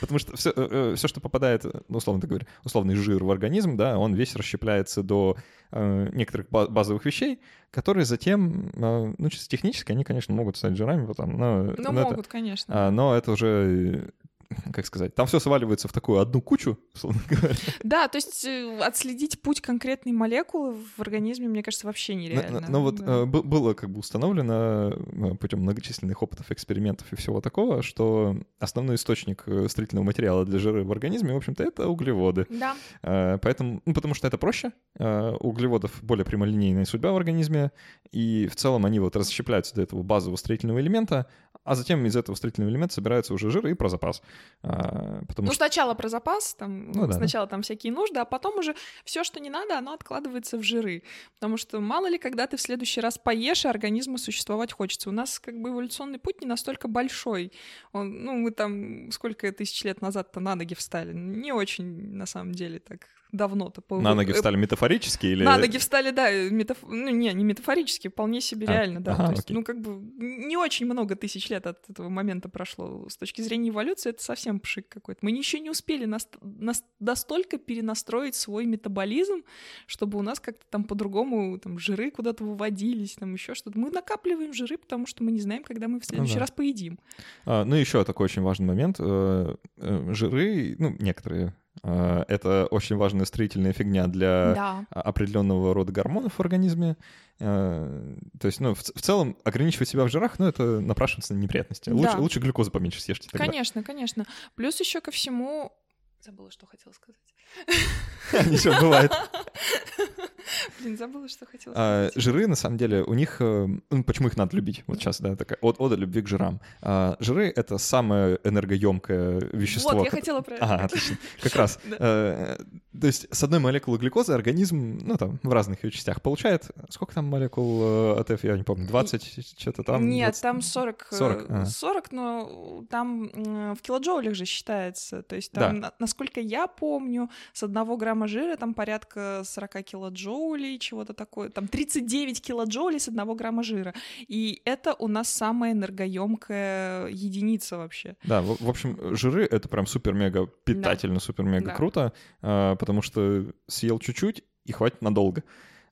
Потому 0.00 0.18
что 0.18 0.36
все, 0.36 0.52
все, 0.96 1.08
что 1.08 1.20
попадает, 1.20 1.64
ну, 1.88 1.98
условно 1.98 2.26
говоря, 2.26 2.46
условный 2.64 2.94
жир 2.94 3.22
в 3.24 3.30
организм, 3.30 3.76
да, 3.76 3.98
он 3.98 4.14
весь 4.14 4.34
расщепляется 4.36 5.02
до 5.02 5.36
э, 5.72 6.08
некоторых 6.12 6.48
ба- 6.50 6.68
базовых 6.68 7.04
вещей, 7.04 7.40
которые 7.70 8.04
затем, 8.04 8.70
э, 8.74 9.14
ну, 9.18 9.30
чисто 9.30 9.48
технически, 9.48 9.92
они, 9.92 10.04
конечно, 10.04 10.34
могут 10.34 10.56
стать 10.56 10.76
жирами, 10.76 11.06
потом, 11.06 11.36
но, 11.36 11.62
Ну, 11.64 11.74
но 11.78 11.92
могут, 11.92 12.18
это, 12.20 12.28
конечно. 12.28 12.86
а, 12.86 12.90
но 12.90 13.16
это 13.16 13.32
уже 13.32 14.10
как 14.72 14.86
сказать, 14.86 15.14
там 15.14 15.26
все 15.26 15.40
сваливается 15.40 15.88
в 15.88 15.92
такую 15.92 16.20
одну 16.20 16.40
кучу, 16.40 16.78
условно 16.94 17.20
говоря. 17.28 17.55
Да, 17.82 18.09
то 18.09 18.16
есть 18.16 18.44
э, 18.44 18.78
отследить 18.80 19.42
путь 19.42 19.61
конкретной 19.61 20.12
молекулы 20.12 20.74
в 20.74 21.01
организме, 21.01 21.49
мне 21.49 21.62
кажется, 21.62 21.86
вообще 21.86 22.14
нереально. 22.14 22.61
Но, 22.61 22.68
но 22.68 22.82
вот 22.82 22.97
да. 22.97 23.18
э, 23.18 23.24
было 23.24 23.74
как 23.74 23.90
бы 23.90 24.01
установлено 24.01 24.92
э, 24.92 25.34
путем 25.36 25.61
многочисленных 25.61 26.22
опытов, 26.22 26.51
экспериментов 26.51 27.12
и 27.12 27.16
всего 27.16 27.40
такого, 27.40 27.82
что 27.82 28.36
основной 28.59 28.97
источник 28.97 29.44
строительного 29.68 30.05
материала 30.05 30.44
для 30.44 30.59
жира 30.59 30.84
в 30.84 30.92
организме, 30.92 31.32
в 31.32 31.36
общем-то, 31.36 31.64
это 31.64 31.88
углеводы. 31.88 32.47
Да, 32.51 32.76
Поэтому, 33.03 33.82
ну, 33.84 33.94
потому 33.94 34.14
что 34.14 34.26
это 34.26 34.38
проще, 34.38 34.72
у 34.99 35.57
углеводов 35.57 36.03
более 36.03 36.24
прямолинейная 36.24 36.84
судьба 36.84 37.12
в 37.12 37.16
организме, 37.16 37.72
и 38.12 38.49
в 38.51 38.57
целом 38.57 38.84
они 38.84 39.01
вот 39.01 39.16
расщепляются 39.16 39.74
до 39.74 39.82
этого 39.82 40.03
базового 40.03 40.36
строительного 40.36 40.80
элемента, 40.80 41.26
а 41.66 41.74
затем 41.74 42.06
из 42.06 42.16
этого 42.16 42.36
строительного 42.36 42.70
элемента 42.70 42.94
собираются 42.94 43.34
уже 43.34 43.50
жиры 43.50 43.72
и 43.72 43.74
про 43.74 43.88
запас. 43.88 44.22
А, 44.62 45.22
Потому 45.26 45.46
ну 45.46 45.52
что 45.52 45.56
сначала 45.56 45.94
про 45.94 46.08
запас, 46.08 46.54
там, 46.54 46.92
Ну 46.92 47.06
да, 47.08 47.12
сначала 47.12 47.48
там 47.48 47.62
всякие 47.62 47.92
нужды, 47.92 48.20
а 48.20 48.24
потом 48.24 48.58
уже 48.58 48.76
все, 49.04 49.24
что 49.24 49.40
не 49.40 49.50
надо, 49.50 49.76
оно 49.76 49.92
откладывается 49.92 50.58
в 50.58 50.62
жиры. 50.62 51.02
Потому 51.34 51.56
что 51.56 51.80
мало 51.80 52.08
ли, 52.08 52.18
когда 52.18 52.46
ты 52.46 52.56
в 52.56 52.60
следующий 52.60 53.00
раз 53.00 53.18
поешь, 53.18 53.64
и 53.64 53.68
организму 53.68 54.16
существовать 54.16 54.72
хочется. 54.72 55.08
У 55.08 55.12
нас 55.12 55.40
как 55.40 55.60
бы 55.60 55.70
эволюционный 55.70 56.20
путь 56.20 56.40
не 56.40 56.46
настолько 56.46 56.86
большой. 56.86 57.52
Он, 57.92 58.24
ну, 58.24 58.34
мы 58.34 58.52
там 58.52 59.10
сколько 59.10 59.50
тысяч 59.50 59.82
лет 59.82 60.00
назад-то 60.00 60.38
на 60.38 60.54
ноги 60.54 60.74
встали. 60.74 61.12
Не 61.12 61.52
очень, 61.52 62.12
на 62.12 62.26
самом 62.26 62.52
деле, 62.52 62.78
так 62.78 63.08
давно-то. 63.33 63.81
по- 63.81 64.01
на 64.01 64.14
ноги 64.14 64.31
э, 64.31 64.35
встали 64.35 64.57
метафорически 64.57 65.27
или... 65.27 65.45
На 65.45 65.59
ноги 65.59 65.79
встали, 65.79 66.11
да, 66.11 66.31
метаф... 66.49 66.79
ну 66.83 67.11
не, 67.11 67.33
не 67.33 67.45
метафорически, 67.45 68.09
вполне 68.09 68.41
себе 68.41 68.66
А, 68.66 68.72
реально, 68.72 69.01
да. 69.01 69.12
ага, 69.12 69.27
То 69.27 69.31
есть, 69.33 69.45
окей. 69.45 69.57
ну 69.57 69.64
как 69.64 69.81
бы 69.81 70.01
не 70.18 70.57
очень 70.57 70.87
много 70.87 71.16
тысяч 71.16 71.49
лет 71.51 71.66
от 71.66 71.89
этого 71.91 72.09
момента 72.09 72.49
прошло. 72.49 73.09
С 73.09 73.16
точки 73.16 73.43
зрения 73.43 73.70
эволюции 73.70 74.11
это 74.11 74.22
совсем 74.22 74.61
пшик 74.61 74.89
какой-то. 74.89 75.20
Мы 75.22 75.31
еще 75.31 75.61
не 75.61 75.70
успели 75.70 76.05
нас... 76.05 76.29
нас 76.43 76.85
настолько 77.01 77.59
перенастроить 77.59 78.35
свой 78.35 78.66
метаболизм, 78.66 79.43
чтобы 79.87 80.18
у 80.18 80.22
нас 80.22 80.41
как-то 80.41 80.64
там 80.70 80.85
по-другому 80.85 81.59
там 81.59 81.79
жиры 81.79 82.11
куда-то 82.11 82.45
выводились, 82.45 83.14
там 83.14 83.33
еще 83.35 83.55
что-то. 83.55 83.79
Мы 83.79 83.91
накапливаем 83.91 84.53
жиры, 84.53 84.79
потому 84.79 85.07
что 85.07 85.22
мы 85.24 85.33
не 85.33 85.41
знаем, 85.41 85.62
когда 85.62 85.89
мы 85.89 86.01
в 86.01 86.05
следующий 86.05 86.35
да. 86.35 86.41
раз 86.41 86.51
поедим. 86.51 86.99
А, 87.45 87.64
ну, 87.64 87.77
еще 87.77 88.05
такой 88.05 88.24
очень 88.24 88.43
важный 88.43 88.66
момент. 88.66 88.97
э, 88.99 89.57
э, 89.77 90.12
Жиры, 90.12 90.77
ну, 90.79 90.95
некоторые, 90.99 91.47
э, 91.47 91.53
это 91.83 92.66
очень 92.70 92.97
важная 92.97 93.24
строительная 93.27 93.72
фигня 93.72 94.07
для 94.07 94.55
Да. 94.55 94.87
определенного 94.91 95.72
рода 95.74 95.93
гормонов 95.93 96.35
в 96.35 96.41
организме. 96.41 96.97
Э, 97.39 98.16
То 98.41 98.47
есть, 98.47 98.61
ну, 98.61 98.74
в, 98.74 98.81
в 98.81 99.03
целом, 99.03 99.37
ограничивать 99.45 99.89
себя 99.89 100.05
в 100.05 100.09
жирах, 100.09 100.39
ну, 100.39 100.47
это 100.47 100.81
напрашивается 100.81 101.35
на 101.35 101.39
неприятности. 101.39 101.91
Лучше, 101.91 102.12
Да. 102.12 102.18
лучше 102.18 102.41
глюкозы 102.41 102.70
поменьше 102.70 103.01
съешьте 103.01 103.29
тогда. 103.31 103.45
Конечно, 103.45 103.83
конечно. 103.83 104.24
Плюс 104.55 104.81
еще 104.81 105.01
ко 105.01 105.11
всему... 105.11 105.72
Забыла, 106.20 106.51
что 106.51 106.66
хотела 106.66 106.93
сказать. 106.93 107.20
Ничего, 108.51 108.74
бывает. 108.81 109.12
Блин, 110.80 110.97
забыла, 110.97 111.28
что 111.28 111.47
хотела 111.47 111.74
А. 111.76 112.11
Жиры, 112.14 112.47
на 112.47 112.57
самом 112.57 112.76
деле, 112.78 113.03
у 113.03 113.14
них... 113.14 113.36
э, 113.40 113.66
ну, 113.90 114.05
Почему 114.05 114.28
их 114.28 114.36
надо 114.36 114.57
любить? 114.57 114.84
Вот 114.86 114.99
сейчас, 114.99 115.20
да, 115.20 115.36
такая 115.36 115.59
от- 115.61 115.76
ода 115.80 115.94
любви 115.97 116.22
к 116.22 116.28
жирам. 116.28 116.61
А, 116.82 117.16
Жиры— 117.20 117.53
это 117.57 117.78
самое 117.78 118.38
энергоемкое 118.44 119.40
вещество. 119.53 119.92
Вот, 119.92 120.05
я 120.05 120.11
хотела 120.11 120.40
про 120.40 120.55
это. 120.57 120.64
Ага, 120.64 120.84
отлично. 120.84 121.16
Как 121.42 121.55
раз. 121.57 121.78
Да. 121.86 121.97
Э, 122.01 122.57
То 123.01 123.07
есть 123.07 123.26
с 123.34 123.42
одной 123.42 123.61
молекулы 123.61 123.99
глюкозы 123.99 124.32
организм, 124.32 124.99
ну 125.03 125.16
там, 125.16 125.38
в 125.42 125.53
разных 125.53 125.84
ее 125.84 125.90
частях 125.90 126.20
получает... 126.22 126.64
Сколько 126.90 127.14
там 127.14 127.26
молекул 127.26 127.82
э, 128.16 128.20
АТФ, 128.20 128.44
я 128.44 128.57
не 128.57 128.62
помню, 128.64 128.86
20, 128.86 129.59
что-то 129.61 129.82
там? 129.82 130.09
Нет, 130.09 130.28
20? 130.30 130.42
там 130.42 130.62
40, 130.62 131.09
э, 131.12 131.16
40, 131.16 131.51
ага. 131.51 131.66
40, 131.66 132.12
но 132.12 132.84
там 132.90 133.28
в 133.74 133.80
килоджоулях 133.82 134.34
же 134.34 134.44
считается. 134.44 135.22
То 135.22 135.36
есть 135.36 135.53
там, 135.53 135.80
на- 135.80 135.92
насколько 135.99 136.40
я 136.40 136.66
помню, 136.66 137.30
с 137.53 137.62
одного 137.62 137.97
грамма 137.97 138.26
жира 138.28 138.57
там 138.57 138.74
порядка 138.74 139.42
40 139.44 139.82
килоджоулей, 139.82 140.36
чего-то 140.78 141.12
такое. 141.14 141.49
Там 141.51 141.68
39 141.68 142.41
килоджоулей 142.41 142.99
с 143.01 143.09
одного 143.09 143.34
грамма 143.34 143.62
жира. 143.62 143.95
И 144.28 144.61
это 144.64 144.95
у 144.99 145.09
нас 145.09 145.28
самая 145.28 145.72
энергоемкая 145.72 147.09
единица 147.09 147.76
вообще. 147.78 148.16
Да, 148.24 148.43
в, 148.43 148.61
в 148.61 148.68
общем, 148.68 149.16
жиры— 149.16 149.45
это 149.51 149.68
прям 149.68 149.87
супер-мега 149.87 150.47
питательно, 150.64 151.20
супер-мега 151.20 151.66
Да. 151.66 151.74
круто, 151.74 152.12
э, 152.43 152.76
потому 152.78 153.03
что 153.03 153.47
съел 153.66 153.99
чуть-чуть 153.99 154.43
и 154.64 154.72
хватит 154.72 155.03
надолго. 155.03 155.43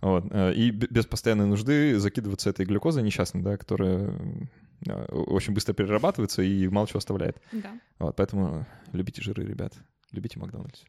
Вот. 0.01 0.25
э, 0.31 0.55
И 0.55 0.71
без 0.71 1.07
постоянной 1.07 1.47
нужды 1.47 1.99
закидываться 1.99 2.51
этой 2.51 2.67
глюкозой 2.67 3.03
несчастной, 3.03 3.43
да, 3.43 3.57
которая 3.57 4.13
э, 4.87 5.05
очень 5.13 5.55
быстро 5.55 5.73
перерабатывается 5.73 6.43
и 6.43 6.69
мало 6.69 6.87
чего 6.87 6.99
оставляет. 6.99 7.39
Да. 7.53 7.79
Вот, 7.99 8.17
поэтому 8.17 8.67
любите 8.93 9.23
жиры, 9.23 9.45
ребят. 9.45 9.73
Любите 10.13 10.39
Макдональдс. 10.39 10.83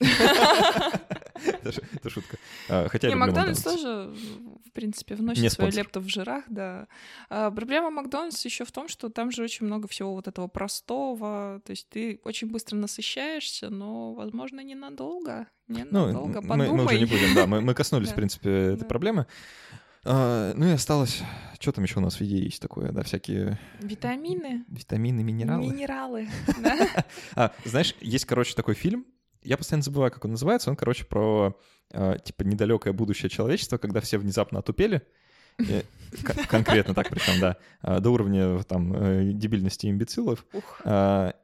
Это 0.00 2.10
шутка. 2.10 2.36
А, 2.68 2.88
Хотя 2.88 3.08
Не, 3.08 3.14
Макдональдс 3.14 3.62
тоже, 3.62 4.12
в 4.66 4.72
принципе, 4.72 5.14
вносит 5.14 5.52
свою 5.52 5.72
лепту 5.72 6.00
в 6.00 6.08
жирах, 6.08 6.44
да. 6.48 6.86
А, 7.28 7.50
проблема 7.50 7.90
Макдональдс 7.90 8.44
еще 8.44 8.64
в 8.64 8.72
том, 8.72 8.88
что 8.88 9.08
там 9.08 9.30
же 9.30 9.42
очень 9.42 9.66
много 9.66 9.88
всего 9.88 10.14
вот 10.14 10.28
этого 10.28 10.48
простого. 10.48 11.60
То 11.64 11.70
есть 11.70 11.88
ты 11.88 12.20
очень 12.24 12.48
быстро 12.48 12.76
насыщаешься, 12.76 13.70
но, 13.70 14.14
возможно, 14.14 14.60
ненадолго. 14.60 15.46
Ну, 15.66 15.78
Ненадолго. 15.78 16.40
мы, 16.40 16.56
мы 16.56 16.84
уже 16.84 16.98
не 16.98 17.04
Подумай. 17.04 17.06
будем, 17.06 17.34
да, 17.34 17.46
мы, 17.46 17.74
коснулись, 17.74 18.10
в 18.10 18.14
принципе, 18.14 18.50
этой 18.74 18.86
проблемы. 18.86 19.26
А, 20.04 20.52
ну 20.54 20.66
и 20.66 20.70
осталось... 20.70 21.22
Что 21.60 21.72
там 21.72 21.82
еще 21.82 21.98
у 21.98 22.02
нас 22.02 22.14
в 22.14 22.20
еде 22.20 22.44
есть 22.44 22.62
такое, 22.62 22.92
да, 22.92 23.02
всякие... 23.02 23.58
Витамины. 23.80 24.64
Витамины, 24.68 25.24
минералы. 25.24 25.66
Минералы, 25.66 26.28
да. 27.34 27.52
Знаешь, 27.64 27.96
есть, 28.00 28.26
короче, 28.26 28.54
такой 28.54 28.74
фильм, 28.74 29.04
я 29.42 29.56
постоянно 29.56 29.82
забываю, 29.82 30.10
как 30.10 30.24
он 30.24 30.32
называется, 30.32 30.70
он, 30.70 30.76
короче, 30.76 31.04
про, 31.04 31.58
э, 31.90 32.16
типа, 32.24 32.42
недалекое 32.42 32.92
будущее 32.92 33.30
человечества, 33.30 33.78
когда 33.78 34.00
все 34.00 34.18
внезапно 34.18 34.58
отупели, 34.60 35.02
и, 35.58 35.82
конкретно 36.48 36.94
так 36.94 37.10
причем, 37.10 37.40
да, 37.40 37.56
а, 37.80 38.00
до 38.00 38.10
уровня 38.10 38.62
там 38.62 38.94
э, 38.94 39.32
дебильности 39.32 39.86
имбецилов. 39.88 40.46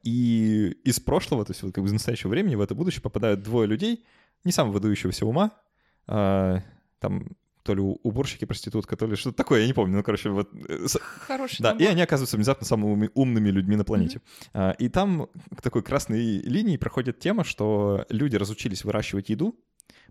И 0.03 0.77
из 0.85 1.01
прошлого, 1.01 1.45
то 1.45 1.51
есть 1.53 1.63
вот 1.63 1.75
как 1.75 1.83
бы 1.83 1.89
из 1.89 1.93
настоящего 1.93 2.31
времени 2.31 2.55
в 2.55 2.61
это 2.61 2.75
будущее 2.75 3.03
попадают 3.03 3.43
двое 3.43 3.67
людей, 3.67 4.05
не 4.45 4.53
самого 4.53 4.75
выдающегося 4.75 5.27
ума, 5.27 5.53
там 6.07 7.29
то 7.65 7.75
ли 7.75 7.81
уборщики, 7.81 8.45
проститутка, 8.45 8.95
то 8.97 9.07
ли 9.07 9.17
что-то 9.17 9.37
такое, 9.37 9.63
я 9.63 9.67
не 9.67 9.73
помню, 9.73 9.97
ну, 9.97 10.03
короче, 10.03 10.29
вот... 10.29 10.51
э, 10.69 10.87
Хороший 11.27 11.63
Да, 11.63 11.71
и 11.71 11.73
набор. 11.75 11.89
они 11.89 12.03
оказываются 12.03 12.37
внезапно 12.37 12.67
самыми 12.67 13.11
умными 13.15 13.49
людьми 13.49 13.75
на 13.77 13.85
планете. 13.85 14.21
А, 14.53 14.73
И 14.73 14.89
там 14.89 15.29
к 15.57 15.63
такой 15.63 15.83
красной 15.83 16.39
линии 16.39 16.77
проходит 16.77 17.19
тема, 17.21 17.43
что 17.43 18.05
люди 18.11 18.37
разучились 18.37 18.85
выращивать 18.85 19.31
еду, 19.31 19.59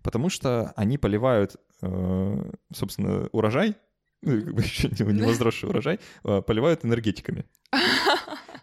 потому 0.02 0.28
что 0.30 0.72
они 0.76 0.98
поливают, 0.98 1.56
э, 1.80 2.50
собственно, 2.74 3.28
урожай, 3.32 3.76
ну, 4.22 4.36
и 4.36 4.40
как 4.42 4.54
бы 4.54 4.62
еще 4.62 4.88
не 4.88 5.22
возросший 5.22 5.68
урожай, 5.68 6.00
э, 6.24 6.42
поливают 6.42 6.84
энергетиками. 6.84 7.44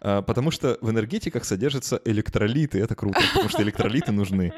А, 0.04 0.20
Потому 0.22 0.50
что 0.50 0.78
в 0.80 0.90
энергетиках 0.90 1.44
содержатся 1.44 2.00
электролиты, 2.04 2.80
это 2.80 2.94
круто, 2.96 3.20
потому 3.32 3.48
что 3.48 3.62
электролиты 3.62 4.10
нужны. 4.10 4.52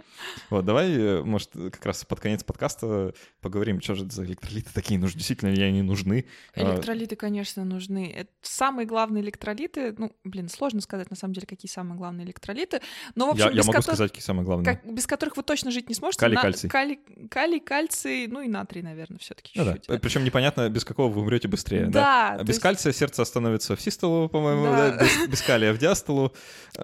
Вот, 0.49 0.65
давай, 0.65 0.91
э, 0.93 1.23
может, 1.23 1.51
как 1.53 1.85
раз 1.85 2.05
под 2.05 2.19
конец 2.21 2.43
подкаста 2.43 3.13
поговорим, 3.43 3.81
что 3.83 3.95
же 3.95 4.11
за 4.11 4.25
электролиты 4.25 4.71
такие 4.73 4.99
нужны, 4.99 5.19
действительно 5.19 5.51
ли 5.51 5.63
они 5.63 5.83
нужны. 5.83 6.25
А, 6.57 6.61
Электролиты, 6.75 7.17
конечно, 7.17 7.63
нужны. 7.65 8.11
Это 8.17 8.31
самые 8.43 8.87
главные 8.87 9.23
электролиты. 9.23 9.95
Ну, 9.99 10.13
блин, 10.25 10.49
сложно 10.49 10.81
сказать 10.81 11.11
на 11.11 11.17
самом 11.17 11.35
деле, 11.35 11.47
какие 11.47 11.71
самые 11.71 11.99
главные 11.99 12.25
электролиты. 12.27 12.81
Но, 13.15 13.27
в 13.27 13.31
общем, 13.33 13.45
Я, 13.47 13.51
я 13.51 13.57
без 13.59 13.67
могу 13.67 13.77
которых- 13.77 13.97
сказать, 13.97 14.11
какие 14.13 14.25
самые 14.25 14.45
главные. 14.47 14.65
как- 14.77 14.95
без 14.95 15.07
которых 15.07 15.37
вы 15.37 15.43
точно 15.43 15.71
жить 15.71 15.89
не 15.91 15.95
сможете. 15.95 16.21
Калий, 16.21 16.37
На- 16.37 16.43
кальций. 16.43 16.71
Калий, 16.71 16.99
калий, 17.31 17.61
кальций, 17.61 18.27
ну 18.29 18.41
и 18.41 18.49
натрий, 18.49 18.81
наверное, 18.83 19.19
все-таки 19.19 19.53
Ну 19.59 19.65
да. 19.67 19.75
чуть-чуть. 19.75 20.01
Причем 20.01 20.25
непонятно, 20.25 20.71
без 20.71 20.85
какого 20.87 21.13
вы 21.13 21.21
умрете 21.21 21.49
быстрее. 21.49 21.87
Да. 21.87 22.01
Да, 22.05 22.29
А 22.41 22.43
Без 22.43 22.49
есть 22.55 22.61
кальция 22.61 22.93
сердце 22.95 23.21
остановится 23.23 23.77
в 23.77 23.81
систолу, 23.81 24.29
по-моему, 24.29 24.65
Да. 24.65 24.91
да, 24.97 25.05
без, 25.05 25.34
без 25.35 25.43
калия 25.43 25.73
в 25.73 25.79
диастолу. 25.79 26.33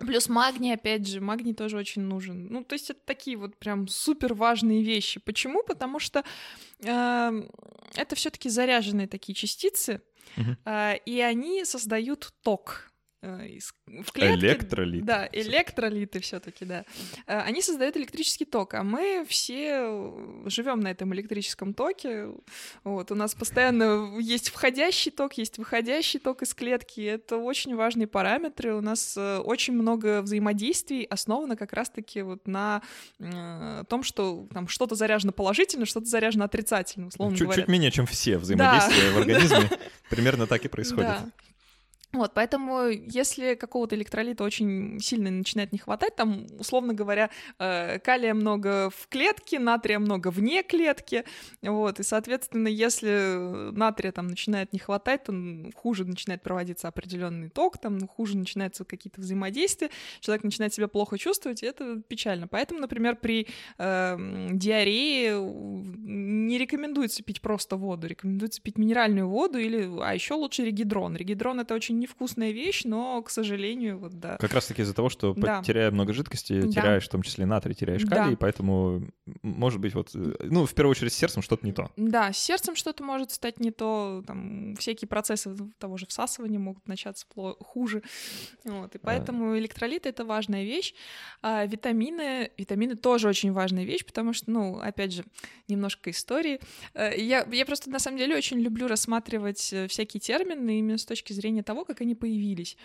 Плюс 0.01 0.29
магний, 0.29 0.75
опять 0.75 1.07
же, 1.07 1.21
магний 1.21 1.55
тоже 1.55 1.77
очень 1.77 2.03
нужен. 2.03 2.49
Ну, 2.51 2.65
то 2.65 2.75
есть 2.75 2.91
это 2.91 3.01
такие 3.05 3.37
вот 3.37 3.57
прям 3.57 3.87
супер 3.87 4.35
важные 4.35 4.83
вещи. 4.83 5.21
Почему? 5.21 5.63
Потому 5.63 6.01
что 6.01 6.25
эм, 6.83 7.49
это 7.95 8.17
все-таки 8.17 8.49
заряженные 8.49 9.07
такие 9.07 9.35
частицы, 9.35 10.03
э, 10.65 10.97
и 11.07 11.21
они 11.21 11.65
создают 11.65 12.33
ток. 12.43 12.90
Э, 13.23 13.59
в 13.87 14.13
клетке, 14.13 14.35
Электролиты. 14.47 15.05
Да, 15.05 15.29
электролиты 15.33 16.21
все-таки, 16.21 16.65
да. 16.65 16.85
Э, 17.27 17.41
Они 17.41 17.63
создают 17.63 17.97
электрический 17.97 18.45
ток, 18.45 18.75
а 18.75 18.83
мы 18.83 19.25
все 19.29 20.13
живем 20.47 20.81
на 20.81 20.89
этом 20.91 21.13
электрическом 21.15 21.75
токе. 21.75 22.29
Вот, 22.85 23.11
у 23.11 23.15
нас 23.15 23.35
постоянно 23.35 24.19
есть 24.19 24.51
входящий 24.51 25.11
ток, 25.11 25.35
есть 25.35 25.59
выходящий 25.59 26.19
ток 26.19 26.43
из 26.43 26.55
клетки. 26.55 27.01
Это 27.01 27.37
очень 27.37 27.75
важные 27.75 28.07
параметры. 28.07 28.75
У 28.75 28.81
нас 28.81 29.17
э, 29.17 29.39
очень 29.39 29.75
много 29.75 30.23
взаимодействий 30.23 31.05
основано 31.05 31.57
как 31.57 31.73
раз-таки 31.73 32.23
вот 32.23 32.47
на 32.47 32.83
э, 33.19 33.85
том, 33.89 34.03
что 34.03 34.47
там 34.53 34.69
что-то 34.69 34.95
заряжено 34.95 35.33
положительно, 35.33 35.87
что-то 35.87 36.07
заряжено 36.07 36.45
отрицательно, 36.45 37.09
условно 37.09 37.37
Чуть, 37.37 37.45
говоря. 37.47 37.63
чуть 37.63 37.69
менее, 37.69 37.91
чем 37.91 38.07
все 38.07 38.39
взаимодействия 38.39 39.11
в 39.13 39.19
организме. 39.19 39.71
Примерно 40.11 40.47
так 40.47 40.65
и 40.65 40.69
происходит. 40.69 41.09
Да. 41.09 41.27
Вот, 42.13 42.33
поэтому 42.35 42.89
если 42.89 43.55
какого-то 43.55 43.95
электролита 43.95 44.43
очень 44.43 44.99
сильно 44.99 45.31
начинает 45.31 45.73
не 45.73 45.79
хватать, 45.79 46.17
там, 46.17 46.47
условно 46.59 46.93
говоря, 46.93 47.31
э, 47.61 48.01
калия 48.01 48.35
много 48.35 48.91
в 48.91 49.07
клетке, 49.09 49.61
натрия 49.61 50.01
много 50.01 50.33
вне 50.33 50.65
клетки, 50.65 51.25
вот, 51.63 52.01
и, 52.01 52.03
соответственно, 52.03 52.67
если 52.67 53.71
натрия 53.71 54.11
там 54.11 54.27
начинает 54.27 54.73
не 54.73 54.81
хватать, 54.81 55.23
то 55.23 55.33
хуже 55.77 56.05
начинает 56.05 56.43
проводиться 56.43 56.89
определенный 56.89 57.49
ток, 57.49 57.79
там 57.79 57.99
ну, 57.99 58.09
хуже 58.09 58.37
начинаются 58.37 58.85
какие-то 58.85 59.21
взаимодействия, 59.21 59.91
человек 60.19 60.43
начинает 60.43 60.75
себя 60.75 60.89
плохо 60.89 61.17
чувствовать, 61.17 61.63
и 61.63 61.67
это 61.67 62.03
печально. 62.09 62.49
Поэтому, 62.49 62.81
например, 62.81 63.15
при 63.15 63.47
э, 63.79 64.49
диарее 64.51 65.41
не 65.41 66.59
рекомендуется 66.59 67.23
пить 67.23 67.41
просто 67.41 67.77
воду, 67.77 68.09
рекомендуется 68.09 68.61
пить 68.61 68.79
минеральную 68.79 69.29
воду 69.29 69.59
или, 69.61 69.89
а 70.03 70.13
еще 70.13 70.35
лучше 70.35 70.65
регидрон. 70.65 71.15
Регидрон 71.15 71.61
это 71.61 71.73
очень 71.73 72.00
невкусная 72.01 72.51
вещь, 72.51 72.83
но, 72.85 73.23
к 73.23 73.31
сожалению, 73.31 73.99
вот 73.99 74.19
да. 74.19 74.37
Как 74.39 74.53
раз 74.53 74.67
таки 74.67 74.83
из-за 74.83 74.95
того, 74.95 75.09
что 75.09 75.35
Да. 75.37 75.63
теряя 75.63 75.91
много 75.91 76.13
жидкости, 76.13 76.63
Да. 76.63 76.69
теряешь 76.69 77.07
в 77.07 77.09
том 77.11 77.23
числе 77.23 77.47
натрий, 77.47 77.75
теряешь 77.75 78.03
Да. 78.05 78.17
калий, 78.17 78.37
поэтому, 78.37 79.09
может 79.43 79.81
быть, 79.81 79.95
вот, 79.95 80.11
э, 80.15 80.35
ну, 80.41 80.67
в 80.67 80.75
первую 80.75 80.91
очередь 80.93 81.13
с 81.13 81.17
сердцем 81.17 81.43
что-то 81.43 81.65
не 81.65 81.73
то. 81.73 81.91
Да, 81.97 82.33
с 82.33 82.39
сердцем 82.39 82.75
что-то 82.75 83.05
может 83.05 83.31
стать 83.31 83.61
не 83.61 83.71
то, 83.71 84.25
там 84.27 84.75
всякие 84.77 85.07
процессы 85.09 85.55
того 85.79 85.97
же 85.97 86.07
всасывания 86.07 86.59
могут 86.59 86.89
начаться 86.89 87.27
хуже, 87.61 88.03
вот, 88.65 88.95
и 88.95 88.99
поэтому 88.99 89.57
электролиты 89.59 90.09
это 90.09 90.25
важная 90.25 90.65
вещь, 90.65 90.95
а 91.43 91.67
витамины, 91.67 92.51
витамины 92.57 92.97
тоже 92.97 93.29
очень 93.29 93.53
важная 93.53 93.85
вещь, 93.85 94.05
потому 94.05 94.33
что, 94.33 94.51
ну, 94.51 94.79
опять 94.79 95.13
же, 95.13 95.25
немножко 95.69 96.11
истории. 96.11 96.61
Э, 96.95 97.11
Я, 97.21 97.47
я 97.53 97.67
просто 97.67 97.91
на 97.91 97.99
самом 97.99 98.19
деле 98.19 98.37
очень 98.37 98.59
люблю 98.61 98.87
рассматривать 98.89 99.73
э, 99.73 99.87
всякие 99.89 100.21
термины 100.21 100.79
именно 100.79 100.99
с 100.99 101.05
точки 101.05 101.33
зрения 101.33 101.63
того, 101.63 101.85
как 101.91 102.03
они 102.03 102.15
появились. 102.15 102.77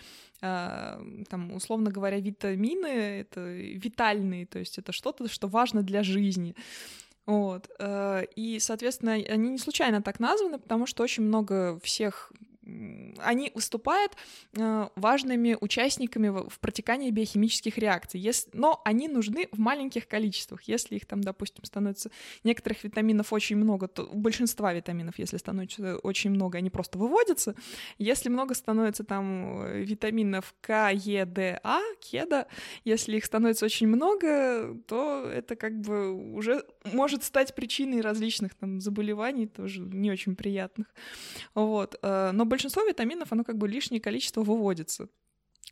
А, 0.42 1.00
Там, 1.28 1.52
условно 1.52 1.90
говоря, 1.90 2.20
витамины— 2.20 2.86
это 3.20 3.40
витальные, 3.40 4.46
то 4.46 4.58
есть 4.58 4.78
это 4.78 4.92
что-то, 4.92 5.28
что 5.28 5.48
важно 5.48 5.82
для 5.82 6.02
жизни. 6.02 6.54
Вот. 7.26 7.68
э, 7.80 8.24
И, 8.36 8.60
соответственно, 8.60 9.12
они 9.12 9.48
не 9.50 9.58
случайно 9.58 10.00
так 10.02 10.20
названы, 10.20 10.58
потому 10.58 10.86
что 10.86 11.02
очень 11.02 11.24
много 11.24 11.78
всех 11.82 12.32
они 13.18 13.52
выступают 13.54 14.12
э, 14.56 14.88
важными 14.96 15.56
участниками 15.60 16.28
в 16.28 16.58
протекании 16.60 17.10
биохимических 17.10 17.78
реакций, 17.78 18.20
но 18.52 18.80
они 18.84 19.08
нужны 19.08 19.48
в 19.52 19.58
маленьких 19.58 20.08
количествах. 20.08 20.62
Если 20.62 20.96
их 20.96 21.06
там, 21.06 21.20
допустим, 21.20 21.64
становится 21.64 22.10
некоторых 22.44 22.82
витаминов 22.84 23.32
очень 23.32 23.56
много, 23.56 23.88
то 23.88 24.04
большинства 24.12 24.72
витаминов, 24.72 25.18
если 25.18 25.36
становится 25.36 25.98
очень 25.98 26.30
много, 26.30 26.58
они 26.58 26.70
просто 26.70 26.98
выводятся. 26.98 27.54
Если 27.98 28.28
много 28.28 28.54
становится 28.54 29.04
там 29.04 29.62
э, 29.62 29.82
витаминов 29.82 30.54
К, 30.60 30.90
Е, 30.92 31.24
Д, 31.24 31.60
А, 31.62 31.80
кеда, 32.00 32.46
если 32.84 33.16
их 33.16 33.24
становится 33.24 33.64
очень 33.64 33.86
много, 33.86 34.76
то 34.86 35.24
это 35.32 35.56
как 35.56 35.80
бы 35.80 36.12
уже 36.34 36.64
может 36.92 37.22
стать 37.22 37.54
причиной 37.54 38.00
различных 38.00 38.54
там 38.54 38.80
заболеваний, 38.80 39.46
тоже 39.46 39.80
не 39.80 40.10
очень 40.10 40.34
приятных. 40.34 40.86
Вот. 41.54 41.96
э, 42.02 42.30
Но 42.32 42.44
большинство 42.56 42.82
витаминов, 42.84 43.32
оно 43.32 43.44
как 43.44 43.58
бы 43.58 43.68
лишнее 43.68 44.00
количество 44.00 44.42
выводится. 44.42 45.08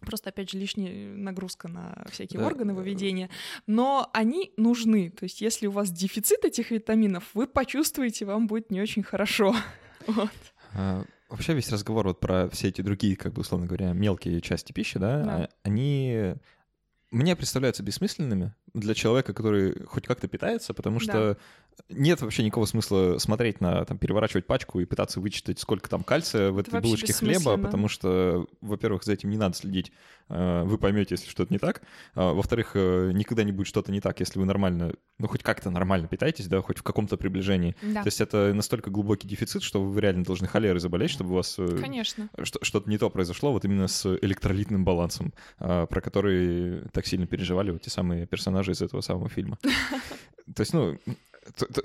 Просто, 0.01 0.29
опять 0.31 0.51
же, 0.51 0.59
лишняя 0.59 1.15
нагрузка 1.15 1.69
на 1.69 2.05
всякие 2.11 2.41
Да. 2.41 2.47
органы 2.47 2.75
выведения. 2.75 3.31
Но 3.67 4.11
они 4.13 4.53
нужны. 4.57 5.11
То 5.11 5.25
есть, 5.25 5.41
если 5.41 5.67
у 5.67 5.71
вас 5.71 5.91
дефицит 5.91 6.45
этих 6.45 6.71
витаминов, 6.73 7.31
вы 7.35 7.47
почувствуете, 7.47 8.27
вам 8.27 8.47
будет 8.47 8.71
не 8.71 8.81
очень 8.83 9.03
хорошо. 9.03 9.55
Вот. 10.07 10.31
А, 10.75 11.05
Вообще 11.31 11.55
весь 11.55 11.71
разговор 11.73 12.07
вот 12.09 12.21
про 12.21 12.49
все 12.51 12.69
эти 12.69 12.83
другие, 12.83 13.17
как 13.17 13.33
бы, 13.33 13.41
условно 13.41 13.67
говоря, 13.67 13.93
мелкие 13.95 14.41
части 14.43 14.73
пищи, 14.73 14.99
да, 14.99 15.23
Да. 15.25 15.35
а, 15.45 15.49
они 15.63 16.35
мне 17.11 17.35
представляются 17.37 17.83
бессмысленными 17.83 18.55
для 18.75 18.95
человека, 18.95 19.33
который 19.33 19.85
хоть 19.87 20.07
как-то 20.07 20.27
питается, 20.29 20.75
потому 20.75 20.99
что 21.01 21.39
нет 21.89 22.21
вообще 22.23 22.45
никакого 22.45 22.67
смысла 22.67 23.19
смотреть 23.19 23.61
на, 23.61 23.85
там, 23.85 23.99
переворачивать 23.99 24.47
пачку 24.47 24.79
и 24.81 24.85
пытаться 24.85 25.21
вычитать, 25.21 25.59
сколько 25.59 25.89
там 25.89 26.05
кальция 26.05 26.51
в 26.53 26.59
Это 26.59 26.71
этой 26.71 26.83
булочке 26.83 27.13
хлеба, 27.13 27.57
потому 27.65 27.89
что, 27.89 28.47
во-первых, 28.61 29.03
за 29.05 29.13
этим 29.13 29.31
не 29.31 29.37
надо 29.37 29.57
следить, 29.57 29.91
э, 30.29 30.63
вы 30.65 30.79
поймете, 30.79 31.15
если 31.15 31.29
что-то 31.29 31.53
не 31.53 31.59
так, 31.59 31.83
А, 32.15 32.33
во-вторых, 32.33 32.73
э, 32.75 33.11
никогда 33.13 33.43
не 33.43 33.51
будет 33.53 33.67
что-то 33.67 33.91
не 33.91 34.01
так, 34.01 34.21
если 34.21 34.39
вы 34.39 34.45
нормально, 34.45 34.95
ну, 35.19 35.27
хоть 35.27 35.43
как-то 35.43 35.71
нормально 35.71 36.07
питаетесь, 36.07 36.47
да, 36.47 36.61
хоть 36.63 36.79
в 36.79 36.83
каком-то 36.85 37.17
приближении. 37.17 37.75
Да, 37.83 38.03
То 38.03 38.07
есть 38.09 38.21
это 38.21 38.53
настолько 38.55 38.91
глубокий 38.91 39.27
дефицит, 39.27 39.63
что 39.63 39.83
вы 39.83 40.01
реально 40.01 40.23
должны 40.25 40.47
холерой 40.47 40.81
заболеть, 40.81 41.11
чтобы 41.11 41.31
у 41.33 41.35
вас 41.35 41.57
э, 41.59 41.79
конечно. 41.81 42.29
что- 42.45 42.65
что-то 42.65 42.89
не 42.89 42.99
то 42.99 43.11
произошло, 43.11 43.53
вот 43.53 43.65
именно 43.65 43.89
с 43.89 44.07
электролитным 44.23 44.85
балансом, 44.85 45.33
а, 45.59 45.87
про 45.87 46.01
который 46.01 46.83
так 46.93 47.07
сильно 47.07 47.27
переживали 47.27 47.73
вот 47.73 47.83
те 47.83 47.91
самые 47.91 48.27
персонажи 48.27 48.64
из 48.73 48.83
этого 48.83 49.01
самого 49.01 49.29
фильма. 49.29 49.59
То 49.63 50.61
есть, 50.61 50.73
ну, 50.73 50.99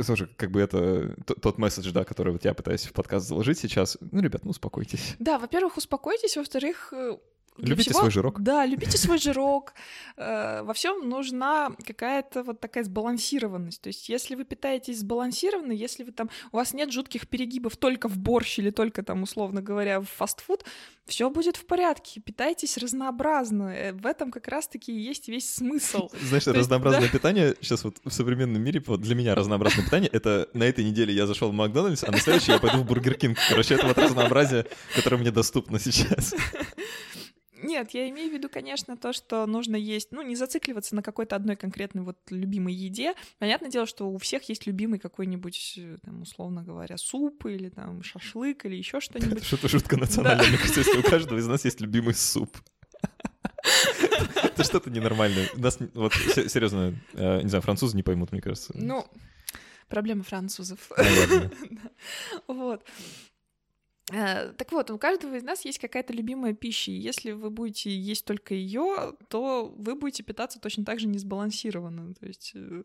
тоже 0.05 0.29
как 0.37 0.51
бы 0.51 0.61
это 0.61 1.15
тот 1.23 1.57
месседж, 1.57 1.91
да, 1.91 2.03
который 2.03 2.33
вот 2.33 2.45
я 2.45 2.53
пытаюсь 2.53 2.85
в 2.85 2.93
подкаст 2.93 3.27
заложить 3.27 3.59
сейчас. 3.59 3.97
Ну, 3.99 4.21
ребят, 4.21 4.43
ну, 4.45 4.51
успокойтесь. 4.51 5.15
Да, 5.19 5.37
во-первых, 5.39 5.77
успокойтесь, 5.77 6.37
во-вторых, 6.37 6.93
э, 6.93 7.17
Любите 7.61 7.89
всего- 7.89 7.99
свой 7.99 8.11
жирок. 8.11 8.39
Да, 8.41 8.65
любите 8.65 8.97
свой 8.97 9.17
жирок. 9.19 9.73
Э, 10.17 10.61
Во 10.63 10.73
всем 10.73 11.07
нужна 11.09 11.71
какая-то 11.85 12.43
вот 12.43 12.59
такая 12.59 12.83
сбалансированность. 12.83 13.81
То 13.81 13.87
есть, 13.89 14.09
если 14.09 14.35
вы 14.35 14.43
питаетесь 14.45 14.99
сбалансированно, 14.99 15.71
если 15.71 16.03
вы 16.03 16.11
там 16.11 16.29
у 16.51 16.57
вас 16.57 16.73
нет 16.73 16.91
жутких 16.91 17.27
перегибов 17.27 17.77
только 17.77 18.07
в 18.07 18.17
борщ 18.17 18.59
или 18.59 18.69
только 18.71 19.03
там, 19.03 19.23
условно 19.23 19.61
говоря, 19.61 19.99
в 20.01 20.05
фастфуд, 20.05 20.63
все 21.05 21.29
будет 21.29 21.55
в 21.57 21.65
порядке. 21.65 22.21
Питайтесь 22.21 22.77
разнообразно. 22.77 23.73
Э, 23.75 23.93
В 23.93 24.05
этом 24.05 24.31
как 24.31 24.47
раз-таки 24.47 24.91
и 24.91 24.99
есть 24.99 25.27
весь 25.27 25.49
смысл. 25.53 26.09
Знаешь, 26.21 26.43
То 26.43 26.51
есть, 26.51 26.59
разнообразное 26.59 27.09
питание 27.09 27.55
сейчас 27.61 27.83
вот 27.83 27.97
в 28.03 28.11
современном 28.11 28.61
мире, 28.61 28.81
вот 28.85 29.01
для 29.01 29.15
меня 29.15 29.35
разнообразное 29.35 29.85
питание, 29.85 30.09
это 30.11 30.47
на 30.53 30.63
этой 30.63 30.83
неделе 30.83 31.13
я 31.13 31.25
зашел 31.27 31.49
в 31.49 31.53
Макдональдс, 31.53 32.03
а 32.03 32.11
на 32.11 32.19
следующей 32.19 32.51
я 32.51 32.59
пойду 32.59 32.79
в 32.79 32.85
Бургер 32.85 33.15
Кинг. 33.15 33.37
Короче, 33.49 33.75
это 33.75 33.87
вот 33.87 33.97
разнообразие, 33.97 34.65
которое 34.95 35.17
мне 35.17 35.31
доступно 35.31 35.79
сейчас. 35.79 36.33
Нет, 37.69 37.91
я 37.91 38.09
имею 38.09 38.29
в 38.31 38.33
виду, 38.33 38.49
конечно, 38.49 38.97
то, 38.97 39.13
что 39.13 39.45
нужно 39.45 39.75
есть, 39.75 40.11
ну, 40.11 40.21
не 40.23 40.35
зацикливаться 40.35 40.95
на 40.95 41.03
какой-то 41.03 41.35
одной 41.35 41.55
конкретной 41.55 42.01
вот 42.03 42.17
любимой 42.31 42.73
еде. 42.73 43.13
Понятное 43.37 43.69
дело, 43.69 43.85
что 43.85 44.09
у 44.09 44.17
всех 44.17 44.49
есть 44.49 44.65
любимый 44.67 44.97
какой-нибудь, 44.99 45.73
э, 45.77 45.97
там, 46.03 46.21
условно 46.23 46.63
говоря, 46.63 46.97
суп 46.97 47.45
или 47.45 47.69
там 47.69 48.01
шашлык 48.03 48.65
или 48.65 48.75
еще 48.75 48.97
Это 48.97 49.05
что-нибудь. 49.05 49.43
что-то 49.43 49.67
шутка 49.67 49.97
национальная. 49.97 50.47
Мне 50.47 50.57
кажется, 50.57 50.79
если 50.81 50.97
у 50.97 51.03
каждого 51.03 51.37
из 51.37 51.47
нас 51.47 51.63
есть 51.65 51.79
любимый 51.81 52.13
суп. 52.15 52.57
Это 54.43 54.63
что-то 54.63 54.89
ненормальное. 54.89 55.49
У 55.55 55.59
Нас, 55.59 55.77
вот, 55.93 56.13
се- 56.13 56.49
серьезно, 56.49 56.95
э, 57.13 57.41
не 57.41 57.49
знаю, 57.49 57.61
французы 57.61 57.95
не 57.95 58.03
поймут, 58.03 58.31
мне 58.31 58.41
кажется. 58.41 58.71
Ну, 58.75 59.05
проблема 59.87 60.23
французов. 60.23 60.91
Наверное. 60.97 61.51
Вот. 62.47 62.83
Э, 64.11 64.53
Так 64.57 64.71
вот, 64.71 64.89
у 64.91 64.97
каждого 64.97 65.35
из 65.35 65.43
нас 65.43 65.65
есть 65.65 65.79
какая-то 65.79 66.13
любимая 66.13 66.53
пища, 66.53 66.91
и 66.91 66.95
если 66.95 67.31
вы 67.31 67.49
будете 67.49 67.95
есть 67.95 68.25
только 68.25 68.53
ее, 68.53 69.15
то 69.27 69.73
вы 69.77 69.95
будете 69.95 70.23
питаться 70.23 70.59
точно 70.59 70.85
так 70.85 70.99
же 70.99 71.07
несбалансированно. 71.07 72.13
То 72.15 72.25
есть, 72.25 72.53
э, 72.55 72.83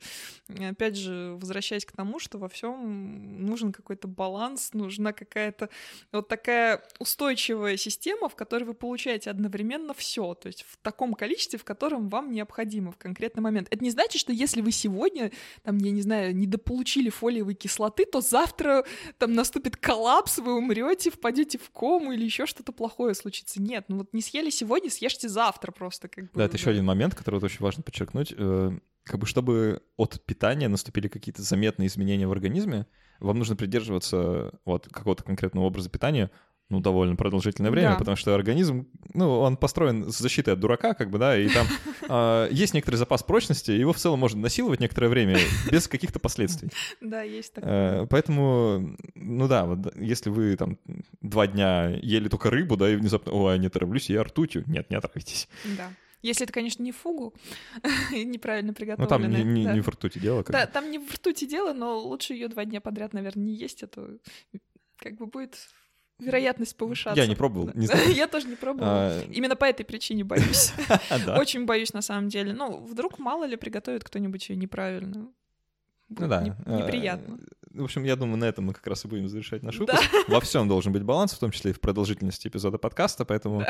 опять 0.68 0.97
же, 0.97 1.37
возвращаясь 1.41 1.85
к 1.85 1.93
тому, 1.93 2.18
что 2.18 2.39
во 2.39 2.49
всем 2.49 3.45
нужен 3.45 3.72
какой-то 3.72 4.09
баланс, 4.09 4.72
нужна 4.75 5.12
какая-то 5.12 5.70
вот 6.12 6.29
такая 6.29 6.83
устойчивая 6.99 7.77
система, 7.77 8.29
в 8.29 8.37
которой 8.37 8.64
вы 8.64 8.75
получаете 8.75 9.31
одновременно 9.31 9.95
все, 9.95 10.35
то 10.35 10.49
есть 10.49 10.62
в 10.68 10.77
таком 10.79 11.14
количестве, 11.14 11.59
в 11.59 11.64
котором 11.64 12.09
вам 12.09 12.33
необходимо 12.33 12.93
в 12.93 12.99
конкретный 12.99 13.43
момент. 13.43 13.68
Это 13.70 13.83
не 13.83 13.91
значит, 13.91 14.20
что 14.20 14.33
если 14.33 14.61
вы 14.61 14.72
сегодня, 14.72 15.31
там, 15.62 15.79
я 15.79 15.91
не 15.91 16.03
знаю, 16.03 16.37
недополучили 16.37 17.09
фолиевой 17.09 17.55
кислоты, 17.55 18.05
то 18.05 18.20
завтра 18.20 18.85
там 19.18 19.33
наступит 19.33 19.77
коллапс, 19.77 20.39
вы 20.39 20.55
умрете, 20.55 21.11
впадете 21.15 21.59
в 21.59 21.71
кому 21.71 22.12
или 22.12 22.25
еще 22.25 22.47
что-то 22.47 22.73
плохое 22.73 23.15
случится. 23.15 23.61
Нет, 23.62 23.87
ну 23.89 23.99
вот 23.99 24.12
не 24.12 24.21
съели 24.21 24.51
сегодня, 24.51 24.91
съешьте 24.91 25.29
завтра 25.29 25.73
просто. 25.73 26.09
Как 26.09 26.25
бы, 26.25 26.31
Да, 26.35 26.45
это 26.45 26.57
еще 26.57 26.71
один 26.71 26.85
момент, 26.85 27.15
который 27.15 27.37
вот 27.37 27.45
очень 27.45 27.61
важно 27.61 27.83
подчеркнуть. 27.83 28.35
Э, 28.37 28.73
Как 29.05 29.21
бы 29.21 29.27
чтобы 29.27 29.83
от 29.97 30.21
питания 30.25 30.69
наступили 30.69 31.09
какие-то 31.09 31.43
заметные 31.43 31.89
изменения 31.89 32.27
в 32.27 32.33
организме, 32.33 32.87
вам 33.21 33.39
нужно 33.39 33.57
придерживаться 33.57 34.59
вот 34.65 34.89
какого-то 34.89 35.25
конкретного 35.25 35.65
образа 35.65 35.89
питания, 35.89 36.31
ну, 36.71 36.81
довольно 36.81 37.15
продолжительное 37.15 37.71
время, 37.71 37.91
Да. 37.91 37.97
потому 37.99 38.17
что 38.17 38.35
организм, 38.35 38.89
ну, 39.12 39.39
он 39.41 39.57
построен 39.59 40.11
с 40.11 40.19
защитой 40.19 40.55
от 40.55 40.61
дурака, 40.61 40.95
как 40.95 41.11
бы, 41.11 41.19
да, 41.19 41.39
и 41.39 41.49
там 41.49 41.67
а, 42.09 42.49
есть 42.51 42.73
некоторый 42.75 42.97
запас 42.97 43.23
прочности, 43.23 43.71
его 43.71 43.93
в 43.93 43.99
целом 43.99 44.19
можно 44.19 44.41
насиловать 44.41 44.81
некоторое 44.81 45.09
время 45.09 45.39
без 45.71 45.87
каких-то 45.89 46.19
последствий. 46.19 46.71
Да, 47.01 47.23
есть 47.23 47.53
такое. 47.53 48.03
Э, 48.03 48.07
Поэтому, 48.09 48.97
ну 49.15 49.47
да, 49.47 49.67
вот 49.67 49.95
если 49.97 50.31
вы 50.31 50.57
там 50.57 50.79
два 51.21 51.47
дня 51.47 51.89
ели 52.03 52.29
только 52.29 52.51
рыбу, 52.51 52.77
да, 52.77 52.91
и 52.91 52.97
внезапно, 52.97 53.33
ой, 53.33 53.59
не 53.59 53.69
травлюсь, 53.69 54.09
я 54.09 54.23
ртутью. 54.25 54.65
Нет, 54.67 54.89
не 54.91 54.97
отравитесь. 54.97 55.49
Да. 55.77 55.93
Если 56.23 56.45
это, 56.45 56.53
конечно, 56.55 56.83
не 56.83 56.93
фугу, 56.93 57.35
неправильно 58.11 58.69
Ну 58.69 58.75
приготовленная. 58.75 59.41
там 59.43 59.53
не, 59.55 59.61
не- 59.61 59.65
да. 59.67 59.75
не 59.75 59.81
в 59.83 59.89
ртути 59.89 60.19
дело. 60.19 60.43
как 60.43 60.53
Да, 60.55 60.67
там 60.67 60.91
не 60.91 60.99
в 60.99 61.12
ртути 61.12 61.47
дело, 61.47 61.75
но 61.75 61.99
лучше 61.99 62.33
ее 62.33 62.49
два 62.49 62.65
дня 62.65 62.81
подряд, 62.81 63.12
наверное, 63.12 63.45
не 63.45 63.55
есть, 63.55 63.83
а 63.83 63.87
то 63.87 64.09
как 64.97 65.17
бы 65.17 65.27
будет 65.27 65.57
вероятность 66.19 66.77
повышаться. 66.77 67.21
Я 67.21 67.27
не 67.27 67.35
пробовал, 67.35 67.71
не 67.75 67.87
знаю. 67.87 68.12
Я 68.15 68.27
тоже 68.29 68.49
не 68.49 68.57
пробовала. 68.57 68.91
А, 68.91 69.23
Именно 69.31 69.57
по 69.57 69.65
этой 69.65 69.85
причине 69.85 70.25
боюсь. 70.25 70.73
Очень 71.39 71.67
боюсь, 71.67 71.93
на 71.93 72.03
самом 72.03 72.29
деле. 72.29 72.53
Ну, 72.53 72.79
вдруг 72.85 73.19
мало 73.19 73.45
ли 73.45 73.57
приготовит 73.57 74.05
кто-нибудь 74.05 74.49
ее 74.49 74.57
неправильно. 74.57 75.29
Ну 76.09 76.29
да. 76.29 76.57
э, 76.67 76.77
Неприятно. 76.79 77.39
В 77.75 77.83
общем, 77.85 78.05
я 78.05 78.14
думаю, 78.14 78.37
на 78.39 78.45
этом 78.45 78.66
мы 78.66 78.72
как 78.72 78.87
раз 78.87 79.05
и 79.05 79.09
будем 79.09 79.29
завершать 79.29 79.62
наш 79.64 79.77
Да. 79.79 79.81
выпуск. 79.95 80.11
Во 80.29 80.41
всем 80.41 80.68
должен 80.68 80.93
быть 80.93 81.03
баланс, 81.03 81.33
в 81.33 81.39
том 81.39 81.51
числе 81.51 81.72
и 81.72 81.75
в 81.75 81.81
продолжительности 81.81 82.47
эпизода 82.47 82.79
подкаста, 82.79 83.25
поэтому... 83.25 83.64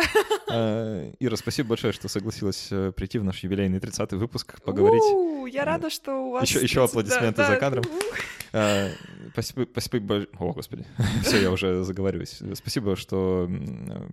э, 0.51 1.15
Ира, 1.21 1.37
спасибо 1.37 1.71
большое, 1.71 1.93
что 1.95 2.09
согласилась 2.09 2.69
э, 2.71 2.93
прийти 2.93 3.19
в 3.19 3.25
наш 3.25 3.43
юбилейный 3.43 3.79
30-й 3.79 4.17
выпуск, 4.19 4.61
поговорить. 4.63 5.03
У, 5.03 5.47
Я 5.47 5.65
рада, 5.65 5.89
что 5.89 6.17
у 6.19 6.31
вас... 6.33 6.43
Ещё 6.45 6.61
30 6.61 6.77
аплодисменты 6.77 7.37
да, 7.39 7.47
за 7.47 7.53
да. 7.55 7.59
кадром. 7.61 7.85
Э, 8.53 8.91
Спасибо, 9.33 9.67
спасибо 9.73 9.99
больш- 10.15 10.29
О, 10.39 10.53
господи. 10.53 10.85
Все, 11.25 11.41
я 11.41 11.51
уже 11.51 11.83
заговариваюсь. 11.83 12.41
Спасибо, 12.55 12.97
что 12.97 13.49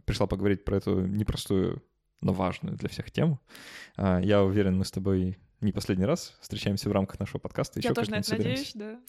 пришла 0.06 0.26
поговорить 0.26 0.64
про 0.64 0.78
эту 0.78 1.02
непростую, 1.02 1.84
но 2.22 2.32
важную 2.34 2.78
для 2.78 2.88
всех 2.89 3.12
тему. 3.12 3.39
А, 3.98 4.20
Я 4.20 4.42
уверен, 4.44 4.78
мы 4.78 4.86
с 4.86 4.92
тобой 4.92 5.38
не 5.60 5.72
последний 5.74 6.06
раз 6.06 6.34
встречаемся 6.42 6.89
в 6.89 6.92
рамках 6.94 7.20
нашего 7.20 7.39
подкаста. 7.39 7.80
Еще 7.80 7.89
Я 7.89 7.94
тоже 7.94 8.10
на 8.10 8.16
это 8.16 8.30
соберемся. 8.30 8.50
надеюсь, 8.50 8.72
да. 8.76 9.00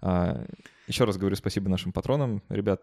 А, 0.00 0.44
Еще 0.86 1.04
раз 1.04 1.16
говорю 1.16 1.36
спасибо 1.36 1.68
нашим 1.68 1.92
патронам. 1.92 2.42
Ребят, 2.48 2.82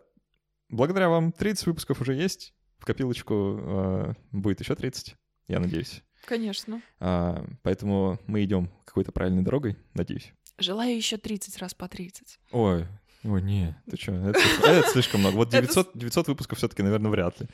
благодаря 0.69 1.09
вам 1.09 1.31
30 1.31 1.67
выпусков 1.67 2.01
уже 2.01 2.13
есть. 2.13 2.53
В 2.79 2.85
копилочку 2.85 3.57
э, 3.61 4.13
будет 4.31 4.59
еще 4.59 4.75
30, 4.75 5.15
я 5.47 5.59
надеюсь. 5.59 6.03
Конечно. 6.25 6.81
А, 6.99 7.45
Поэтому 7.63 8.19
мы 8.27 8.43
идем 8.43 8.69
какой-то 8.85 9.11
правильной 9.11 9.43
дорогой, 9.43 9.77
надеюсь. 9.93 10.33
Желаю 10.57 10.95
еще 10.95 11.17
30 11.17 11.57
раз 11.59 11.73
по 11.73 11.87
30. 11.87 12.39
Ой, 12.51 12.85
ой, 13.23 13.41
не, 13.41 13.75
ты 13.89 13.97
что, 13.97 14.11
это, 14.13 14.39
слишком- 14.39 14.69
это 14.71 14.87
слишком 14.89 15.19
много. 15.21 15.35
Вот 15.35 15.47
Это 15.53 15.61
900, 15.61 15.91
900 15.97 16.27
выпусков 16.27 16.57
все-таки, 16.57 16.83
наверное, 16.83 17.11
вряд 17.11 17.39
ли. 17.39 17.47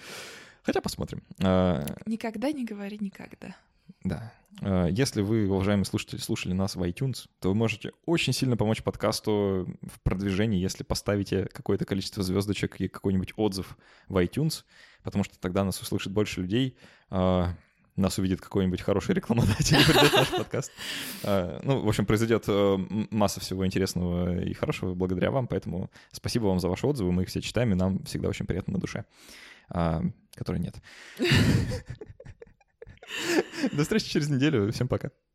Хотя 0.64 0.82
посмотрим. 0.82 1.24
А, 1.41 1.86
Никогда 2.05 2.51
не 2.51 2.66
говори 2.66 2.97
никогда. 2.99 3.55
Да. 4.04 4.34
А, 4.62 4.88
Если 4.88 5.22
вы, 5.22 5.50
уважаемые 5.50 5.86
слушатели, 5.86 6.20
слушали 6.20 6.54
нас 6.54 6.76
в 6.76 6.84
iTunes, 6.84 7.28
то 7.39 7.50
вы 7.50 7.56
можете 7.56 7.92
очень 8.06 8.34
сильно 8.34 8.58
помочь 8.58 8.84
подкасту 8.84 9.68
в 9.82 10.00
продвижении, 10.04 10.60
если 10.60 10.84
поставите 10.84 11.48
какое-то 11.52 11.86
количество 11.86 12.24
звездочек 12.24 12.80
и 12.80 12.88
какой-нибудь 12.88 13.34
отзыв 13.36 13.78
в 14.08 14.18
iTunes, 14.18 14.64
потому 15.04 15.24
что 15.24 15.39
тогда 15.39 15.64
нас 15.64 15.80
услышит 15.82 16.12
больше 16.12 16.42
людей, 16.42 16.78
а, 17.10 17.54
нас 17.96 18.18
увидит 18.18 18.42
какой-нибудь 18.42 18.82
хороший 18.82 19.16
рекламодатель 19.16 19.80
и 19.80 19.86
придет 19.86 20.14
наш 20.14 20.30
подкаст. 20.30 20.72
А, 21.24 21.60
Ну, 21.64 21.82
в 21.82 21.88
общем, 21.88 22.06
произойдет 22.06 22.46
э, 22.48 22.78
масса 23.10 23.39
всего 23.39 23.66
интересного 23.66 24.42
и 24.42 24.54
хорошего 24.54 24.94
благодаря 24.94 25.32
вам, 25.32 25.48
поэтому 25.48 25.89
спасибо 26.12 26.46
вам 26.46 26.60
за 26.60 26.70
ваши 26.70 26.88
отзывы, 26.88 27.12
мы 27.12 27.24
их 27.24 27.30
все 27.30 27.42
читаем, 27.42 27.72
и 27.72 27.76
нам 27.76 28.04
всегда 28.04 28.30
очень 28.30 28.46
приятно 28.46 28.74
на 28.74 28.80
душе. 28.80 29.06
Которой 30.36 30.60
нет. 30.60 30.76
До 33.72 33.84
встречи 33.84 34.09
через 34.09 34.30
неделю. 34.30 34.72
Всем 34.72 34.88
пока. 34.88 35.12